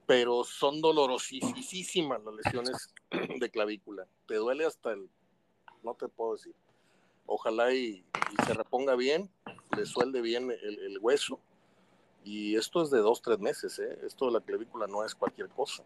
Pero 0.05 0.43
son 0.43 0.81
dolorosísimas 0.81 2.21
las 2.23 2.35
lesiones 2.35 2.93
de 3.39 3.49
clavícula. 3.49 4.05
Te 4.27 4.35
duele 4.35 4.65
hasta 4.65 4.91
el... 4.91 5.09
No 5.83 5.95
te 5.95 6.07
puedo 6.07 6.33
decir 6.33 6.53
ojalá 7.25 7.73
y, 7.73 8.03
se 8.45 8.53
reponga 8.53 8.95
bien, 8.95 9.29
le 9.77 9.85
suelde 9.85 10.21
bien 10.21 10.51
el, 10.51 10.97
hueso. 10.99 11.39
Y 12.23 12.55
esto 12.55 12.83
es 12.83 12.89
de 12.89 12.99
dos, 12.99 13.21
tres 13.21 13.39
meses, 13.39 13.77
¿eh? 13.79 13.99
Esto 14.05 14.27
de 14.27 14.31
la 14.31 14.41
clavícula 14.41 14.87
no 14.87 15.05
es 15.05 15.13
cualquier 15.13 15.49
cosa. 15.49 15.83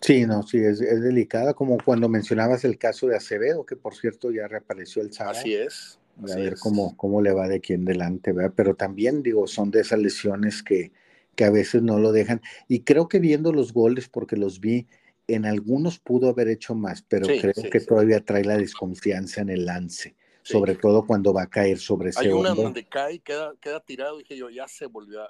Sí, 0.00 0.26
no, 0.26 0.42
sí, 0.42 0.58
es, 0.58 0.80
delicada, 0.80 1.54
como 1.54 1.78
cuando 1.78 2.08
mencionabas 2.08 2.64
el 2.64 2.76
caso 2.76 3.06
de 3.06 3.16
Acevedo, 3.16 3.64
que 3.64 3.76
por 3.76 3.94
cierto 3.94 4.30
ya 4.30 4.48
reapareció 4.48 5.00
el 5.02 5.12
sábado. 5.12 5.38
Así 5.38 5.54
es. 5.54 5.98
a 6.28 6.36
ver 6.36 6.56
Cómo, 6.58 6.96
cómo 6.96 7.20
le 7.22 7.32
va 7.32 7.46
de 7.46 7.56
aquí 7.56 7.72
en 7.72 7.84
delante, 7.84 8.32
¿verdad? 8.32 8.52
Pero 8.56 8.74
también, 8.74 9.22
digo, 9.22 9.46
son 9.46 9.70
de 9.70 9.80
esas 9.80 10.00
lesiones 10.00 10.62
que, 10.62 10.92
que 11.34 11.44
a 11.44 11.50
veces 11.50 11.82
no 11.82 11.98
lo 11.98 12.12
dejan. 12.12 12.40
Y 12.68 12.80
creo 12.80 13.08
que 13.08 13.18
viendo 13.18 13.52
los 13.52 13.72
goles, 13.72 14.08
porque 14.08 14.36
los 14.36 14.60
vi, 14.60 14.86
en 15.26 15.46
algunos 15.46 15.98
pudo 15.98 16.28
haber 16.28 16.48
hecho 16.48 16.74
más, 16.74 17.02
pero 17.02 17.26
creo 17.26 17.70
que 17.70 17.80
todavía 17.80 18.24
trae 18.24 18.44
la 18.44 18.56
desconfianza 18.56 19.40
en 19.40 19.50
el 19.50 19.66
lance, 19.66 20.16
sobre 20.42 20.74
todo 20.74 21.06
cuando 21.06 21.32
va 21.32 21.42
a 21.42 21.50
caer 21.50 21.78
sobre 21.78 22.10
ese 22.10 22.20
Hay 22.20 22.32
una 22.32 22.54
donde 22.54 22.84
cae, 22.84 23.20
queda, 23.20 23.54
queda 23.60 23.80
tirado, 23.80 24.18
dije 24.18 24.36
yo, 24.36 24.50
ya 24.50 24.66
se 24.68 24.86
volvió 24.86 25.22
a, 25.22 25.28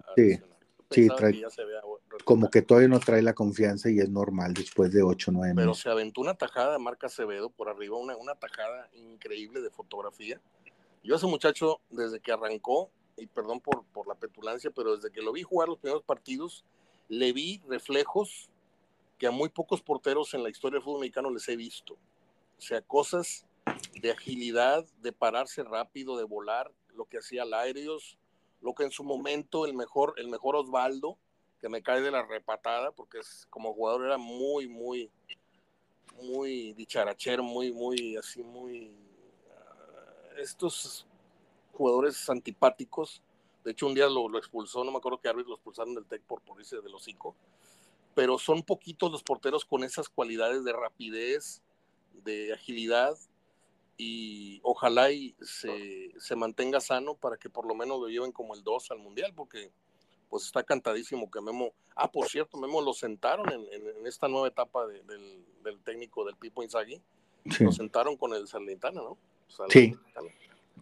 pensaba 0.89 1.31
que 1.31 1.41
ya 1.41 1.51
se 1.51 1.63
había 1.63 1.81
como 2.25 2.51
que 2.51 2.63
todavía 2.63 2.89
no 2.89 3.01
trae 3.01 3.23
la 3.23 3.33
confianza 3.33 3.91
y 3.91 3.99
es 3.99 4.11
normal 4.11 4.55
después 4.55 4.93
de 4.93 5.03
8 5.03 5.31
o 5.31 5.35
9 5.35 5.55
Pero 5.57 5.75
se 5.75 5.89
aventó 5.89 6.21
una 6.21 6.35
tajada 6.35 6.73
de 6.73 6.79
Marca 6.79 7.07
Acevedo 7.07 7.51
por 7.51 7.69
arriba, 7.69 7.97
una, 7.97 8.17
una 8.17 8.35
tajada 8.35 8.91
increíble 8.95 9.61
de 9.61 9.71
fotografía. 9.71 10.41
Yo 11.03 11.15
a 11.15 11.17
ese 11.17 11.27
muchacho, 11.27 11.81
desde 11.91 12.21
que 12.21 12.33
arrancó, 12.33 12.91
y 13.17 13.27
perdón 13.27 13.61
por, 13.61 13.85
por 13.87 14.07
la 14.07 14.15
petulancia, 14.15 14.71
pero 14.71 14.97
desde 14.97 15.11
que 15.11 15.23
lo 15.23 15.33
vi 15.33 15.43
jugar 15.43 15.69
los 15.69 15.79
primeros 15.79 16.03
partidos, 16.03 16.65
le 17.09 17.33
vi 17.33 17.61
reflejos 17.69 18.51
que 19.19 19.27
a 19.27 19.31
muy 19.31 19.49
pocos 19.49 19.83
porteros 19.83 20.35
en 20.35 20.43
la 20.43 20.51
historia 20.51 20.77
del 20.77 20.85
fútbol 20.85 21.01
mexicano 21.01 21.31
les 21.31 21.49
he 21.49 21.57
visto. 21.57 21.95
O 22.59 22.61
sea, 22.61 22.81
cosas 22.83 23.47
de 24.01 24.11
agilidad, 24.11 24.85
de 25.01 25.13
pararse 25.13 25.63
rápido, 25.63 26.17
de 26.17 26.25
volar, 26.25 26.73
lo 26.95 27.05
que 27.05 27.19
hacía 27.19 27.45
Lairios, 27.45 28.19
lo 28.61 28.75
que 28.75 28.85
en 28.85 28.91
su 28.91 29.05
momento 29.05 29.67
el 29.67 29.75
mejor, 29.75 30.15
el 30.17 30.29
mejor 30.29 30.57
Osvaldo, 30.57 31.19
que 31.61 31.69
me 31.69 31.83
cae 31.83 32.01
de 32.01 32.11
la 32.11 32.25
repatada, 32.25 32.91
porque 32.93 33.19
es, 33.19 33.47
como 33.51 33.75
jugador 33.75 34.07
era 34.07 34.19
muy, 34.19 34.69
muy, 34.69 35.11
muy 36.21 36.73
dicharachero, 36.73 37.43
muy, 37.43 37.73
muy, 37.73 38.17
así, 38.17 38.43
muy... 38.43 38.97
Uh, 39.47 40.41
estos 40.41 41.07
jugadores 41.73 42.29
antipáticos, 42.31 43.23
de 43.65 43.73
hecho 43.73 43.87
un 43.87 43.95
día 43.95 44.09
lo, 44.09 44.29
lo 44.29 44.39
expulsó, 44.39 44.85
no 44.85 44.93
me 44.93 44.99
acuerdo 44.99 45.21
qué 45.21 45.29
árbitro 45.29 45.51
lo 45.51 45.57
expulsaron 45.57 45.95
del 45.95 46.07
TEC 46.07 46.23
por, 46.23 46.43
irse 46.59 46.81
del 46.81 46.95
hocico, 46.95 47.35
pero 48.15 48.39
son 48.39 48.63
poquitos 48.63 49.11
los 49.11 49.23
porteros 49.23 49.65
con 49.65 49.85
esas 49.85 50.09
cualidades 50.09 50.65
de 50.65 50.73
rapidez, 50.73 51.63
de 52.25 52.53
agilidad, 52.53 53.17
y 53.97 54.61
ojalá 54.63 55.11
y 55.13 55.35
se, 55.41 56.13
se, 56.19 56.35
mantenga 56.35 56.81
sano 56.81 57.15
para 57.15 57.37
que 57.37 57.51
por 57.51 57.67
lo 57.67 57.75
menos 57.75 58.01
lo 58.01 58.09
lleven 58.09 58.33
como 58.33 58.55
el 58.55 58.65
2 58.65 58.91
al 58.91 58.99
Mundial, 58.99 59.33
porque 59.35 59.71
pues 60.29 60.45
está 60.47 60.63
cantadísimo 60.63 61.31
que 61.31 61.41
Memo, 61.41 61.73
ah, 61.95 62.11
por 62.11 62.27
cierto, 62.27 62.57
Memo 62.57 62.81
lo 62.81 62.95
sentaron 62.95 63.53
en, 63.53 63.67
en, 63.71 64.07
esta 64.07 64.29
nueva 64.29 64.49
etapa 64.49 64.87
de, 64.87 65.03
del, 65.03 65.45
del, 65.63 65.79
técnico 65.81 66.25
del 66.25 66.37
Pipo 66.37 66.63
Inzaghi, 66.63 67.01
sí. 67.51 67.65
lo 67.65 67.71
sentaron 67.71 68.17
con 68.17 68.33
el 68.35 68.49
Salentana, 68.49 69.03
¿no? 69.03 69.19
Sí. 69.69 69.95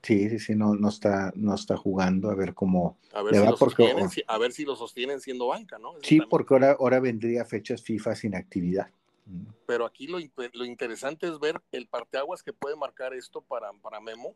Sí, 0.03 0.31
sí, 0.31 0.39
sí, 0.39 0.55
no, 0.55 0.75
no, 0.75 0.89
está, 0.89 1.33
no 1.37 1.55
está 1.55 1.77
jugando, 1.77 2.31
a 2.31 2.35
ver 2.35 2.55
cómo 2.55 2.97
a 3.13 3.23
ver, 3.23 3.35
si 3.35 3.41
va 3.41 3.51
lo 3.51 3.57
porque, 3.57 3.87
sostienen, 3.87 4.11
a 4.27 4.39
ver 4.39 4.53
si 4.53 4.65
lo 4.65 4.77
sostienen 4.77 5.21
siendo 5.21 5.49
banca, 5.49 5.79
¿no? 5.79 5.91
Eso 5.91 6.01
sí, 6.03 6.17
también. 6.17 6.29
porque 6.31 6.55
ahora, 6.55 6.77
ahora 6.79 7.01
vendría 7.01 7.45
fechas 7.45 7.83
FIFA 7.83 8.15
sin 8.15 8.35
actividad. 8.35 8.91
Pero 9.67 9.85
aquí 9.85 10.07
lo, 10.07 10.19
lo, 10.55 10.65
interesante 10.65 11.29
es 11.29 11.39
ver 11.39 11.61
el 11.71 11.87
parteaguas 11.87 12.43
que 12.43 12.53
puede 12.53 12.77
marcar 12.77 13.15
esto 13.15 13.43
para, 13.43 13.73
para 13.75 14.01
Memo, 14.01 14.35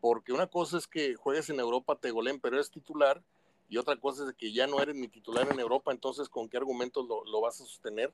porque 0.00 0.32
una 0.32 0.46
cosa 0.46 0.78
es 0.78 0.86
que 0.86 1.16
juegues 1.16 1.50
en 1.50 1.58
Europa, 1.58 1.96
te 1.96 2.10
golen, 2.10 2.38
pero 2.38 2.56
eres 2.56 2.70
titular, 2.70 3.22
y 3.68 3.78
otra 3.78 3.96
cosa 3.96 4.28
es 4.28 4.34
que 4.34 4.52
ya 4.52 4.66
no 4.66 4.80
eres 4.80 4.94
ni 4.94 5.08
titular 5.08 5.48
en 5.50 5.58
Europa, 5.58 5.92
entonces 5.92 6.28
¿con 6.28 6.48
qué 6.48 6.58
argumentos 6.58 7.06
lo, 7.08 7.24
lo 7.24 7.40
vas 7.40 7.60
a 7.60 7.64
sostener 7.64 8.12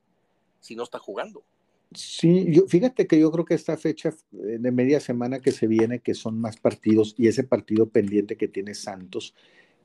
si 0.61 0.77
no 0.77 0.85
está 0.85 0.99
jugando? 0.99 1.43
Sí, 1.93 2.47
yo, 2.49 2.67
fíjate 2.67 3.07
que 3.07 3.19
yo 3.19 3.31
creo 3.31 3.45
que 3.45 3.55
esta 3.55 3.77
fecha 3.77 4.15
de 4.31 4.71
media 4.71 5.01
semana 5.01 5.41
que 5.41 5.53
se 5.53 5.67
viene, 5.67 6.01
que 6.01 6.15
son 6.15 6.41
más 6.41 6.57
partidos, 6.57 7.15
y 7.17 7.29
ese 7.29 7.45
partido 7.45 7.89
pendiente 7.89 8.37
que 8.37 8.49
tiene 8.49 8.75
Santos, 8.75 9.35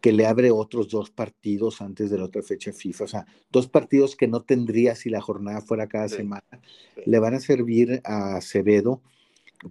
que 0.01 0.11
le 0.11 0.25
abre 0.25 0.49
otros 0.49 0.89
dos 0.89 1.11
partidos 1.11 1.79
antes 1.81 2.09
de 2.09 2.17
la 2.17 2.25
otra 2.25 2.41
fecha 2.41 2.73
FIFA, 2.73 3.03
o 3.03 3.07
sea, 3.07 3.25
dos 3.51 3.67
partidos 3.67 4.15
que 4.15 4.27
no 4.27 4.41
tendría 4.41 4.95
si 4.95 5.09
la 5.09 5.21
jornada 5.21 5.61
fuera 5.61 5.87
cada 5.87 6.09
sí, 6.09 6.17
semana, 6.17 6.59
sí. 6.95 7.01
le 7.05 7.19
van 7.19 7.35
a 7.35 7.39
servir 7.39 8.01
a 8.03 8.37
Acevedo 8.37 9.01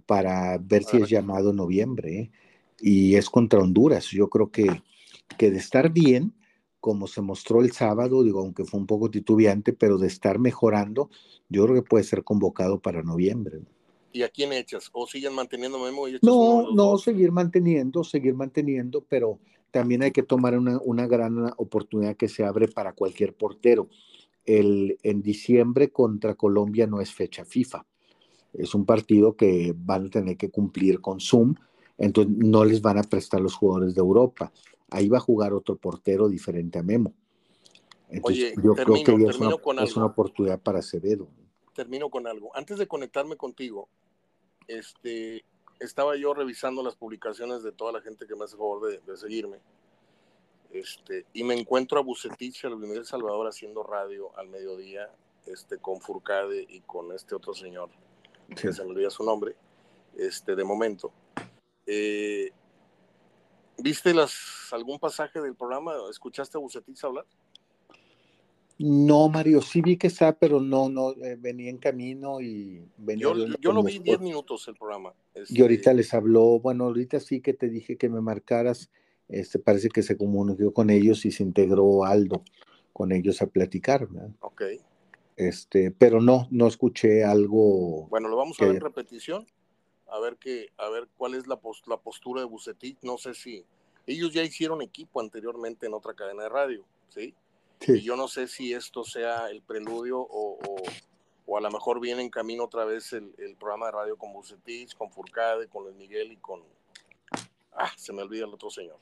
para 0.05 0.57
ver 0.57 0.85
si 0.85 0.97
es 0.97 1.09
llamado 1.09 1.49
en 1.49 1.57
noviembre, 1.57 2.17
¿eh? 2.17 2.31
y 2.79 3.15
es 3.15 3.29
contra 3.29 3.59
Honduras. 3.59 4.07
Yo 4.07 4.29
creo 4.29 4.51
que, 4.51 4.81
que 5.37 5.51
de 5.51 5.57
estar 5.57 5.91
bien, 5.91 6.33
como 6.81 7.07
se 7.07 7.21
mostró 7.21 7.61
el 7.61 7.71
sábado, 7.71 8.23
digo, 8.23 8.39
aunque 8.39 8.65
fue 8.65 8.79
un 8.79 8.87
poco 8.87 9.09
titubeante, 9.09 9.71
pero 9.71 9.97
de 9.97 10.07
estar 10.07 10.39
mejorando, 10.39 11.09
yo 11.47 11.63
creo 11.63 11.75
que 11.75 11.87
puede 11.87 12.03
ser 12.03 12.23
convocado 12.23 12.79
para 12.79 13.03
noviembre. 13.03 13.59
¿no? 13.59 13.67
¿Y 14.11 14.23
a 14.23 14.29
quién 14.29 14.51
echas? 14.51 14.89
¿O 14.91 15.07
siguen 15.07 15.33
manteniendo 15.33 15.79
Memo? 15.79 16.07
Y 16.07 16.17
no, 16.21 16.71
no, 16.73 16.97
seguir 16.97 17.31
manteniendo, 17.31 18.03
seguir 18.03 18.33
manteniendo, 18.33 19.05
pero 19.07 19.39
también 19.69 20.03
hay 20.03 20.11
que 20.11 20.23
tomar 20.23 20.57
una, 20.57 20.79
una, 20.83 21.07
gran 21.07 21.53
oportunidad 21.57 22.17
que 22.17 22.27
se 22.27 22.43
abre 22.43 22.67
para 22.67 22.93
cualquier 22.93 23.33
portero. 23.33 23.87
El, 24.45 24.97
en 25.03 25.21
diciembre 25.21 25.91
contra 25.91 26.35
Colombia 26.35 26.87
no 26.87 26.99
es 26.99 27.13
fecha 27.13 27.45
FIFA. 27.45 27.85
Es 28.53 28.75
un 28.75 28.85
partido 28.85 29.35
que 29.35 29.73
van 29.77 30.07
a 30.07 30.09
tener 30.09 30.35
que 30.35 30.49
cumplir 30.49 30.99
con 30.99 31.21
Zoom, 31.21 31.55
entonces 31.97 32.35
no 32.35 32.65
les 32.65 32.81
van 32.81 32.97
a 32.97 33.03
prestar 33.03 33.39
los 33.39 33.53
jugadores 33.53 33.93
de 33.93 34.01
Europa. 34.01 34.51
Ahí 34.91 35.09
va 35.09 35.17
a 35.17 35.21
jugar 35.21 35.53
otro 35.53 35.75
portero 35.75 36.29
diferente 36.29 36.77
a 36.77 36.83
Memo. 36.83 37.13
Entonces, 38.09 38.53
Oye, 38.57 38.63
yo 38.63 38.75
termino, 38.75 39.03
creo 39.03 39.17
que 39.17 39.23
es 39.23 39.39
una, 39.39 39.83
es 39.83 39.95
una, 39.95 40.05
oportunidad 40.05 40.59
para 40.59 40.79
Acevedo. 40.79 41.27
Termino 41.73 42.09
con 42.09 42.27
algo. 42.27 42.55
Antes 42.55 42.77
de 42.77 42.87
conectarme 42.87 43.37
contigo, 43.37 43.87
este, 44.67 45.43
estaba 45.79 46.15
yo 46.17 46.33
revisando 46.33 46.83
las 46.83 46.95
publicaciones 46.95 47.63
de 47.63 47.71
toda 47.71 47.93
la 47.93 48.01
gente 48.01 48.27
que 48.27 48.35
me 48.35 48.43
hace 48.43 48.57
favor 48.57 48.87
de, 48.87 48.99
de 48.99 49.17
seguirme. 49.17 49.59
Este, 50.71 51.25
y 51.33 51.43
me 51.43 51.53
encuentro 51.53 51.99
a 51.99 52.03
Bucetich, 52.03 52.65
a 52.65 52.69
Luis 52.69 52.87
Miguel 52.87 53.05
Salvador 53.05 53.47
haciendo 53.47 53.83
radio 53.83 54.37
al 54.37 54.47
mediodía 54.47 55.09
este, 55.45 55.77
con 55.77 55.99
Furcade 55.99 56.65
y 56.67 56.81
con 56.81 57.11
este 57.11 57.35
otro 57.35 57.53
señor, 57.53 57.89
sí. 58.49 58.55
que 58.55 58.73
se 58.73 58.83
me 58.83 58.91
olvida 58.91 59.09
su 59.09 59.23
nombre, 59.23 59.55
este, 60.15 60.55
de 60.55 60.63
momento. 60.63 61.11
Eh, 61.85 62.51
¿Viste 63.81 64.13
las, 64.13 64.71
algún 64.71 64.99
pasaje 64.99 65.41
del 65.41 65.55
programa? 65.55 65.93
¿Escuchaste 66.09 66.57
a 66.57 66.61
Bucetich 66.61 67.03
hablar? 67.03 67.25
No, 68.83 69.29
Mario, 69.29 69.61
sí 69.61 69.81
vi 69.81 69.95
que 69.95 70.07
está, 70.07 70.33
pero 70.33 70.59
no, 70.59 70.89
no, 70.89 71.11
eh, 71.11 71.37
venía 71.39 71.69
en 71.69 71.77
camino 71.77 72.41
y 72.41 72.83
venía. 72.97 73.27
Yo, 73.27 73.35
yo 73.59 73.73
lo 73.73 73.83
vi 73.83 73.99
10 73.99 74.19
minutos 74.21 74.67
el 74.67 74.75
programa. 74.75 75.13
Este... 75.35 75.53
Y 75.53 75.61
ahorita 75.61 75.93
les 75.93 76.13
habló, 76.15 76.59
bueno, 76.59 76.85
ahorita 76.85 77.19
sí 77.19 77.41
que 77.41 77.53
te 77.53 77.69
dije 77.69 77.97
que 77.97 78.09
me 78.09 78.21
marcaras, 78.21 78.89
este, 79.27 79.59
parece 79.59 79.89
que 79.89 80.01
se 80.01 80.17
comunicó 80.17 80.73
con 80.73 80.89
ellos 80.89 81.25
y 81.25 81.31
se 81.31 81.43
integró 81.43 82.05
Aldo 82.05 82.43
con 82.91 83.11
ellos 83.11 83.41
a 83.41 83.47
platicar, 83.47 84.07
¿verdad? 84.07 84.31
Ok. 84.39 84.63
Este, 85.37 85.91
pero 85.91 86.19
no, 86.19 86.47
no 86.49 86.67
escuché 86.67 87.23
algo. 87.23 88.07
Bueno, 88.07 88.29
lo 88.29 88.35
vamos 88.35 88.57
que... 88.57 88.65
a 88.65 88.67
ver 88.67 88.77
en 88.77 88.81
repetición, 88.81 89.45
a 90.11 90.19
ver 90.19 90.37
qué, 90.37 90.69
a 90.77 90.89
ver 90.89 91.07
cuál 91.17 91.35
es 91.35 91.47
la, 91.47 91.55
post, 91.55 91.87
la 91.87 91.97
postura 91.97 92.41
de 92.41 92.47
Bucetich, 92.47 92.97
no 93.01 93.17
sé 93.17 93.33
si 93.33 93.65
ellos 94.05 94.33
ya 94.33 94.43
hicieron 94.43 94.81
equipo 94.81 95.21
anteriormente 95.21 95.85
en 95.85 95.93
otra 95.93 96.13
cadena 96.13 96.43
de 96.43 96.49
radio, 96.49 96.85
¿sí? 97.09 97.33
Sí. 97.79 97.93
Y 97.93 98.01
yo 98.01 98.15
no 98.15 98.27
sé 98.27 98.47
si 98.47 98.73
esto 98.73 99.03
sea 99.03 99.49
el 99.49 99.61
preludio 99.61 100.19
o, 100.19 100.59
o, 100.59 100.75
o, 101.45 101.57
a 101.57 101.61
lo 101.61 101.71
mejor 101.71 101.99
viene 101.99 102.21
en 102.21 102.29
camino 102.29 102.65
otra 102.65 102.85
vez 102.85 103.13
el, 103.13 103.33
el 103.37 103.55
programa 103.55 103.87
de 103.87 103.93
radio 103.93 104.17
con 104.17 104.33
Bucetich, 104.33 104.95
con 104.95 105.09
Furcade, 105.09 105.67
con 105.67 105.85
Luis 105.85 105.95
Miguel 105.95 106.33
y 106.33 106.37
con... 106.37 106.61
Ah, 107.73 107.91
se 107.95 108.11
me 108.13 108.21
olvida 108.21 108.45
el 108.45 108.53
otro 108.53 108.69
señor. 108.69 108.97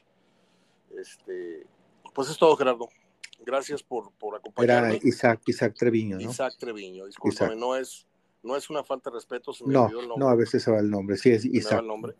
Este, 0.95 1.65
pues 2.13 2.29
es 2.29 2.37
todo, 2.37 2.55
Gerardo. 2.55 2.87
Gracias 3.39 3.81
por, 3.81 4.11
por 4.11 4.35
acompañarme. 4.35 4.95
Era 4.95 5.07
Isaac, 5.07 5.41
Isaac 5.47 5.75
Treviño, 5.77 6.19
¿no? 6.19 6.29
Isaac 6.29 6.55
Treviño, 6.57 7.05
discúlpame, 7.05 7.55
no 7.55 7.75
es, 7.75 8.05
no 8.43 8.55
es 8.55 8.69
una 8.69 8.83
falta 8.83 9.09
de 9.09 9.15
respeto. 9.15 9.53
Se 9.53 9.65
me 9.65 9.73
no, 9.73 9.87
el 9.87 9.93
nombre. 10.07 10.17
no, 10.17 10.29
a 10.29 10.35
veces 10.35 10.63
se 10.63 10.71
va 10.71 10.79
el 10.79 10.89
nombre. 10.89 11.17
Sí, 11.17 11.31
es 11.31 11.45
Isaac. 11.45 11.81
el 11.81 11.87
nombre. 11.87 12.15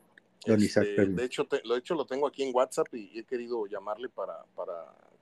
Don 0.46 0.62
Isaac 0.62 0.88
este, 0.88 1.06
de, 1.06 1.26
hecho, 1.26 1.46
te, 1.46 1.58
de 1.58 1.78
hecho, 1.78 1.96
lo 1.96 2.06
tengo 2.06 2.26
aquí 2.26 2.44
en 2.44 2.56
WhatsApp 2.56 2.88
y 2.94 3.20
he 3.20 3.24
querido 3.26 3.66
llamarle 3.66 4.08
para, 4.08 4.44
para 4.56 4.74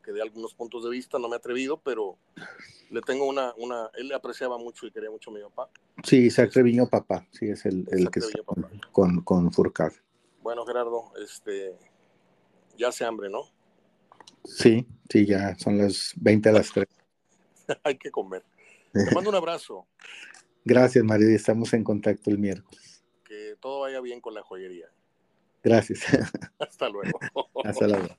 que 0.04 0.12
dé 0.12 0.22
algunos 0.22 0.54
puntos 0.54 0.84
de 0.84 0.92
vista. 0.92 1.18
No 1.18 1.28
me 1.28 1.36
he 1.36 1.38
atrevido, 1.38 1.78
pero 1.78 2.18
le 2.92 3.02
tengo 3.02 3.26
una, 3.26 3.54
una. 3.58 3.90
Él 3.96 4.10
le 4.10 4.16
apreciaba 4.16 4.58
mucho 4.58 4.86
y 4.86 4.92
quería 4.92 5.10
mucho 5.10 5.32
a 5.32 5.34
mi 5.34 5.42
papá. 5.42 5.70
Sí, 6.04 6.18
Isaac 6.18 6.52
Treviño, 6.52 6.88
papá. 6.88 7.28
Sí, 7.32 7.50
es 7.50 7.66
el, 7.66 7.88
el 7.92 8.10
que 8.12 8.20
está 8.20 8.44
papá. 8.44 8.70
con, 8.92 9.22
con 9.22 9.52
Furcar. 9.52 9.92
Bueno, 10.42 10.66
Gerardo, 10.66 11.12
este, 11.22 11.76
ya 12.78 12.90
hace 12.90 13.04
hambre, 13.04 13.30
¿no? 13.30 13.42
Sí, 14.46 14.88
sí, 15.10 15.26
ya 15.26 15.56
son 15.58 15.78
las 15.78 16.14
20 16.16 16.50
a 16.50 16.52
las 16.54 16.72
3. 16.72 16.88
Hay 17.84 17.98
que 17.98 18.12
comer. 18.12 18.44
Te 18.94 19.14
mando 19.14 19.30
un 19.30 19.36
abrazo. 19.36 19.88
Gracias, 20.68 21.02
María. 21.06 21.34
Estamos 21.34 21.74
en 21.74 21.82
contacto 21.82 22.30
el 22.30 22.40
miércoles. 22.40 23.02
Que 23.24 23.56
todo 23.62 23.82
vaya 23.82 24.02
bien 24.02 24.20
con 24.20 24.34
la 24.34 24.44
joyería. 24.44 24.88
Gracias. 25.64 26.02
Hasta 26.60 26.90
luego. 26.90 27.20
Hasta 27.64 27.88
luego. 27.88 28.18